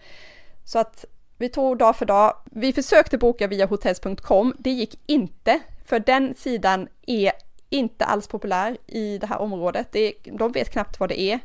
Så 0.64 0.78
att 0.78 1.04
vi 1.42 1.48
tog 1.48 1.78
dag 1.78 1.96
för 1.96 2.06
dag. 2.06 2.36
Vi 2.44 2.72
försökte 2.72 3.18
boka 3.18 3.46
via 3.46 3.66
hotels.com. 3.66 4.54
Det 4.58 4.70
gick 4.70 4.98
inte, 5.06 5.60
för 5.84 6.00
den 6.00 6.34
sidan 6.34 6.88
är 7.06 7.32
inte 7.70 8.04
alls 8.04 8.28
populär 8.28 8.76
i 8.86 9.18
det 9.18 9.26
här 9.26 9.38
området. 9.38 9.88
Det, 9.92 10.14
de 10.24 10.52
vet 10.52 10.72
knappt 10.72 11.00
vad 11.00 11.08
det 11.08 11.20
är. 11.20 11.40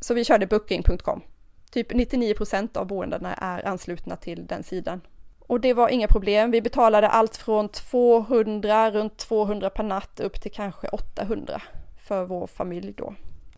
Så 0.00 0.14
vi 0.14 0.24
körde 0.24 0.46
booking.com. 0.46 1.22
Typ 1.70 1.92
99% 1.92 2.76
av 2.76 2.86
boendena 2.86 3.34
är 3.34 3.66
anslutna 3.66 4.16
till 4.16 4.46
den 4.46 4.62
sidan. 4.62 5.00
Och 5.38 5.60
det 5.60 5.74
var 5.74 5.88
inga 5.88 6.08
problem. 6.08 6.50
Vi 6.50 6.62
betalade 6.62 7.08
allt 7.08 7.36
från 7.36 7.68
200, 7.68 8.90
runt 8.90 9.16
200 9.16 9.70
per 9.70 9.82
natt 9.82 10.20
upp 10.20 10.40
till 10.40 10.52
kanske 10.52 10.88
800 10.88 11.62
för 12.08 12.24
vår 12.24 12.46
familj 12.46 12.92
då. 12.96 13.14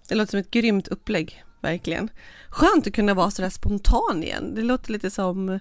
Det 0.08 0.14
låter 0.14 0.30
som 0.30 0.40
ett 0.40 0.50
grymt 0.50 0.88
upplägg, 0.88 1.44
verkligen. 1.60 2.10
Skönt 2.48 2.86
att 2.86 2.92
kunna 2.92 3.14
vara 3.14 3.30
sådär 3.30 3.50
spontan 3.50 4.22
igen. 4.22 4.54
Det 4.54 4.62
låter 4.62 4.92
lite 4.92 5.10
som 5.10 5.58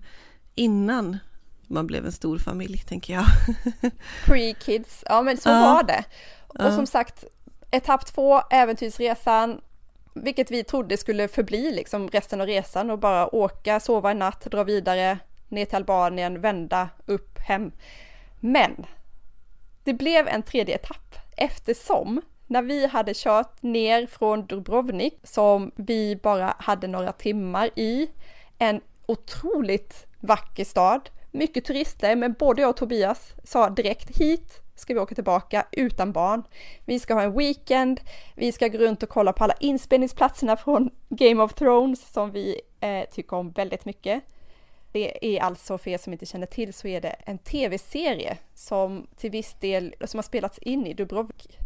innan 0.56 1.18
man 1.68 1.88
blev 1.88 2.06
en 2.06 2.12
stor 2.12 2.38
familj, 2.38 2.78
tänker 2.78 3.14
jag. 3.14 3.26
Pre-kids, 4.26 5.04
ja 5.06 5.22
men 5.22 5.38
så 5.38 5.50
uh. 5.50 5.62
var 5.62 5.84
det. 5.84 6.04
Och 6.48 6.66
uh. 6.66 6.76
som 6.76 6.88
sagt, 6.88 7.26
etapp 7.72 8.06
två, 8.06 8.42
äventyrsresan, 8.50 9.62
vilket 10.14 10.52
vi 10.52 10.64
trodde 10.64 10.98
skulle 10.98 11.28
förbli 11.28 11.72
liksom 11.72 12.08
resten 12.08 12.42
av 12.42 12.48
resan 12.48 12.90
och 12.90 13.00
bara 13.00 13.36
åka, 13.36 13.80
sova 13.80 14.12
en 14.12 14.20
natt, 14.20 14.42
dra 14.52 14.64
vidare, 14.64 15.20
ner 15.48 15.66
till 15.66 15.76
Albanien, 15.76 16.42
vända 16.42 16.90
upp 17.06 17.40
hem. 17.40 17.72
Men 18.40 18.86
det 19.84 19.94
blev 19.94 20.28
en 20.28 20.44
tredje 20.44 20.76
etapp 20.76 21.16
eftersom 21.38 22.22
när 22.50 22.62
vi 22.62 22.88
hade 22.88 23.14
kört 23.16 23.64
ner 23.64 24.08
från 24.08 24.46
Dubrovnik 24.46 25.20
som 25.24 25.72
vi 25.76 26.16
bara 26.16 26.56
hade 26.60 26.88
några 26.88 27.12
timmar 27.12 27.70
i, 27.76 28.10
en 28.58 28.82
otroligt 29.06 30.08
vacker 30.20 30.66
stad, 30.66 31.10
mycket 31.32 31.66
turister, 31.66 32.16
men 32.16 32.34
både 32.34 32.62
jag 32.62 32.70
och 32.70 32.78
Tobias 32.78 33.34
sa 33.44 33.70
direkt 33.70 34.18
hit 34.18 34.62
ska 34.76 34.94
vi 34.94 35.00
åka 35.00 35.16
tillbaka 35.16 35.66
utan 35.72 36.12
barn. 36.12 36.44
Vi 36.86 37.00
ska 37.00 37.14
ha 37.14 37.22
en 37.22 37.38
weekend, 37.38 38.02
vi 38.36 38.52
ska 38.52 38.68
gå 38.68 38.78
runt 38.78 39.04
och 39.04 39.10
kolla 39.10 39.34
på 39.34 39.44
alla 39.44 39.56
inspelningsplatserna 39.60 40.58
från 40.58 40.90
Game 41.10 41.44
of 41.44 41.54
Thrones 41.54 42.12
som 42.14 42.32
vi 42.32 42.62
eh, 42.80 43.04
tycker 43.12 43.38
om 43.38 43.52
väldigt 43.52 43.86
mycket. 43.86 44.24
Det 44.92 45.36
är 45.36 45.42
alltså, 45.42 45.78
för 45.78 45.92
er 45.92 45.98
som 45.98 46.14
inte 46.14 46.26
känner 46.26 46.48
till, 46.48 46.74
så 46.74 46.88
är 46.88 47.02
det 47.02 47.16
en 47.26 47.38
tv-serie 47.38 48.38
som 48.54 49.08
till 49.18 49.32
viss 49.32 49.54
del, 49.54 49.96
som 50.06 50.18
har 50.18 50.24
spelats 50.24 50.58
in 50.58 50.88
i 50.88 50.94
Dubrovnik. 50.94 51.60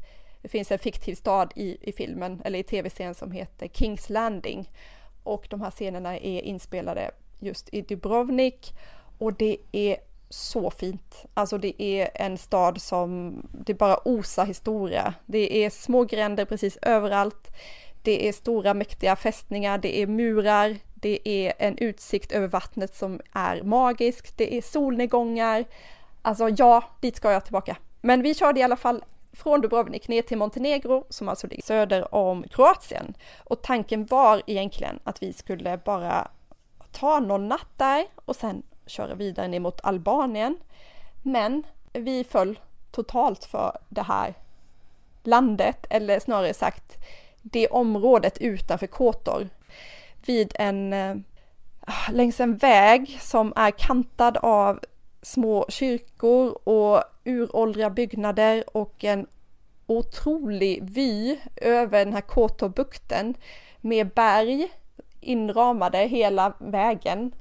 Det 0.44 0.50
finns 0.50 0.72
en 0.72 0.80
fiktiv 0.80 1.16
stad 1.16 1.54
i, 1.56 1.78
i 1.82 1.92
filmen, 1.92 2.42
eller 2.46 2.60
i 2.60 2.64
tv-serien 2.64 3.16
som 3.16 3.32
heter 3.32 3.68
Kings 3.68 4.10
Landing. 4.10 4.70
Och 5.24 5.48
de 5.50 5.62
här 5.62 5.72
scenerna 5.72 6.18
är 6.18 6.42
inspelade 6.42 7.12
just 7.40 7.70
i 7.72 7.82
Dubrovnik 7.82 8.74
och 9.18 9.34
det 9.34 9.58
är 9.72 9.98
så 10.30 10.72
fint. 10.72 11.26
Alltså 11.34 11.58
det 11.58 11.84
är 11.84 12.10
en 12.16 12.38
stad 12.38 12.82
som 12.82 13.36
det 13.52 13.74
bara 13.74 14.08
osar 14.08 14.46
historia. 14.46 15.14
Det 15.26 15.66
är 15.66 15.70
små 15.70 16.04
gränder 16.04 16.46
precis 16.46 16.78
överallt. 16.82 17.52
Det 18.02 18.28
är 18.28 18.34
stora 18.34 18.74
mäktiga 18.74 19.16
fästningar, 19.16 19.78
det 19.78 20.02
är 20.02 20.08
murar, 20.08 20.78
det 20.94 21.30
är 21.30 21.54
en 21.58 21.78
utsikt 21.78 22.32
över 22.32 22.48
vattnet 22.48 22.96
som 22.96 23.22
är 23.34 23.62
magisk, 23.62 24.38
det 24.38 24.58
är 24.58 24.62
solnedgångar. 24.62 25.66
Alltså 26.22 26.50
ja, 26.50 26.84
dit 27.02 27.16
ska 27.16 27.32
jag 27.32 27.44
tillbaka. 27.44 27.78
Men 28.02 28.22
vi 28.22 28.36
körde 28.36 28.60
i 28.60 28.64
alla 28.64 28.76
fall 28.76 29.04
från 29.34 29.62
Dubrovnik 29.62 30.08
ner 30.08 30.22
till 30.22 30.38
Montenegro 30.38 31.06
som 31.10 31.30
alltså 31.30 31.48
ligger 31.48 31.64
söder 31.64 32.16
om 32.16 32.44
Kroatien. 32.44 33.14
Och 33.44 33.62
tanken 33.62 34.06
var 34.06 34.42
egentligen 34.48 35.00
att 35.04 35.24
vi 35.24 35.34
skulle 35.34 35.78
bara 35.78 36.28
ta 36.92 37.20
någon 37.20 37.48
natt 37.48 37.70
där 37.78 38.06
och 38.26 38.36
sen 38.36 38.64
köra 38.86 39.16
vidare 39.16 39.48
ner 39.48 39.60
mot 39.60 39.80
Albanien. 39.84 40.58
Men 41.22 41.64
vi 41.94 42.24
föll 42.24 42.60
totalt 42.92 43.46
för 43.46 43.78
det 43.90 44.02
här 44.02 44.34
landet, 45.24 45.86
eller 45.90 46.20
snarare 46.20 46.54
sagt 46.54 46.98
det 47.42 47.68
området 47.68 48.38
utanför 48.38 48.88
Kotor 48.88 49.50
vid 50.26 50.54
en, 50.56 50.94
eh, 50.94 51.16
längs 52.12 52.40
en 52.40 52.58
väg 52.58 53.18
som 53.22 53.54
är 53.56 53.72
kantad 53.72 54.38
av 54.38 54.80
små 55.22 55.66
kyrkor 55.70 56.68
och 56.68 57.04
uråldriga 57.26 57.90
byggnader 57.90 58.64
och 58.78 59.04
en 59.04 59.28
otrolig 59.88 60.84
vy 60.84 61.38
över 61.56 62.06
den 62.06 62.14
här 62.14 62.22
Kotorbukten 62.22 63.36
med 63.82 64.10
berg 64.10 64.72
inramade 65.20 65.98
hela 65.98 66.54
vägen. 66.60 67.36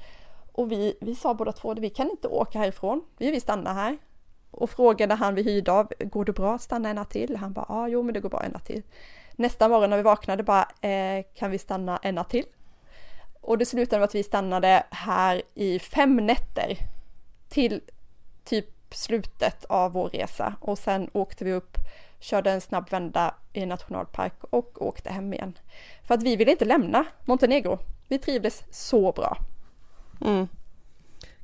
Och 0.53 0.73
vi, 0.73 0.97
vi 1.01 1.15
sa 1.15 1.35
båda 1.35 1.53
två, 1.53 1.75
vi 1.75 1.91
kan 1.91 2.11
inte 2.11 2.29
åka 2.29 2.59
härifrån, 2.59 3.05
vi 3.19 3.31
vill 3.31 3.41
stanna 3.41 3.73
här. 3.73 3.99
Och 4.51 4.71
frågade 4.71 5.15
han 5.15 5.35
vi 5.35 5.43
hyrde 5.43 5.73
av, 5.73 5.93
går 6.01 6.25
det 6.25 6.33
bra 6.33 6.55
att 6.55 6.63
stanna 6.63 6.89
en 6.89 6.97
natt 6.97 7.11
till? 7.11 7.37
Han 7.37 7.53
bara, 7.53 7.67
ja, 7.69 7.89
jo 7.89 8.03
men 8.03 8.15
det 8.15 8.21
går 8.21 8.29
bra 8.29 8.43
en 8.43 8.53
natt 8.53 8.67
till. 8.67 8.83
Nästa 9.37 9.69
morgon 9.69 9.91
när 9.91 9.97
vi 9.97 10.03
vaknade 10.03 10.43
bara, 10.43 10.69
eh, 10.81 11.25
kan 11.35 11.51
vi 11.51 11.59
stanna 11.59 11.99
en 12.03 12.15
natt 12.15 12.31
till? 12.31 12.45
Och 13.41 13.59
det 13.59 13.67
slutade 13.67 14.01
med 14.01 14.05
att 14.05 14.15
vi 14.15 14.23
stannade 14.23 14.83
här 14.91 15.43
i 15.55 15.79
fem 15.79 16.17
nätter 16.17 16.77
till 17.49 17.81
typ 18.45 18.72
slutet 18.95 19.65
av 19.65 19.93
vår 19.93 20.09
resa 20.09 20.55
och 20.61 20.79
sen 20.79 21.11
åkte 21.13 21.45
vi 21.45 21.53
upp, 21.53 21.77
körde 22.21 22.51
en 22.51 22.61
snabb 22.61 22.91
vända 22.91 23.35
i 23.53 23.63
en 23.63 23.69
nationalpark 23.69 24.45
och 24.45 24.87
åkte 24.87 25.11
hem 25.11 25.33
igen. 25.33 25.59
För 26.03 26.15
att 26.15 26.23
vi 26.23 26.37
ville 26.37 26.51
inte 26.51 26.65
lämna 26.65 27.05
Montenegro. 27.25 27.79
Vi 28.09 28.19
trivdes 28.19 28.63
så 28.71 29.13
bra. 29.13 29.37
Mm. 30.21 30.49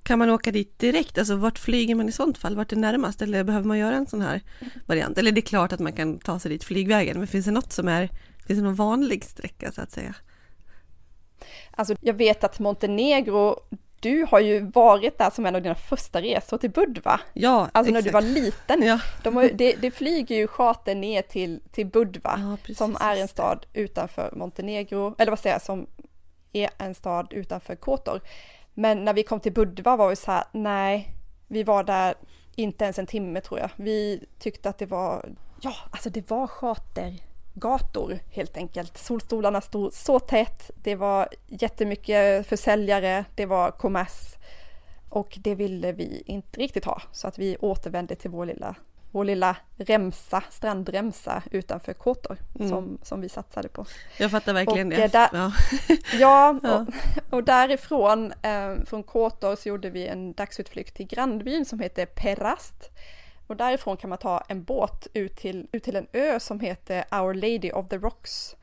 Kan 0.03 0.19
man 0.19 0.31
åka 0.31 0.53
dit 0.53 0.79
direkt? 0.79 1.19
Alltså 1.19 1.37
vart 1.37 1.59
flyger 1.59 1.95
man 1.95 2.09
i 2.09 2.13
sånt 2.13 2.39
fall? 2.39 2.57
Vart 2.57 2.73
är 2.73 2.77
närmast? 2.77 3.23
Eller 3.23 3.45
behöver 3.45 3.67
man 3.67 3.79
göra 3.79 3.97
en 3.97 4.07
sån 4.07 4.21
här 4.21 4.41
variant? 4.87 5.19
Eller 5.19 5.33
det 5.33 5.41
är 5.41 5.43
klart 5.43 5.73
att 5.73 5.81
man 5.81 5.93
kan 5.93 6.19
ta 6.19 6.39
sig 6.39 6.49
dit 6.49 6.65
flygvägen, 6.65 7.19
men 7.19 7.27
finns 7.27 7.45
det 7.45 7.51
något 7.51 7.73
som 7.73 7.89
är, 7.89 8.09
finns 8.47 8.59
det 8.59 8.65
någon 8.65 8.75
vanlig 8.75 9.25
sträcka 9.25 9.73
så 9.73 9.81
att 9.81 9.91
säga? 9.91 10.15
Alltså 11.71 11.95
jag 12.01 12.15
vet 12.15 12.45
att 12.45 12.59
Montenegro, 12.59 13.61
du 14.01 14.27
har 14.31 14.41
ju 14.41 14.61
varit 14.61 15.19
där 15.19 15.31
som 15.31 15.47
en 15.47 15.55
av 15.55 15.63
dina 15.63 15.75
första 15.75 16.23
resor 16.23 16.59
till 16.59 16.71
Budva. 16.71 17.21
Ja, 17.33 17.69
Alltså 17.73 17.93
när 17.93 17.99
exakt. 17.99 18.05
du 18.05 18.13
var 18.13 18.35
liten. 18.41 18.83
Ja. 18.83 19.01
De 19.23 19.37
har, 19.37 19.51
det, 19.55 19.73
det 19.73 19.91
flyger 19.91 20.37
ju 20.37 20.47
charter 20.49 20.95
ner 20.95 21.23
till, 21.23 21.61
till 21.73 21.87
Budva, 21.87 22.57
Ja, 22.67 22.75
som 22.75 22.97
är 23.01 23.17
en 23.17 23.29
stad 23.29 23.67
utanför 23.73 24.31
Montenegro, 24.37 25.15
eller 25.19 25.33
vad 25.33 25.39
säger 25.39 25.55
jag, 25.55 25.63
som 25.63 25.87
är 26.53 26.71
en 26.79 26.95
stad 26.95 27.33
utanför 27.33 27.77
Kotor. 27.77 28.21
Men 28.75 29.05
när 29.05 29.15
vi 29.15 29.23
kom 29.23 29.41
till 29.41 29.53
Budva 29.53 29.97
var 29.97 30.09
vi 30.09 30.17
så 30.17 30.31
här, 30.33 30.45
nej, 30.53 31.15
vi 31.49 31.63
var 31.63 31.85
där 31.85 32.15
inte 32.55 32.85
ens 32.85 32.99
en 32.99 33.07
timme 33.07 33.41
tror 33.41 33.61
jag. 33.61 33.71
Vi 33.77 34.25
tyckte 34.39 34.69
att 34.69 34.79
det 34.79 34.87
var, 34.87 35.29
ja, 35.61 35.75
alltså 35.91 36.11
det 36.11 36.31
var 36.31 36.47
chartergator 37.61 38.19
helt 38.31 38.57
enkelt. 38.57 38.99
Solstolarna 38.99 39.61
stod 39.61 39.93
så 39.93 40.21
tätt, 40.21 40.71
det 40.83 40.95
var 40.95 41.29
jättemycket 41.47 42.47
försäljare, 42.47 43.25
det 43.35 43.47
var 43.47 43.71
kommers. 43.71 44.35
Och 45.09 45.39
det 45.41 45.55
ville 45.55 45.93
vi 45.93 46.23
inte 46.27 46.61
riktigt 46.61 46.85
ha, 46.85 47.03
så 47.13 47.29
att 47.29 47.39
vi 47.39 47.57
återvände 47.61 48.15
till 48.15 48.31
vår 48.31 48.47
lilla, 48.47 48.75
vår 49.11 49.25
lilla 49.25 49.57
remsa, 49.77 50.43
strandremsa 50.51 51.43
utanför 51.51 51.93
Kotor 51.93 52.37
Mm. 52.59 52.69
som, 52.71 52.99
som 53.03 53.21
vi 53.21 53.29
satsade 53.29 53.69
på. 53.69 53.87
Jag 54.19 54.31
fattar 54.31 54.53
verkligen 54.53 54.87
Och, 54.93 54.99
det. 54.99 55.05
eh, 55.05 55.11
där- 55.11 55.29
Ja. 55.33 55.53
Ja, 56.21 56.59
Ja. 56.63 56.87
Och, 57.31 57.35
och 57.35 57.45
därifrån, 57.45 58.33
eh, 58.43 58.75
från 58.87 59.03
Kotor, 59.03 59.57
så 59.57 59.69
gjorde 59.69 59.91
vi 59.91 60.07
en 60.07 60.33
dagsutflykt 60.33 60.97
till 60.97 61.07
grannbyn 61.07 61.65
som 61.65 61.81
heter 61.81 62.07
Perast. 62.07 62.91
Och 63.49 63.57
därifrån 63.57 63.97
kan 63.97 64.11
man 64.11 64.19
ta 64.19 64.43
en 64.49 64.65
båt 64.65 65.07
ut 65.15 65.37
till, 65.37 65.69
ut 65.73 65.83
till 65.83 65.97
en 65.97 66.07
ö 66.13 66.41
som 66.41 66.61
heter 66.61 67.05
Our 67.13 67.35
Lady 67.35 67.71
of 67.71 67.89
the 67.89 67.97
Rocks. 67.99 68.57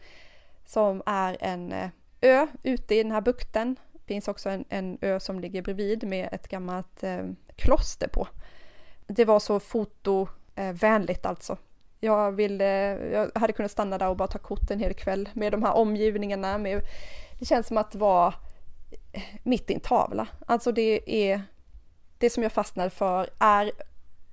Som 0.65 1.03
är 1.05 1.37
en 1.39 1.71
eh, 1.71 1.89
ö 2.21 2.47
ute 2.63 2.95
i 2.95 3.03
den 3.03 3.11
här 3.11 3.21
bukten. 3.21 3.75
Det 3.93 3.99
finns 4.07 4.27
också 4.27 4.49
en, 4.49 4.65
en 4.69 4.97
ö 5.01 5.19
som 5.19 5.39
ligger 5.39 5.61
bredvid 5.61 6.03
med 6.03 6.29
ett 6.31 6.47
gammalt 6.47 7.03
eh, 7.03 7.25
kloster 7.55 8.07
på. 8.07 8.27
Det 9.07 9.25
var 9.25 9.39
så 9.39 9.59
fotovänligt 9.59 11.25
eh, 11.25 11.29
alltså. 11.29 11.57
Jag, 11.99 12.31
ville, 12.31 12.95
eh, 12.95 13.11
jag 13.13 13.31
hade 13.35 13.53
kunnat 13.53 13.71
stanna 13.71 13.97
där 13.97 14.09
och 14.09 14.17
bara 14.17 14.27
ta 14.27 14.39
kort 14.39 14.71
en 14.71 14.79
hel 14.79 14.93
kväll 14.93 15.29
med 15.33 15.51
de 15.51 15.63
här 15.63 15.73
omgivningarna. 15.73 16.57
Med, 16.57 16.81
det 17.39 17.45
känns 17.45 17.67
som 17.67 17.77
att 17.77 17.95
vara 17.95 18.33
mitt 19.43 19.69
i 19.69 19.73
en 19.73 19.79
tavla. 19.79 20.27
Alltså 20.45 20.71
det 20.71 21.25
är 21.25 21.41
det 22.17 22.29
som 22.29 22.43
jag 22.43 22.51
fastnade 22.51 22.89
för 22.89 23.29
är 23.39 23.71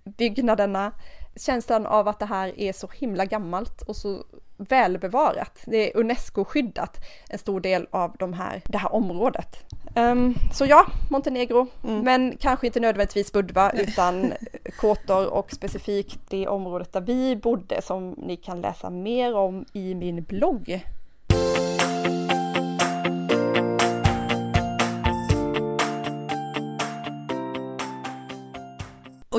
byggnaderna, 0.05 0.93
känslan 1.37 1.87
av 1.87 2.09
att 2.09 2.19
det 2.19 2.27
här 2.27 2.61
är 2.61 2.73
så 2.73 2.89
himla 2.95 3.25
gammalt 3.25 3.83
och 3.83 3.97
så 3.97 4.25
välbevarat. 4.57 5.59
Det 5.65 5.91
är 5.91 5.97
UNESCO-skyddat 5.97 6.97
en 7.29 7.39
stor 7.39 7.61
del 7.61 7.87
av 7.91 8.17
de 8.19 8.33
här, 8.33 8.63
det 8.67 8.79
här 8.79 8.95
området. 8.95 9.57
Ehm, 9.95 10.35
så 10.53 10.67
ja, 10.67 10.87
Montenegro, 11.11 11.67
men 11.83 12.37
kanske 12.41 12.67
inte 12.67 12.81
nödvändigtvis 12.81 13.33
Budva 13.33 13.71
utan 13.71 14.33
Kotor 14.77 15.27
och 15.27 15.53
specifikt 15.53 16.19
det 16.29 16.49
området 16.49 16.93
där 16.93 17.01
vi 17.01 17.37
bodde 17.37 17.83
som 17.83 18.11
ni 18.11 18.37
kan 18.37 18.61
läsa 18.61 18.91
mer 18.91 19.37
om 19.37 19.65
i 19.73 19.95
min 19.95 20.23
blogg. 20.23 20.85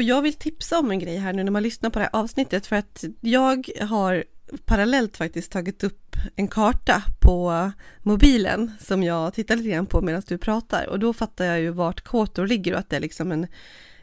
Och 0.04 0.10
jag 0.10 0.22
vill 0.22 0.34
tipsa 0.34 0.80
om 0.80 0.92
en 0.92 1.00
grej 1.00 1.18
här 1.18 1.34
nu 1.34 1.44
när 1.44 1.52
man 1.52 1.64
lyssnar 1.64 1.90
på 1.90 2.00
det 2.00 2.06
här 2.06 2.20
avsnittet 2.22 2.68
för 2.68 2.76
att 2.76 3.04
jag 3.22 3.70
har 3.82 4.24
parallellt 4.66 5.18
faktiskt 5.18 5.52
tagit 5.52 5.84
upp 5.84 6.16
en 6.36 6.48
karta 6.48 7.04
på 7.20 7.72
mobilen 8.02 8.72
som 8.80 9.04
jag 9.04 9.34
tittar 9.34 9.56
lite 9.56 9.70
grann 9.70 9.86
på 9.86 10.02
medan 10.02 10.24
du 10.28 10.38
pratar 10.38 10.88
och 10.88 11.00
då 11.00 11.14
fattar 11.14 11.46
jag 11.46 11.60
ju 11.60 11.70
vart 11.70 12.02
Kåtor 12.02 12.48
ligger 12.48 12.74
och 12.74 12.80
att 12.80 12.90
det 12.90 12.96
är 12.96 13.00
liksom 13.00 13.32
en, 13.32 13.48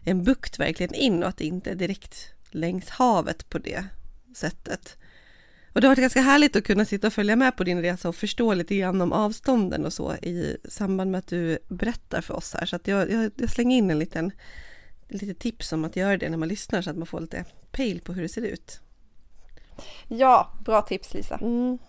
en 0.03 0.25
bukt 0.25 0.59
verkligen 0.59 0.95
in 0.95 1.23
och 1.23 1.29
att 1.29 1.37
det 1.37 1.45
inte 1.45 1.71
är 1.71 1.75
direkt 1.75 2.33
längs 2.51 2.89
havet 2.89 3.49
på 3.49 3.59
det 3.59 3.85
sättet. 4.37 4.97
Och 5.73 5.81
det 5.81 5.87
har 5.87 5.91
varit 5.91 6.03
ganska 6.03 6.21
härligt 6.21 6.57
att 6.57 6.65
kunna 6.65 6.85
sitta 6.85 7.07
och 7.07 7.13
följa 7.13 7.37
med 7.37 7.57
på 7.57 7.65
din 7.65 7.83
resa 7.83 8.09
och 8.09 8.17
förstå 8.17 8.55
lite 8.55 8.77
grann 8.77 9.01
om 9.01 9.13
avstånden 9.13 9.87
och 9.87 9.93
så 9.93 10.15
i 10.15 10.57
samband 10.69 11.11
med 11.11 11.19
att 11.19 11.29
du 11.29 11.59
berättar 11.69 12.21
för 12.21 12.35
oss 12.35 12.55
här. 12.55 12.67
Så 12.67 12.77
att 12.77 12.89
jag, 12.89 13.11
jag, 13.11 13.31
jag 13.37 13.51
slänger 13.51 13.77
in 13.79 13.91
en 13.91 13.99
liten 13.99 14.33
lite 15.11 15.35
tips 15.35 15.73
om 15.73 15.85
att 15.85 15.97
göra 15.97 16.17
det 16.17 16.29
när 16.29 16.37
man 16.37 16.49
lyssnar 16.49 16.83
så 16.83 16.91
att 16.91 16.97
man 16.97 17.07
får 17.07 17.21
lite 17.21 17.45
pejl 17.71 18.01
på 18.01 18.13
hur 18.13 18.23
det 18.23 18.29
ser 18.29 18.43
ut. 18.43 18.81
Ja, 20.09 20.53
bra 20.65 20.83
tips 20.83 21.15
Lisa. 21.15 21.39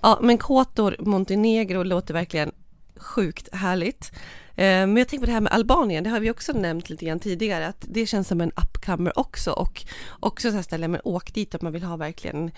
Ja, 0.01 0.19
men 0.21 0.37
Kotor 0.37 0.95
Montenegro 0.99 1.83
låter 1.83 2.13
verkligen 2.13 2.51
sjukt 2.95 3.55
härligt. 3.55 4.11
Eh, 4.49 4.65
Men 4.65 4.97
jag 4.97 5.07
tänker 5.07 5.25
på 5.25 5.25
det 5.25 5.31
här 5.31 5.41
med 5.41 5.53
Albanien, 5.53 6.03
det 6.03 6.09
har 6.09 6.19
vi 6.19 6.31
också 6.31 6.53
nämnt 6.53 6.89
lite 6.89 7.05
grann 7.05 7.19
tidigare, 7.19 7.67
att 7.67 7.85
det 7.89 8.05
känns 8.05 8.27
som 8.27 8.41
en 8.41 8.51
upcomer 8.51 9.19
också 9.19 9.51
och 9.51 9.85
också 10.19 10.49
så 10.49 10.55
här 10.55 10.63
ställen, 10.63 10.91
men 10.91 11.01
åk 11.03 11.33
dit 11.33 11.55
om 11.55 11.59
man 11.61 11.73
vill 11.73 11.83
ha 11.83 11.97
verkligen 11.97 12.51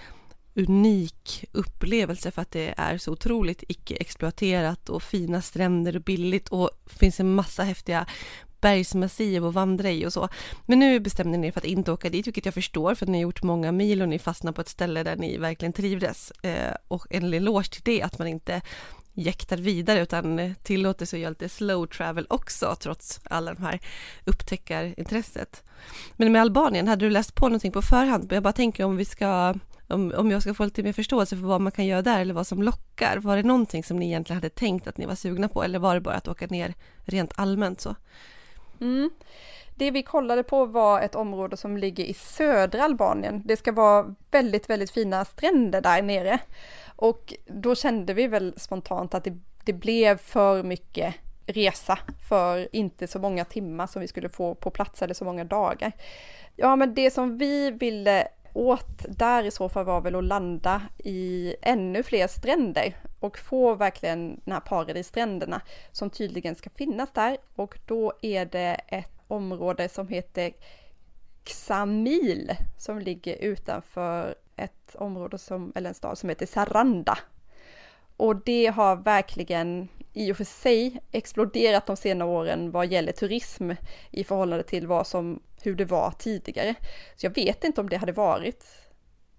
unik 0.56 1.46
upplevelse 1.52 2.32
för 2.32 2.42
att 2.42 2.52
det 2.52 2.74
är 2.78 2.98
så 2.98 3.12
otroligt 3.12 3.64
icke-exploaterat 3.68 4.90
och 4.90 5.04
fina 5.04 5.42
stränder 5.42 5.96
och 5.96 6.02
billigt 6.02 6.50
och 6.50 6.70
finns 6.86 7.20
en 7.20 7.36
massa 7.36 7.64
häftiga 7.64 8.06
bergsmassiv 8.64 9.46
och 9.46 9.54
vandra 9.54 9.92
i 9.92 10.06
och 10.06 10.14
så. 10.14 10.30
Men 10.66 10.80
nu 10.80 11.00
bestämde 11.00 11.38
ni 11.38 11.48
er 11.48 11.52
för 11.52 11.60
att 11.60 11.66
inte 11.66 11.92
åka 11.92 12.10
dit, 12.10 12.28
vilket 12.28 12.46
jag 12.46 12.54
förstår 12.54 12.96
för 12.96 13.06
att 13.06 13.10
ni 13.10 13.18
har 13.18 13.22
gjort 13.22 13.44
många 13.44 13.72
mil 13.72 14.02
och 14.02 14.10
ni 14.10 14.20
fastnar 14.20 14.52
på 14.52 14.62
ett 14.62 14.70
ställe 14.70 15.04
där 15.04 15.16
ni 15.16 15.38
verkligen 15.38 15.74
trivdes. 15.74 16.32
Eh, 16.32 16.76
och 16.88 17.08
en 17.10 17.34
eloge 17.34 17.70
till 17.72 17.82
det, 17.86 18.02
att 18.02 18.20
man 18.20 18.28
inte 18.28 18.62
jäktar 19.14 19.58
vidare 19.58 20.02
utan 20.02 20.56
tillåter 20.64 21.06
sig 21.06 21.18
att 21.18 21.22
göra 21.22 21.30
lite 21.30 21.50
slow 21.50 21.88
travel 21.88 22.26
också 22.30 22.76
trots 22.80 23.20
alla 23.24 23.54
de 23.54 23.64
här 23.64 23.80
upptäckarintresset. 24.26 25.64
Men 26.16 26.32
med 26.32 26.42
Albanien, 26.42 26.88
hade 26.88 27.06
du 27.06 27.10
läst 27.10 27.36
på 27.36 27.46
någonting 27.46 27.72
på 27.72 27.82
förhand? 27.82 28.32
Jag 28.32 28.44
bara 28.44 28.54
tänker 28.54 28.84
om 28.84 28.98
vi 28.98 29.06
ska 29.06 29.54
om, 29.88 30.14
om 30.18 30.32
jag 30.32 30.42
ska 30.42 30.54
få 30.54 30.66
lite 30.66 30.84
mer 30.84 30.94
förståelse 30.94 31.36
för 31.36 31.44
vad 31.44 31.62
man 31.62 31.72
kan 31.72 31.86
göra 31.86 32.02
där 32.02 32.22
eller 32.22 32.34
vad 32.34 32.48
som 32.48 32.64
lockar. 32.64 33.18
Var 33.18 33.38
det 33.38 33.44
någonting 33.44 33.84
som 33.84 33.98
ni 33.98 34.06
egentligen 34.06 34.38
hade 34.38 34.50
tänkt 34.50 34.88
att 34.88 34.98
ni 34.98 35.06
var 35.06 35.16
sugna 35.16 35.48
på 35.48 35.64
eller 35.64 35.80
var 35.80 35.96
det 35.96 36.02
bara 36.02 36.16
att 36.16 36.28
åka 36.28 36.48
ner 36.48 36.74
rent 37.06 37.32
allmänt 37.36 37.82
så? 37.82 37.96
Mm. 38.82 39.10
Det 39.76 39.92
vi 39.92 40.04
kollade 40.04 40.44
på 40.44 40.66
var 40.66 41.02
ett 41.02 41.16
område 41.16 41.58
som 41.58 41.78
ligger 41.78 42.04
i 42.04 42.14
södra 42.14 42.84
Albanien. 42.84 43.42
Det 43.46 43.58
ska 43.58 43.72
vara 43.72 44.16
väldigt, 44.32 44.70
väldigt 44.70 44.92
fina 44.92 45.26
stränder 45.26 45.82
där 45.82 46.02
nere. 46.02 46.40
Och 46.96 47.34
då 47.48 47.76
kände 47.76 48.14
vi 48.14 48.28
väl 48.28 48.54
spontant 48.58 49.14
att 49.14 49.24
det, 49.24 49.38
det 49.66 49.74
blev 49.74 50.18
för 50.18 50.64
mycket 50.64 51.16
resa 51.46 52.00
för 52.30 52.76
inte 52.76 53.08
så 53.08 53.20
många 53.20 53.46
timmar 53.46 53.88
som 53.88 54.02
vi 54.02 54.08
skulle 54.08 54.30
få 54.30 54.56
på 54.56 54.70
plats 54.70 55.02
eller 55.02 55.14
så 55.14 55.26
många 55.26 55.44
dagar. 55.44 55.92
Ja, 56.56 56.76
men 56.76 56.94
det 56.94 57.12
som 57.12 57.38
vi 57.38 57.72
ville 57.72 58.28
åt 58.54 59.06
där 59.10 59.44
i 59.44 59.52
så 59.52 59.70
fall 59.70 59.86
var 59.86 60.02
väl 60.02 60.16
att 60.16 60.24
landa 60.24 60.82
i 60.98 61.56
ännu 61.62 62.04
fler 62.04 62.28
stränder 62.28 62.98
och 63.20 63.38
få 63.38 63.76
verkligen 63.76 64.42
de 64.46 64.52
här 64.52 64.60
paradisstränderna 64.60 65.62
som 65.92 66.10
tydligen 66.10 66.56
ska 66.56 66.70
finnas 66.70 67.10
där 67.14 67.38
och 67.56 67.80
då 67.86 68.14
är 68.22 68.46
det 68.46 68.82
ett 68.88 69.22
område 69.28 69.90
som 69.90 70.08
heter 70.08 70.54
Xamil 71.44 72.52
som 72.78 73.00
ligger 73.00 73.36
utanför 73.36 74.36
ett 74.56 74.96
område 74.96 75.38
som, 75.38 75.72
eller 75.76 75.90
en 75.90 75.96
stad 75.96 76.18
som 76.18 76.30
heter 76.30 76.46
Saranda. 76.46 77.18
Och 78.18 78.36
det 78.36 78.68
har 78.68 78.96
verkligen 78.96 79.88
i 80.14 80.32
och 80.32 80.38
för 80.38 80.44
sig 80.44 81.02
exploderat 81.12 81.86
de 81.86 81.98
senare 81.98 82.30
åren 82.30 82.72
vad 82.72 82.88
gäller 82.88 83.12
turism 83.12 83.72
i 84.12 84.24
förhållande 84.24 84.64
till 84.64 84.88
vad 84.88 85.08
som, 85.08 85.40
hur 85.62 85.76
det 85.76 85.86
var 85.86 86.14
tidigare. 86.20 86.76
Så 87.16 87.26
jag 87.26 87.36
vet 87.36 87.64
inte 87.64 87.82
om 87.82 87.90
det 87.90 87.98
hade 87.98 88.12
varit 88.12 88.66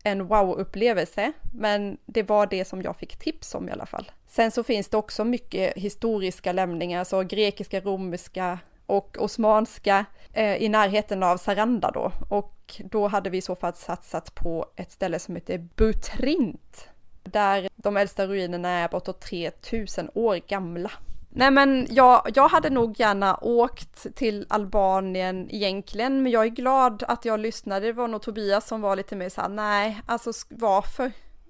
en 0.04 0.26
wow-upplevelse, 0.26 1.32
men 1.52 1.98
det 2.06 2.22
var 2.22 2.46
det 2.46 2.64
som 2.64 2.82
jag 2.82 2.96
fick 2.96 3.16
tips 3.16 3.54
om 3.54 3.68
i 3.68 3.72
alla 3.72 3.86
fall. 3.86 4.10
Sen 4.26 4.50
så 4.50 4.62
finns 4.62 4.88
det 4.88 4.96
också 4.96 5.24
mycket 5.24 5.74
historiska 5.76 6.52
lämningar, 6.52 7.04
så 7.04 7.22
grekiska, 7.22 7.80
romerska 7.80 8.58
och 8.86 9.16
osmanska 9.20 10.04
eh, 10.32 10.56
i 10.56 10.68
närheten 10.68 11.22
av 11.22 11.36
Saranda 11.36 11.90
då. 11.90 12.12
Och 12.28 12.80
då 12.84 13.08
hade 13.08 13.30
vi 13.30 13.38
i 13.38 13.42
så 13.42 13.56
fall 13.56 13.74
satsat 13.74 14.34
på 14.34 14.66
ett 14.76 14.92
ställe 14.92 15.18
som 15.18 15.34
heter 15.34 15.58
Butrint 15.58 16.88
där 17.34 17.68
de 17.76 17.96
äldsta 17.96 18.26
ruinerna 18.26 18.68
är 18.68 18.88
bortåt 18.88 19.20
3000 19.20 20.10
år 20.14 20.36
gamla. 20.48 20.90
Nej 21.36 21.50
men 21.50 21.86
jag, 21.90 22.22
jag 22.34 22.48
hade 22.48 22.70
nog 22.70 23.00
gärna 23.00 23.38
åkt 23.42 24.06
till 24.16 24.46
Albanien 24.48 25.48
egentligen, 25.50 26.22
men 26.22 26.32
jag 26.32 26.44
är 26.44 26.48
glad 26.48 27.02
att 27.08 27.24
jag 27.24 27.40
lyssnade. 27.40 27.86
Det 27.86 27.92
var 27.92 28.08
nog 28.08 28.22
Tobias 28.22 28.66
som 28.68 28.80
var 28.80 28.96
lite 28.96 29.16
mer 29.16 29.28
såhär, 29.28 29.48
nej, 29.48 30.00
alltså 30.06 30.30
varför? 30.48 31.04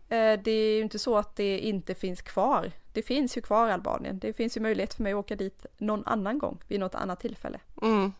Eh, 0.09 0.41
Det 0.45 0.51
är 0.51 0.77
ju 0.77 0.81
inte 0.81 0.99
så 0.99 1.17
att 1.19 1.37
det 1.37 1.59
inte 1.59 1.95
finns 1.95 2.23
kvar. 2.23 2.73
det 2.93 3.03
finns 3.03 3.37
ju 3.37 3.41
kvar 3.41 3.69
Albanien. 3.69 4.19
Det 4.19 4.33
finns 4.33 4.57
ju 4.57 4.61
möjlighet 4.61 4.95
för 4.95 5.03
mig 5.03 5.13
att 5.13 5.19
åka 5.19 5.37
dit 5.37 5.67
någon 5.79 6.03
annan 6.07 6.39
gång 6.39 6.59
vid 6.69 6.81
något 6.81 6.95
annat 6.95 7.21
tillfälle. 7.21 7.59
Mm. 7.83 8.13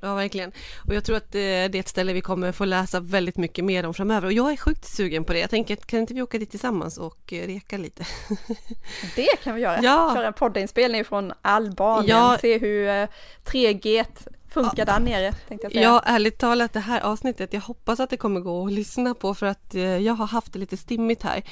Ja, 0.00 0.14
verkligen. 0.14 0.52
Och 0.88 0.94
jag 0.94 1.04
tror 1.04 1.16
att 1.16 1.32
det 1.32 1.40
är 1.40 1.76
ett 1.76 1.88
ställe 1.88 2.12
vi 2.12 2.20
kommer 2.20 2.52
få 2.52 2.64
läsa 2.64 3.00
väldigt 3.00 3.36
mycket 3.36 3.64
mer 3.64 3.86
om 3.86 3.94
framöver. 3.94 4.26
Och 4.26 4.32
jag 4.32 4.52
är 4.52 4.56
sjukt 4.56 4.84
sugen 4.84 5.24
på 5.24 5.32
det. 5.32 5.38
Jag 5.38 5.50
tänker, 5.50 5.76
kan 5.76 6.00
inte 6.00 6.14
vi 6.14 6.22
åka 6.22 6.38
dit 6.38 6.50
tillsammans 6.50 6.98
och 6.98 7.32
eh, 7.32 7.46
reka 7.46 7.78
lite? 7.78 8.06
Det 9.16 9.42
kan 9.42 9.54
vi 9.54 9.60
göra. 9.60 9.82
Ja. 9.82 10.12
Köra 10.16 10.26
en 10.26 10.32
poddinspelning 10.32 11.04
från 11.04 11.32
Albanien, 11.42 12.08
Ja. 12.18 12.38
se 12.40 12.58
hur 12.58 12.88
eh, 12.88 13.06
3G 13.44 14.04
funkar 14.50 14.86
där 14.86 15.00
nere, 15.00 15.32
tänkte 15.48 15.64
jag 15.64 15.72
säga. 15.72 15.82
Ja, 15.84 16.02
ärligt 16.06 16.38
talat 16.38 16.72
det 16.72 16.80
här 16.80 17.00
avsnittet, 17.00 17.52
jag 17.52 17.60
hoppas 17.60 18.00
att 18.00 18.10
det 18.10 18.16
kommer 18.16 18.40
gå 18.40 18.66
att 18.66 18.72
lyssna 18.72 19.14
på 19.14 19.34
för 19.34 19.46
att 19.46 19.74
eh, 19.74 19.82
jag 19.82 20.14
har 20.14 20.26
haft 20.26 20.52
det 20.52 20.58
lite 20.58 20.76
stimmigt 20.76 21.22
här. 21.22 21.42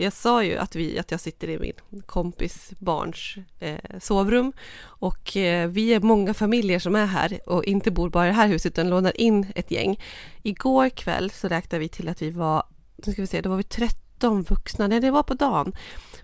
Jag 0.00 0.12
sa 0.12 0.44
ju 0.44 0.56
att, 0.56 0.76
vi, 0.76 0.98
att 0.98 1.10
jag 1.10 1.20
sitter 1.20 1.48
i 1.48 1.58
min 1.58 2.02
kompis 2.06 2.72
barns 2.78 3.36
eh, 3.58 3.98
sovrum 4.00 4.52
och 4.80 5.36
eh, 5.36 5.68
vi 5.68 5.94
är 5.94 6.00
många 6.00 6.34
familjer 6.34 6.78
som 6.78 6.96
är 6.96 7.06
här 7.06 7.40
och 7.46 7.64
inte 7.64 7.90
bor 7.90 8.10
bara 8.10 8.24
i 8.24 8.28
det 8.28 8.34
här 8.34 8.48
huset 8.48 8.72
utan 8.72 8.90
lånar 8.90 9.20
in 9.20 9.46
ett 9.54 9.70
gäng. 9.70 10.00
Igår 10.42 10.88
kväll 10.88 11.30
så 11.30 11.48
räknade 11.48 11.80
vi 11.80 11.88
till 11.88 12.08
att 12.08 12.22
vi 12.22 12.30
var, 12.30 12.62
nu 13.06 13.12
ska 13.12 13.22
vi 13.22 13.26
se, 13.26 13.40
då 13.40 13.50
var 13.50 13.56
vi 13.56 13.62
13 13.62 14.42
vuxna, 14.42 14.86
nej 14.86 15.00
det 15.00 15.10
var 15.10 15.22
på 15.22 15.34
dagen. 15.34 15.72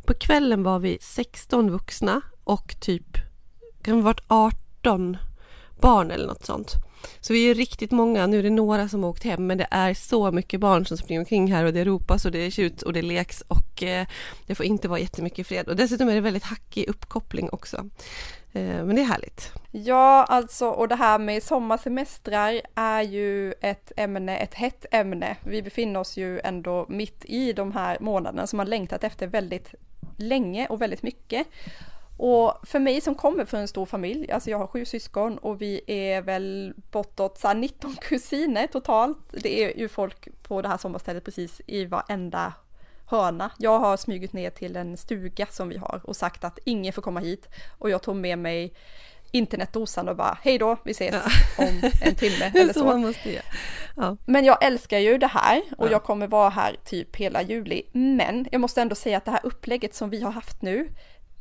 På 0.06 0.14
kvällen 0.14 0.62
var 0.62 0.78
vi 0.78 0.98
16 1.00 1.70
vuxna 1.70 2.20
och 2.44 2.80
typ, 2.80 3.16
kan 3.82 3.96
vi 3.96 4.02
ha 4.02 4.06
varit 4.06 4.24
18 4.28 5.16
barn 5.80 6.10
eller 6.10 6.26
något 6.26 6.44
sånt. 6.44 6.74
Så 7.20 7.32
vi 7.32 7.50
är 7.50 7.54
riktigt 7.54 7.90
många, 7.90 8.26
nu 8.26 8.38
är 8.38 8.42
det 8.42 8.50
några 8.50 8.88
som 8.88 9.02
har 9.02 9.10
åkt 9.10 9.24
hem 9.24 9.46
men 9.46 9.58
det 9.58 9.66
är 9.70 9.94
så 9.94 10.32
mycket 10.32 10.60
barn 10.60 10.86
som 10.86 10.96
springer 10.96 11.20
omkring 11.20 11.52
här 11.52 11.64
och 11.64 11.72
det 11.72 11.84
ropas 11.84 12.24
och 12.24 12.32
det 12.32 12.50
tjuts 12.50 12.82
och 12.82 12.92
det 12.92 13.02
leks 13.02 13.40
och 13.48 13.82
eh, 13.82 14.06
det 14.46 14.54
får 14.54 14.66
inte 14.66 14.88
vara 14.88 15.00
jättemycket 15.00 15.46
fred 15.46 15.68
och 15.68 15.76
dessutom 15.76 16.08
är 16.08 16.14
det 16.14 16.20
väldigt 16.20 16.44
hackig 16.44 16.88
uppkoppling 16.88 17.48
också. 17.52 17.76
Eh, 18.52 18.84
men 18.84 18.96
det 18.96 19.02
är 19.02 19.06
härligt. 19.06 19.52
Ja, 19.70 20.24
alltså 20.24 20.68
och 20.68 20.88
det 20.88 20.96
här 20.96 21.18
med 21.18 21.42
sommarsemestrar 21.42 22.60
är 22.74 23.02
ju 23.02 23.52
ett 23.52 23.92
ämne, 23.96 24.36
ett 24.36 24.54
hett 24.54 24.86
ämne. 24.90 25.36
Vi 25.44 25.62
befinner 25.62 26.00
oss 26.00 26.16
ju 26.16 26.40
ändå 26.40 26.86
mitt 26.88 27.24
i 27.24 27.52
de 27.52 27.72
här 27.72 27.98
månaderna 28.00 28.46
som 28.46 28.56
man 28.56 28.70
längtat 28.70 29.04
efter 29.04 29.26
väldigt 29.26 29.74
länge 30.16 30.66
och 30.66 30.82
väldigt 30.82 31.02
mycket. 31.02 31.46
Och 32.16 32.54
för 32.62 32.78
mig 32.78 33.00
som 33.00 33.14
kommer 33.14 33.44
från 33.44 33.60
en 33.60 33.68
stor 33.68 33.86
familj, 33.86 34.30
alltså 34.30 34.50
jag 34.50 34.58
har 34.58 34.66
sju 34.66 34.84
syskon 34.84 35.38
och 35.38 35.62
vi 35.62 35.80
är 35.86 36.22
väl 36.22 36.74
bortåt 36.90 37.38
så 37.38 37.48
här 37.48 37.54
19 37.54 37.96
kusiner 38.00 38.66
totalt. 38.66 39.18
Det 39.30 39.64
är 39.64 39.78
ju 39.78 39.88
folk 39.88 40.28
på 40.42 40.62
det 40.62 40.68
här 40.68 40.76
sommarstället 40.76 41.24
precis 41.24 41.60
i 41.66 41.84
varenda 41.84 42.52
hörna. 43.06 43.50
Jag 43.58 43.78
har 43.78 43.96
smugit 43.96 44.32
ner 44.32 44.50
till 44.50 44.76
en 44.76 44.96
stuga 44.96 45.46
som 45.46 45.68
vi 45.68 45.76
har 45.76 46.00
och 46.04 46.16
sagt 46.16 46.44
att 46.44 46.58
ingen 46.64 46.92
får 46.92 47.02
komma 47.02 47.20
hit 47.20 47.48
och 47.78 47.90
jag 47.90 48.02
tog 48.02 48.16
med 48.16 48.38
mig 48.38 48.74
internetdosan 49.30 50.08
och 50.08 50.16
bara 50.16 50.38
hej 50.42 50.58
då, 50.58 50.76
vi 50.84 50.90
ses 50.90 51.14
om 51.58 51.90
en 52.02 52.14
timme 52.14 52.44
eller 52.54 52.72
så 52.72 52.80
så. 52.80 52.96
måste. 52.96 53.42
Ja. 53.96 54.16
Men 54.26 54.44
jag 54.44 54.64
älskar 54.64 54.98
ju 54.98 55.18
det 55.18 55.26
här 55.26 55.62
och 55.78 55.86
Ja. 55.86 55.90
jag 55.90 56.02
kommer 56.02 56.26
vara 56.26 56.48
här 56.48 56.76
typ 56.84 57.16
hela 57.16 57.42
juli. 57.42 57.82
Men 57.92 58.46
jag 58.52 58.60
måste 58.60 58.82
ändå 58.82 58.94
säga 58.94 59.16
att 59.16 59.24
det 59.24 59.30
här 59.30 59.40
upplägget 59.42 59.94
som 59.94 60.10
vi 60.10 60.20
har 60.20 60.30
haft 60.30 60.62
nu, 60.62 60.88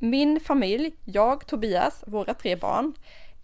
min 0.04 0.40
familj, 0.40 0.94
jag, 1.06 1.48
Tobias, 1.48 2.04
våra 2.08 2.34
tre 2.34 2.56
barn, 2.56 2.94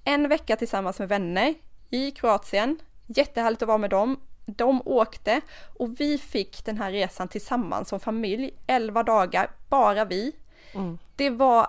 en 0.03 0.30
vecka 0.30 0.55
tillsammans 0.55 0.99
med 0.99 1.10
vänner 1.10 1.53
i 1.89 2.12
Kroatien, 2.12 2.80
jättehärligt 3.07 3.62
att 3.62 3.68
vara 3.68 3.78
med 3.78 3.89
dem. 3.89 4.20
De 4.45 4.82
åkte 4.86 5.41
och 5.78 5.99
vi 6.01 6.18
fick 6.18 6.66
den 6.66 6.78
här 6.78 6.91
resan 6.91 7.28
tillsammans 7.28 7.89
som 7.89 7.99
familj, 7.99 8.53
11 8.68 9.03
dagar, 9.03 9.51
bara 9.70 10.05
vi. 10.05 10.32
Mm. 10.74 10.97
Det 11.16 11.30
var 11.30 11.68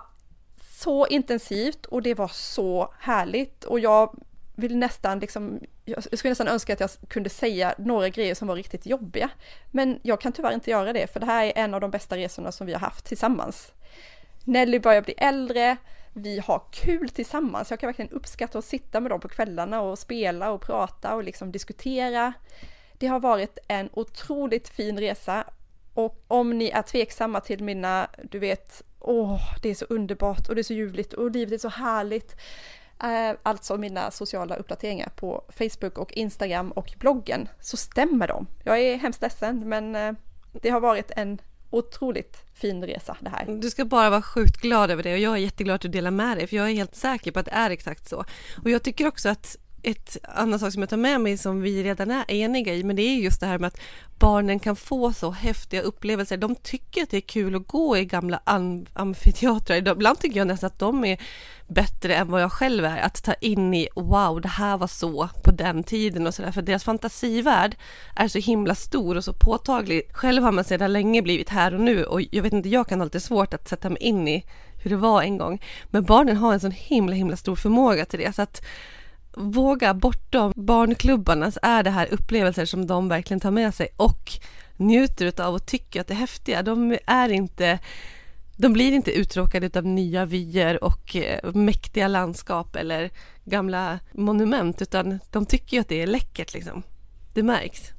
så 0.79 1.07
intensivt 1.07 1.85
och 1.85 2.01
det 2.01 2.13
var 2.13 2.27
så 2.27 2.93
härligt 2.99 3.63
och 3.63 3.79
jag 3.79 4.19
vill 4.55 4.77
nästan 4.77 5.19
liksom, 5.19 5.59
jag 5.85 6.03
skulle 6.03 6.31
nästan 6.31 6.47
önska 6.47 6.73
att 6.73 6.79
jag 6.79 6.89
kunde 7.07 7.29
säga 7.29 7.75
några 7.77 8.09
grejer 8.09 8.35
som 8.35 8.47
var 8.47 8.55
riktigt 8.55 8.85
jobbiga. 8.85 9.29
Men 9.71 9.99
jag 10.03 10.21
kan 10.21 10.33
tyvärr 10.33 10.53
inte 10.53 10.71
göra 10.71 10.93
det 10.93 11.13
för 11.13 11.19
det 11.19 11.25
här 11.25 11.45
är 11.45 11.53
en 11.55 11.73
av 11.73 11.81
de 11.81 11.91
bästa 11.91 12.17
resorna 12.17 12.51
som 12.51 12.67
vi 12.67 12.73
har 12.73 12.79
haft 12.79 13.05
tillsammans. 13.05 13.71
Nelly 14.45 14.79
börjar 14.79 15.01
bli 15.01 15.13
äldre, 15.17 15.77
vi 16.13 16.39
har 16.39 16.61
kul 16.71 17.09
tillsammans. 17.09 17.69
Jag 17.69 17.79
kan 17.79 17.87
verkligen 17.87 18.11
uppskatta 18.11 18.59
att 18.59 18.65
sitta 18.65 18.99
med 18.99 19.11
dem 19.11 19.19
på 19.19 19.27
kvällarna 19.27 19.81
och 19.81 19.99
spela 19.99 20.51
och 20.51 20.61
prata 20.61 21.15
och 21.15 21.23
liksom 21.23 21.51
diskutera. 21.51 22.33
Det 22.93 23.07
har 23.07 23.19
varit 23.19 23.57
en 23.67 23.89
otroligt 23.93 24.69
fin 24.69 24.99
resa 24.99 25.43
och 25.93 26.23
om 26.27 26.57
ni 26.57 26.69
är 26.69 26.81
tveksamma 26.81 27.41
till 27.41 27.63
mina, 27.63 28.07
du 28.23 28.39
vet, 28.39 28.83
åh, 28.99 29.41
det 29.61 29.69
är 29.69 29.75
så 29.75 29.85
underbart 29.85 30.49
och 30.49 30.55
det 30.55 30.61
är 30.61 30.63
så 30.63 30.73
ljuvligt 30.73 31.13
och 31.13 31.31
livet 31.31 31.53
är 31.53 31.57
så 31.57 31.69
härligt. 31.69 32.35
Eh, 33.03 33.37
alltså 33.43 33.77
mina 33.77 34.11
sociala 34.11 34.55
uppdateringar 34.55 35.09
på 35.15 35.43
Facebook 35.49 35.97
och 35.97 36.13
Instagram 36.13 36.71
och 36.71 36.93
bloggen, 36.97 37.49
så 37.59 37.77
stämmer 37.77 38.27
de. 38.27 38.47
Jag 38.63 38.79
är 38.79 38.95
hemskt 38.97 39.21
ledsen, 39.21 39.69
men 39.69 39.95
eh, 39.95 40.13
det 40.51 40.69
har 40.69 40.79
varit 40.79 41.11
en 41.11 41.41
otroligt 41.69 42.45
fin 42.61 42.83
resa 42.83 43.17
det 43.19 43.29
här. 43.29 43.45
Du 43.45 43.69
ska 43.69 43.85
bara 43.85 44.09
vara 44.09 44.21
sjukt 44.21 44.61
glad 44.61 44.91
över 44.91 45.03
det 45.03 45.13
och 45.13 45.19
jag 45.19 45.33
är 45.33 45.37
jätteglad 45.37 45.75
att 45.75 45.81
du 45.81 45.87
delar 45.87 46.11
med 46.11 46.37
dig 46.37 46.47
för 46.47 46.55
jag 46.55 46.69
är 46.69 46.73
helt 46.73 46.95
säker 46.95 47.31
på 47.31 47.39
att 47.39 47.45
det 47.45 47.51
är 47.51 47.69
exakt 47.69 48.09
så. 48.09 48.25
Och 48.63 48.69
jag 48.69 48.83
tycker 48.83 49.07
också 49.07 49.29
att 49.29 49.57
ett 49.83 50.17
annat 50.23 50.61
sak 50.61 50.73
som 50.73 50.81
jag 50.81 50.89
tar 50.89 50.97
med 50.97 51.21
mig 51.21 51.37
som 51.37 51.61
vi 51.61 51.83
redan 51.83 52.11
är 52.11 52.31
eniga 52.31 52.73
i 52.73 52.83
men 52.83 52.95
det 52.95 53.01
är 53.01 53.15
just 53.15 53.39
det 53.39 53.47
här 53.47 53.59
med 53.59 53.67
att 53.67 53.79
barnen 54.19 54.59
kan 54.59 54.75
få 54.75 55.13
så 55.13 55.31
häftiga 55.31 55.81
upplevelser. 55.81 56.37
De 56.37 56.55
tycker 56.55 57.03
att 57.03 57.09
det 57.09 57.17
är 57.17 57.21
kul 57.21 57.55
att 57.55 57.67
gå 57.67 57.97
i 57.97 58.05
gamla 58.05 58.41
amfiteatrar. 58.93 59.75
Ibland 59.75 60.19
tycker 60.19 60.39
jag 60.39 60.47
nästan 60.47 60.67
att 60.67 60.79
de 60.79 61.05
är 61.05 61.21
bättre 61.67 62.15
än 62.15 62.31
vad 62.31 62.41
jag 62.41 62.51
själv 62.51 62.85
är 62.85 62.97
att 62.97 63.23
ta 63.23 63.33
in 63.33 63.73
i 63.73 63.87
wow 63.95 64.41
det 64.41 64.47
här 64.47 64.77
var 64.77 64.87
så 64.87 65.29
på 65.43 65.51
den 65.51 65.83
tiden 65.83 66.27
och 66.27 66.33
sådär 66.33 66.51
för 66.51 66.61
deras 66.61 66.83
fantasivärld 66.83 67.75
är 68.15 68.27
så 68.27 68.39
himla 68.39 68.75
stor 68.75 69.17
och 69.17 69.23
så 69.23 69.33
påtaglig. 69.33 70.01
Själv 70.13 70.43
har 70.43 70.51
man 70.51 70.63
sedan 70.63 70.93
länge 70.93 71.21
blivit 71.21 71.49
här 71.49 71.73
och 71.73 71.81
nu 71.81 72.03
och 72.03 72.21
jag 72.31 72.43
vet 72.43 72.53
inte, 72.53 72.69
jag 72.69 72.87
kan 72.87 72.99
ha 72.99 73.05
lite 73.05 73.19
svårt 73.19 73.53
att 73.53 73.69
sätta 73.69 73.89
mig 73.89 74.01
in 74.01 74.27
i 74.27 74.45
hur 74.83 74.89
det 74.89 74.97
var 74.97 75.21
en 75.21 75.37
gång. 75.37 75.61
Men 75.89 76.03
barnen 76.03 76.37
har 76.37 76.53
en 76.53 76.59
sån 76.59 76.71
himla 76.71 77.15
himla 77.15 77.37
stor 77.37 77.55
förmåga 77.55 78.05
till 78.05 78.19
det 78.19 78.35
så 78.35 78.41
att 78.41 78.65
våga 79.33 79.93
bortom 79.93 80.53
barnklubbarna 80.55 81.51
så 81.51 81.59
är 81.61 81.83
det 81.83 81.89
här 81.89 82.13
upplevelser 82.13 82.65
som 82.65 82.87
de 82.87 83.09
verkligen 83.09 83.39
tar 83.39 83.51
med 83.51 83.73
sig 83.73 83.87
och 83.97 84.31
njuter 84.77 85.25
utav 85.25 85.53
och 85.53 85.65
tycker 85.65 86.01
att 86.01 86.07
det 86.07 86.13
är 86.13 86.15
häftiga. 86.15 86.63
De 86.63 86.97
är 87.05 87.29
inte 87.29 87.79
de 88.57 88.73
blir 88.73 88.91
inte 88.91 89.11
uttråkade 89.11 89.79
av 89.79 89.85
nya 89.85 90.25
vyer 90.25 90.83
och 90.83 91.15
eh, 91.15 91.53
mäktiga 91.53 92.07
landskap 92.07 92.75
eller 92.75 93.09
gamla 93.43 93.99
monument 94.11 94.81
utan 94.81 95.19
de 95.31 95.45
tycker 95.45 95.77
ju 95.77 95.81
att 95.81 95.87
det 95.87 96.01
är 96.01 96.07
läckert 96.07 96.53
liksom. 96.53 96.83
Det 97.33 97.43
märks. 97.43 97.91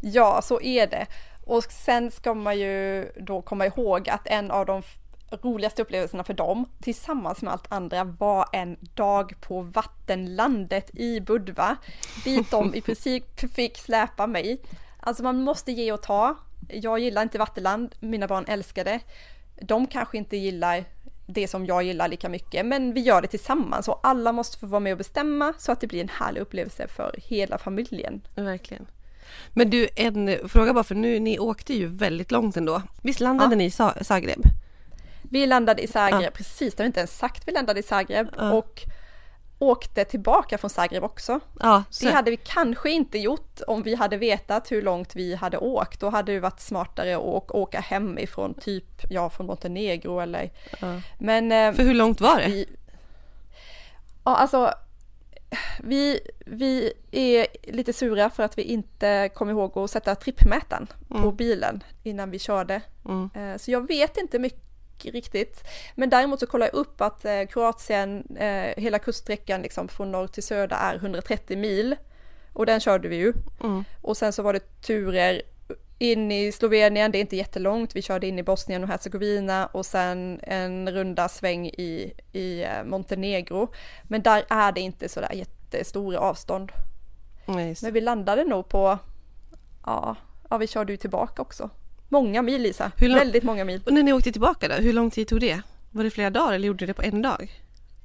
Ja, 0.00 0.40
så 0.42 0.60
är 0.60 0.86
det. 0.86 1.06
Och 1.46 1.64
sen 1.64 2.10
ska 2.10 2.34
man 2.34 2.58
ju 2.58 3.06
då 3.20 3.42
komma 3.42 3.66
ihåg 3.66 4.08
att 4.08 4.26
en 4.26 4.50
av 4.50 4.66
de 4.66 4.82
roligaste 5.42 5.82
upplevelserna 5.82 6.24
för 6.24 6.34
dem, 6.34 6.64
tillsammans 6.80 7.42
med 7.42 7.52
allt 7.52 7.72
andra, 7.72 8.04
var 8.04 8.46
en 8.52 8.76
dag 8.94 9.34
på 9.40 9.62
vattenlandet 9.62 10.90
i 10.94 11.20
Budva, 11.20 11.76
dit 12.24 12.50
de 12.50 12.74
i 12.74 12.80
princip 12.86 13.54
fick 13.54 13.78
släpa 13.78 14.26
mig. 14.26 14.60
Alltså 15.00 15.22
man 15.22 15.40
måste 15.42 15.72
ge 15.72 15.92
och 15.92 16.02
ta. 16.02 16.36
Jag 16.68 16.98
gillar 16.98 17.22
inte 17.22 17.38
vattenland, 17.38 17.94
mina 18.00 18.26
barn 18.26 18.44
älskar 18.48 18.84
det. 18.84 19.00
De 19.60 19.86
kanske 19.86 20.18
inte 20.18 20.36
gillar 20.36 20.84
det 21.26 21.48
som 21.48 21.66
jag 21.66 21.82
gillar 21.82 22.08
lika 22.08 22.28
mycket, 22.28 22.66
men 22.66 22.94
vi 22.94 23.00
gör 23.00 23.22
det 23.22 23.28
tillsammans 23.28 23.88
och 23.88 24.00
alla 24.02 24.32
måste 24.32 24.58
få 24.58 24.66
vara 24.66 24.80
med 24.80 24.92
och 24.92 24.98
bestämma 24.98 25.52
så 25.58 25.72
att 25.72 25.80
det 25.80 25.86
blir 25.86 26.00
en 26.00 26.08
härlig 26.08 26.40
upplevelse 26.40 26.88
för 26.88 27.14
hela 27.18 27.58
familjen. 27.58 28.20
Verkligen. 28.34 28.86
Men 29.52 29.70
du, 29.70 29.88
en 29.96 30.48
fråga 30.48 30.72
bara 30.72 30.84
för 30.84 30.94
nu, 30.94 31.20
ni 31.20 31.38
åkte 31.38 31.74
ju 31.74 31.86
väldigt 31.86 32.30
långt 32.30 32.56
ändå. 32.56 32.82
Visst 33.02 33.20
landade 33.20 33.54
Ja. 33.54 33.56
ni 33.56 33.64
i 33.64 33.70
Zagreb? 34.04 34.42
Vi 35.32 35.46
landade 35.46 35.82
i 35.82 35.86
Zagreb, 35.86 36.22
Ja. 36.22 36.30
precis, 36.34 36.74
det 36.74 36.82
har 36.82 36.84
vi 36.84 36.86
inte 36.86 37.00
ens 37.00 37.18
sagt, 37.18 37.48
vi 37.48 37.52
landade 37.52 37.80
i 37.80 37.82
Zagreb 37.82 38.28
Ja. 38.36 38.52
och 38.52 38.82
åkte 39.58 40.04
tillbaka 40.04 40.58
från 40.58 40.70
Zagreb 40.70 41.04
också. 41.04 41.40
Ja, 41.60 41.84
Det 42.00 42.10
hade 42.10 42.30
vi 42.30 42.36
kanske 42.36 42.90
inte 42.90 43.18
gjort 43.18 43.60
om 43.66 43.82
vi 43.82 43.94
hade 43.94 44.16
vetat 44.16 44.72
hur 44.72 44.82
långt 44.82 45.16
vi 45.16 45.34
hade 45.34 45.58
åkt. 45.58 46.00
Då 46.00 46.10
hade 46.10 46.32
det 46.32 46.40
varit 46.40 46.60
smartare 46.60 47.14
att 47.16 47.50
åka- 47.50 47.80
hemifrån, 47.80 48.54
typ, 48.54 48.84
ja, 49.10 49.30
från 49.30 49.46
Montenegro 49.46 50.20
eller... 50.20 50.50
Men... 51.18 51.52
eh, 51.52 51.72
För 51.72 51.82
hur 51.82 51.94
långt 51.94 52.20
var 52.20 52.36
det? 52.38 52.46
vi, 52.46 52.66
ja, 54.24 54.36
alltså, 54.36 54.72
vi, 55.80 56.20
vi 56.46 56.92
är 57.12 57.46
lite 57.62 57.92
sura 57.92 58.30
för 58.30 58.42
att 58.42 58.58
vi 58.58 58.62
inte 58.62 59.30
kom 59.34 59.50
ihåg 59.50 59.78
att 59.78 59.90
sätta 59.90 60.14
trippmätaren 60.14 60.86
på 61.08 61.16
Mm. 61.18 61.36
bilen 61.36 61.84
innan 62.02 62.30
vi 62.30 62.38
körde. 62.38 62.80
Mm. 63.08 63.30
Eh, 63.34 63.58
Så 63.58 63.70
jag 63.70 63.86
vet 63.88 64.16
inte 64.16 64.38
mycket 64.38 64.62
riktigt. 65.10 65.64
Men 65.94 66.10
däremot 66.10 66.40
så 66.40 66.46
kollar 66.46 66.66
jag 66.66 66.74
upp 66.74 67.00
att 67.00 67.24
eh, 67.24 67.42
Kroatien, 67.50 68.36
eh, 68.36 68.82
hela 68.82 68.98
kuststräckan 68.98 69.62
liksom 69.62 69.88
från 69.88 70.12
norr 70.12 70.26
till 70.26 70.42
söder 70.42 70.76
är 70.76 70.94
130 70.94 71.58
mil. 71.58 71.96
Och 72.52 72.66
den 72.66 72.80
körde 72.80 73.08
vi 73.08 73.16
ju. 73.16 73.32
Mm. 73.62 73.84
Och 74.00 74.16
sen 74.16 74.32
så 74.32 74.42
var 74.42 74.52
det 74.52 74.82
turer 74.82 75.42
in 75.98 76.32
i 76.32 76.52
Slovenien, 76.52 77.12
det 77.12 77.18
är 77.18 77.20
inte 77.20 77.36
jättelångt, 77.36 77.96
vi 77.96 78.02
körde 78.02 78.26
in 78.26 78.38
i 78.38 78.42
Bosnien 78.42 78.82
och 78.82 78.88
Hercegovina 78.88 79.66
och 79.66 79.86
sen 79.86 80.40
en 80.42 80.90
runda 80.90 81.28
sväng 81.28 81.66
i, 81.66 82.12
i 82.32 82.62
eh, 82.62 82.84
Montenegro. 82.84 83.72
Men 84.02 84.22
där 84.22 84.44
är 84.48 84.72
det 84.72 84.80
inte 84.80 85.08
sådär 85.08 85.32
jättestora 85.32 86.18
avstånd. 86.18 86.72
Nej, 87.46 87.76
Men 87.82 87.92
vi 87.92 88.00
landade 88.00 88.44
nog 88.44 88.68
på, 88.68 88.98
ja, 89.86 90.16
ja 90.50 90.58
vi 90.58 90.66
körde 90.66 90.92
ju 90.92 90.96
tillbaka 90.96 91.42
också. 91.42 91.70
Många 92.12 92.42
mil 92.42 92.62
Lisa, 92.62 92.92
lång- 92.98 93.14
väldigt 93.18 93.42
många 93.42 93.64
mil. 93.64 93.82
Och 93.86 93.92
när 93.92 94.02
ni 94.02 94.12
åkte 94.12 94.32
tillbaka 94.32 94.68
då, 94.68 94.74
hur 94.74 94.92
lång 94.92 95.10
tid 95.10 95.28
tog 95.28 95.40
det? 95.40 95.62
Var 95.90 96.04
det 96.04 96.10
flera 96.10 96.30
dagar 96.30 96.52
eller 96.52 96.66
gjorde 96.66 96.84
ni 96.84 96.86
det 96.86 96.94
på 96.94 97.02
en 97.02 97.22
dag? 97.22 97.60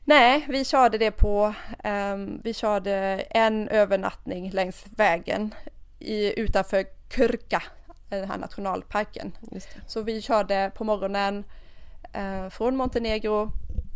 Nej, 0.05 0.45
vi 0.49 0.65
körde 0.65 0.97
det 0.97 1.11
på, 1.11 1.53
ehm, 1.83 2.41
vi 2.43 2.53
körde 2.53 2.91
en 3.29 3.67
övernattning 3.69 4.51
längs 4.51 4.85
vägen 4.95 5.53
i, 5.99 6.39
utanför 6.39 6.85
Kyrka, 7.15 7.63
den 8.09 8.29
här 8.29 8.37
nationalparken. 8.37 9.31
Så 9.87 10.01
vi 10.01 10.21
körde 10.21 10.71
på 10.75 10.83
morgonen 10.83 11.43
eh, 12.13 12.49
från 12.49 12.75
Montenegro 12.75 13.51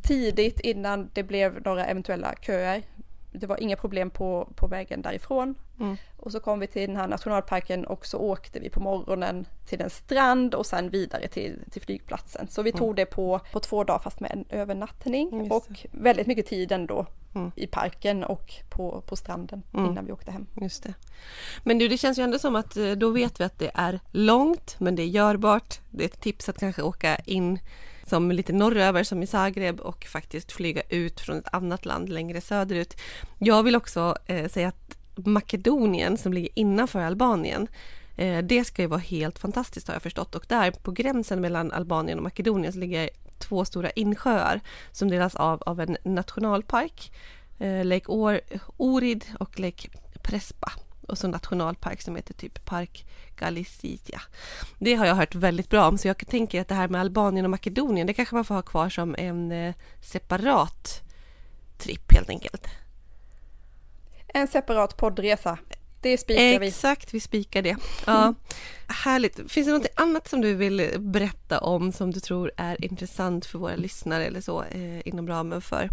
tidigt 0.08 0.60
innan 0.60 1.10
det 1.14 1.24
blev 1.24 1.62
några 1.66 1.86
eventuella 1.86 2.34
köer. 2.42 2.82
Det 3.32 3.48
var 3.48 3.62
inga 3.62 3.76
problem 3.76 4.10
på, 4.10 4.50
på 4.56 4.68
vägen 4.68 5.02
därifrån. 5.02 5.56
Mm. 5.80 5.98
Och 6.18 6.32
så 6.32 6.40
kom 6.40 6.60
vi 6.60 6.68
till 6.68 6.88
den 6.88 6.98
här 6.98 7.08
nationalparken 7.08 7.86
och 7.86 8.06
så 8.06 8.18
åkte 8.18 8.60
vi 8.60 8.70
på 8.70 8.80
morgonen 8.80 9.46
till 9.66 9.82
en 9.82 9.90
strand 9.90 10.56
och 10.56 10.66
sen 10.66 10.90
vidare 10.90 11.28
till, 11.28 11.60
till 11.72 11.82
flygplatsen. 11.82 12.48
Så 12.48 12.62
vi 12.62 12.72
tog 12.72 12.96
det 12.96 13.06
på, 13.06 13.40
på 13.52 13.60
två 13.60 13.84
dagar 13.84 14.00
fast 14.00 14.20
med 14.20 14.32
en 14.32 14.46
övernattning 14.50 15.30
Mm, 15.34 15.52
och 15.52 15.86
väldigt 15.92 16.28
mycket 16.28 16.46
tid 16.46 16.72
ändå 16.72 17.06
Mm. 17.36 17.52
i 17.56 17.68
parken 17.68 18.24
och 18.24 18.54
på, 18.70 19.02
på 19.02 19.16
stranden 19.16 19.64
Mm. 19.74 19.92
innan 19.92 20.06
vi 20.06 20.12
åkte 20.12 20.32
hem. 20.32 20.48
Just 20.62 20.84
det. 20.84 20.94
Men 21.64 21.78
du, 21.78 21.88
det 21.88 21.98
känns 21.98 22.20
ju 22.20 22.24
ändå 22.24 22.40
som 22.40 22.56
att 22.56 22.78
eh, 22.78 22.92
då 22.92 23.10
vet 23.10 23.40
vi 23.40 23.44
att 23.44 23.60
det 23.60 23.72
är 23.74 24.00
långt, 24.12 24.76
men 24.80 24.96
det 24.96 25.04
är 25.04 25.08
görbart. 25.08 25.80
Det 25.90 26.04
är 26.04 26.08
ett 26.08 26.22
tips 26.22 26.50
att 26.50 26.60
kanske 26.60 26.82
åka 26.82 27.16
in 27.16 27.60
som 28.12 28.32
lite 28.32 28.54
norröver 28.54 29.04
som 29.04 29.24
i 29.24 29.28
Zagreb 29.28 29.80
och 29.80 30.06
faktiskt 30.06 30.52
flyga 30.52 30.82
ut 30.90 31.20
från 31.20 31.38
ett 31.38 31.54
annat 31.54 31.86
land 31.86 32.10
längre 32.10 32.42
söderut. 32.42 32.98
Jag 33.38 33.64
vill 33.64 33.76
också 33.76 34.16
eh, 34.26 34.50
säga 34.50 34.68
att 34.68 34.98
Makedonien 35.16 36.18
som 36.18 36.34
ligger 36.34 36.50
innanför 36.56 37.00
Albanien 37.00 37.68
eh, 38.18 38.38
det 38.38 38.64
ska 38.64 38.82
ju 38.82 38.88
vara 38.88 39.00
helt 39.00 39.40
fantastiskt 39.40 39.88
har 39.88 39.96
jag 39.96 40.02
förstått 40.02 40.36
och 40.36 40.46
där 40.48 40.72
på 40.72 40.92
gränsen 40.92 41.42
mellan 41.42 41.72
Albanien 41.72 42.18
och 42.18 42.24
Makedonien 42.24 42.74
så 42.74 42.80
ligger 42.80 43.10
två 43.40 43.66
stora 43.66 43.90
insjöar 43.90 44.60
som 44.92 45.10
delas 45.10 45.36
av 45.36 45.64
av 45.66 45.80
en 45.80 45.98
nationalpark, 46.04 47.12
eh, 47.60 47.86
Lake 47.86 48.08
Or, 48.08 48.40
Orid 48.78 49.26
och 49.40 49.60
Lake 49.60 49.90
Prespa 50.24 50.72
och 51.12 51.18
så 51.18 51.28
nationalpark 51.28 52.02
som 52.02 52.16
heter 52.16 52.34
typ 52.34 52.66
Park 52.66 53.06
Galicitia. 53.36 54.22
Det 54.80 54.96
har 54.96 55.06
jag 55.06 55.16
hört 55.16 55.36
väldigt 55.36 55.70
bra 55.70 55.88
om 55.88 55.98
så 55.98 56.08
jag 56.08 56.28
tänker 56.28 56.62
att 56.62 56.68
det 56.68 56.76
här 56.76 56.88
med 56.88 57.02
Albanien 57.02 57.46
och 57.46 57.52
Makedonien 57.52 58.08
det 58.08 58.14
kanske 58.14 58.36
man 58.36 58.46
får 58.46 58.56
ha 58.56 58.62
kvar 58.62 58.90
som 58.90 59.16
en 59.18 59.52
eh, 59.52 59.74
separat 60.02 61.02
tripp 61.78 62.14
helt 62.14 62.30
enkelt. 62.30 62.68
En 64.28 64.48
separat 64.48 64.98
poddresa, 64.98 65.58
det 66.02 66.18
spikar 66.18 66.60
vi. 66.60 66.68
Exakt, 66.68 67.14
vi 67.14 67.20
spikar 67.20 67.62
det. 67.62 67.78
Ja, 68.06 68.34
Härligt. 68.88 69.52
Finns 69.52 69.68
det 69.68 69.74
något 69.74 69.88
annat 69.96 70.28
som 70.28 70.42
du 70.42 70.54
vill 70.54 70.90
berätta 71.00 71.60
om 71.60 71.92
som 71.92 72.12
du 72.12 72.20
tror 72.20 72.52
är 72.58 72.86
intressant 72.86 73.46
för 73.46 73.60
våra 73.60 73.76
lyssnare 73.76 74.26
eller 74.26 74.42
så 74.42 74.64
eh, 74.64 75.08
inom 75.08 75.28
ramen 75.28 75.62
för 75.62 75.90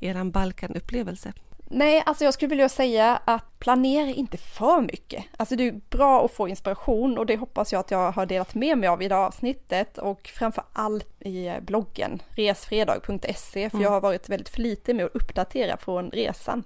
eran 0.00 0.30
Balkanupplevelse? 0.30 1.32
Nej, 1.70 2.02
alltså 2.06 2.24
jag 2.24 2.34
skulle 2.34 2.48
vilja 2.48 2.68
säga 2.68 3.20
att 3.24 3.58
planera 3.58 4.06
inte 4.06 4.36
för 4.36 4.80
mycket. 4.80 5.24
Alltså 5.36 5.56
det 5.56 5.68
är 5.68 5.80
bra 5.90 6.24
att 6.24 6.32
få 6.32 6.48
inspiration 6.48 7.18
och 7.18 7.26
det 7.26 7.36
hoppas 7.36 7.72
jag 7.72 7.80
att 7.80 7.90
jag 7.90 8.12
har 8.12 8.26
delat 8.26 8.54
med 8.54 8.78
mig 8.78 8.88
av 8.88 9.02
i 9.02 9.08
det 9.08 9.14
här 9.14 9.22
avsnittet 9.22 9.98
och 9.98 10.28
framför 10.34 10.64
allt 10.72 11.22
i 11.22 11.50
bloggen 11.60 12.22
resfredag.se 12.28 13.70
för 13.70 13.78
jag 13.78 13.90
har 13.90 14.00
varit 14.00 14.28
väldigt 14.28 14.48
flitig 14.48 14.96
med 14.96 15.04
att 15.04 15.14
uppdatera 15.14 15.76
från 15.76 16.10
resan. 16.10 16.64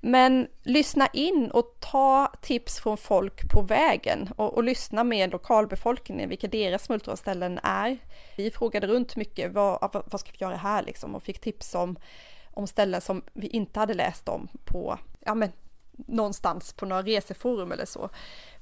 Men 0.00 0.46
lyssna 0.62 1.06
in 1.12 1.50
och 1.50 1.76
ta 1.80 2.32
tips 2.42 2.80
från 2.80 2.96
folk 2.96 3.52
på 3.52 3.62
vägen 3.62 4.30
och, 4.36 4.54
och 4.54 4.64
lyssna 4.64 5.04
med 5.04 5.32
lokalbefolkningen, 5.32 6.28
vilka 6.28 6.48
deras 6.48 6.84
smultronställen 6.84 7.60
är. 7.62 7.98
Vi 8.36 8.50
frågade 8.50 8.86
runt 8.86 9.16
mycket, 9.16 9.52
vad, 9.52 9.90
vad 9.92 10.04
vad 10.06 10.20
ska 10.20 10.30
vi 10.32 10.44
göra 10.44 10.56
här 10.56 10.82
liksom? 10.82 11.14
Och 11.14 11.22
fick 11.22 11.40
tips 11.40 11.74
om, 11.74 11.96
om 12.54 12.66
ställen 12.66 13.00
som 13.00 13.22
vi 13.32 13.46
inte 13.46 13.80
hade 13.80 13.94
läst 13.94 14.28
om 14.28 14.48
på, 14.64 14.98
ja 15.20 15.34
men 15.34 15.52
någonstans 15.96 16.72
på 16.72 16.86
några 16.86 17.02
reseforum 17.02 17.72
eller 17.72 17.84
så. 17.84 18.10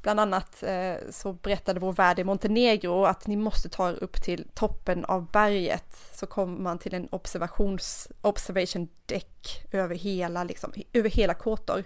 Bland 0.03 0.21
annat 0.21 0.63
eh, 0.63 0.95
så 1.11 1.33
berättade 1.33 1.81
vår 1.81 1.93
värd 1.93 2.19
i 2.19 2.25
Montenegro 2.25 3.05
att 3.05 3.27
ni 3.27 3.37
måste 3.37 3.69
ta 3.69 3.91
er 3.91 4.03
upp 4.03 4.23
till 4.23 4.49
toppen 4.55 5.05
av 5.05 5.31
berget 5.31 5.97
så 6.15 6.27
kommer 6.27 6.61
man 6.61 6.79
till 6.79 6.95
en 6.95 7.09
observations, 7.11 8.09
observation 8.21 8.89
deck 9.07 9.67
över 9.73 9.95
hela, 9.95 10.45
liksom, 10.45 10.73
över 10.93 11.11
hela 11.11 11.35
Kotor. 11.35 11.85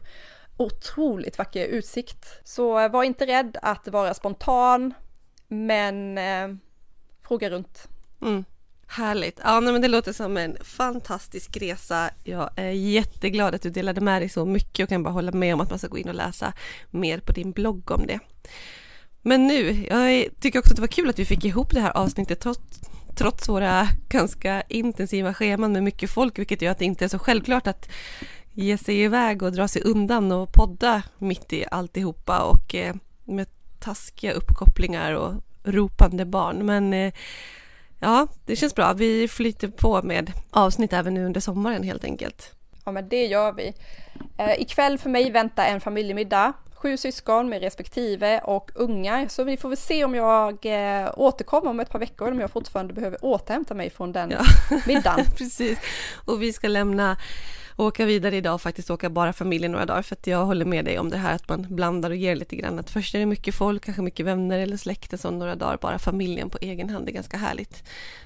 Otroligt 0.56 1.38
vacker 1.38 1.66
utsikt. 1.66 2.26
Så 2.44 2.78
eh, 2.78 2.90
var 2.90 3.04
inte 3.04 3.26
rädd 3.26 3.58
att 3.62 3.88
vara 3.88 4.14
spontan, 4.14 4.94
men 5.48 6.18
eh, 6.18 6.56
fråga 7.22 7.50
runt. 7.50 7.88
Mm. 8.22 8.44
Härligt. 8.86 9.40
Ja, 9.44 9.60
nej, 9.60 9.72
men 9.72 9.82
det 9.82 9.88
låter 9.88 10.12
som 10.12 10.36
en 10.36 10.56
fantastisk 10.60 11.56
resa. 11.56 12.10
Jag 12.24 12.50
är 12.56 12.70
jätteglad 12.70 13.54
att 13.54 13.62
du 13.62 13.70
delade 13.70 14.00
med 14.00 14.22
dig 14.22 14.28
så 14.28 14.44
mycket 14.44 14.84
och 14.84 14.88
kan 14.88 15.02
bara 15.02 15.10
hålla 15.10 15.32
med 15.32 15.54
om 15.54 15.60
att 15.60 15.70
man 15.70 15.78
ska 15.78 15.88
gå 15.88 15.98
in 15.98 16.08
och 16.08 16.14
läsa 16.14 16.52
mer 16.90 17.20
på 17.20 17.32
din 17.32 17.52
blogg 17.52 17.90
om 17.90 18.06
det. 18.06 18.18
Men 19.22 19.46
nu, 19.46 19.86
jag 19.90 20.26
tycker 20.40 20.58
också 20.58 20.70
att 20.70 20.76
det 20.76 20.80
var 20.80 20.88
kul 20.88 21.08
att 21.08 21.18
vi 21.18 21.24
fick 21.24 21.44
ihop 21.44 21.70
det 21.70 21.80
här 21.80 21.96
avsnittet 21.96 22.40
trots, 22.40 22.60
trots 23.16 23.48
våra 23.48 23.88
ganska 24.08 24.62
intensiva 24.68 25.34
scheman 25.34 25.72
med 25.72 25.82
mycket 25.82 26.10
folk, 26.10 26.38
vilket 26.38 26.62
gör 26.62 26.70
att 26.70 26.78
det 26.78 26.84
inte 26.84 27.04
är 27.04 27.08
så 27.08 27.18
självklart 27.18 27.66
att 27.66 27.88
ge 28.52 28.78
sig 28.78 29.00
iväg 29.00 29.42
och 29.42 29.52
dra 29.52 29.68
sig 29.68 29.82
undan 29.82 30.32
och 30.32 30.52
podda 30.52 31.02
mitt 31.18 31.52
i 31.52 31.64
alltihopa 31.70 32.42
och 32.42 32.74
eh, 32.74 32.94
med 33.24 33.46
taskiga 33.78 34.32
uppkopplingar 34.32 35.12
och 35.12 35.34
ropande 35.64 36.24
barn. 36.24 36.66
Men 36.66 36.92
eh, 36.92 37.12
Ja, 38.00 38.26
det 38.44 38.56
känns 38.56 38.74
bra. 38.74 38.92
Vi 38.92 39.28
flyter 39.28 39.68
på 39.68 40.02
med 40.02 40.32
avsnitt 40.50 40.92
även 40.92 41.14
nu 41.14 41.26
under 41.26 41.40
sommaren 41.40 41.82
helt 41.82 42.04
enkelt. 42.04 42.52
Ja, 42.84 42.92
men 42.92 43.08
det 43.08 43.26
gör 43.26 43.52
vi. 43.52 43.72
Eh, 44.38 44.60
ikväll 44.60 44.98
för 44.98 45.10
mig 45.10 45.30
väntar 45.30 45.64
en 45.66 45.80
familjemiddag. 45.80 46.52
Sju 46.74 46.96
syskon 46.96 47.48
med 47.48 47.60
respektive 47.60 48.38
och 48.40 48.70
ungar. 48.74 49.28
Så 49.28 49.44
vi 49.44 49.56
får 49.56 49.68
väl 49.68 49.78
se 49.78 50.04
om 50.04 50.14
jag 50.14 50.66
eh, 50.66 51.08
återkommer 51.16 51.70
om 51.70 51.80
ett 51.80 51.90
par 51.90 51.98
veckor 51.98 52.26
eller 52.26 52.34
om 52.36 52.40
jag 52.40 52.50
fortfarande 52.50 52.94
behöver 52.94 53.24
återhämta 53.24 53.74
mig 53.74 53.90
från 53.90 54.12
den 54.12 54.30
Ja. 54.30 54.40
middagen. 54.86 55.24
Precis. 55.36 55.78
Och 56.24 56.42
vi 56.42 56.52
ska 56.52 56.68
lämna 56.68 57.16
åka 57.76 58.04
vidare 58.04 58.36
idag 58.36 58.54
och 58.54 58.62
faktiskt 58.62 58.90
åka 58.90 59.10
bara 59.10 59.32
familjen 59.32 59.72
några 59.72 59.86
dagar 59.86 60.02
för 60.02 60.16
att 60.16 60.26
jag 60.26 60.44
håller 60.44 60.64
med 60.64 60.84
dig 60.84 60.98
om 60.98 61.10
det 61.10 61.16
här 61.16 61.34
att 61.34 61.48
man 61.48 61.66
blandar 61.68 62.10
och 62.10 62.16
ger 62.16 62.36
lite 62.36 62.56
grann 62.56 62.78
att 62.78 62.90
först 62.90 63.14
är 63.14 63.18
det 63.18 63.26
mycket 63.26 63.54
folk, 63.54 63.84
kanske 63.84 64.02
mycket 64.02 64.26
vänner 64.26 64.58
eller 64.58 64.76
släkten 64.76 65.18
så 65.18 65.30
några 65.30 65.54
dagar 65.54 65.78
bara 65.80 65.98
familjen 65.98 66.50
på 66.50 66.58
egen 66.60 66.90
hand, 66.90 67.06
det 67.06 67.12
är 67.12 67.14
ganska 67.14 67.36
härligt. 67.36 67.84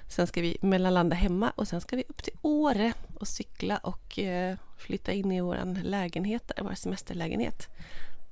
Sen 0.08 0.26
ska 0.26 0.40
vi 0.40 0.56
mellanlanda 0.60 1.16
hemma 1.16 1.52
och 1.54 1.68
sen 1.68 1.80
ska 1.80 1.96
vi 1.96 2.04
upp 2.08 2.22
till 2.22 2.34
Åre 2.42 2.92
och 3.14 3.28
cykla 3.28 3.76
och 3.76 4.18
eh, 4.18 4.56
flytta 4.78 5.12
in 5.12 5.32
i 5.32 5.40
vår 5.40 5.82
lägenhet 5.84 6.42
där, 6.48 6.64
vår 6.64 6.74
semesterlägenhet. 6.74 7.68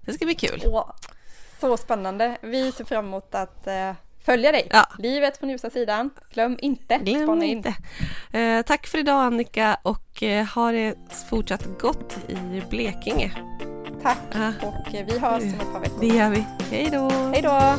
Det 0.00 0.12
ska 0.12 0.24
bli 0.24 0.34
kul. 0.34 0.62
Åh, 0.66 0.90
så 1.60 1.76
spännande. 1.76 2.38
Vi 2.42 2.72
ser 2.72 2.84
fram 2.84 3.06
emot 3.06 3.34
att 3.34 3.66
eh, 3.66 3.92
följa 4.28 4.52
dig. 4.52 4.68
Ja. 4.70 4.86
Livet 4.98 5.36
från 5.38 5.50
ljusa 5.50 5.70
sidan. 5.70 6.10
Glöm 6.32 6.58
inte. 6.62 6.98
Glöm 6.98 7.22
spana 7.22 7.44
in. 7.44 7.56
inte. 7.56 7.74
Eh, 8.38 8.62
tack 8.62 8.86
för 8.86 8.98
idag 8.98 9.24
Annika 9.24 9.76
och 9.82 10.22
eh, 10.22 10.46
ha 10.46 10.72
det 10.72 10.94
fortsatt 11.30 11.64
gott 11.80 12.16
i 12.28 12.62
Blekinge. 12.70 13.32
Tack 14.02 14.18
Ja. 14.32 14.52
och 14.62 14.94
eh, 14.94 15.06
vi 15.06 15.18
hörs 15.18 15.42
om 15.42 15.48
ett 15.48 15.72
par 15.72 15.80
veckor. 15.80 16.00
Det 16.00 16.06
gör 16.06 16.30
vi. 16.30 16.44
Hej 16.70 16.88
då! 16.92 17.10
Hej 17.32 17.42
då! 17.42 17.74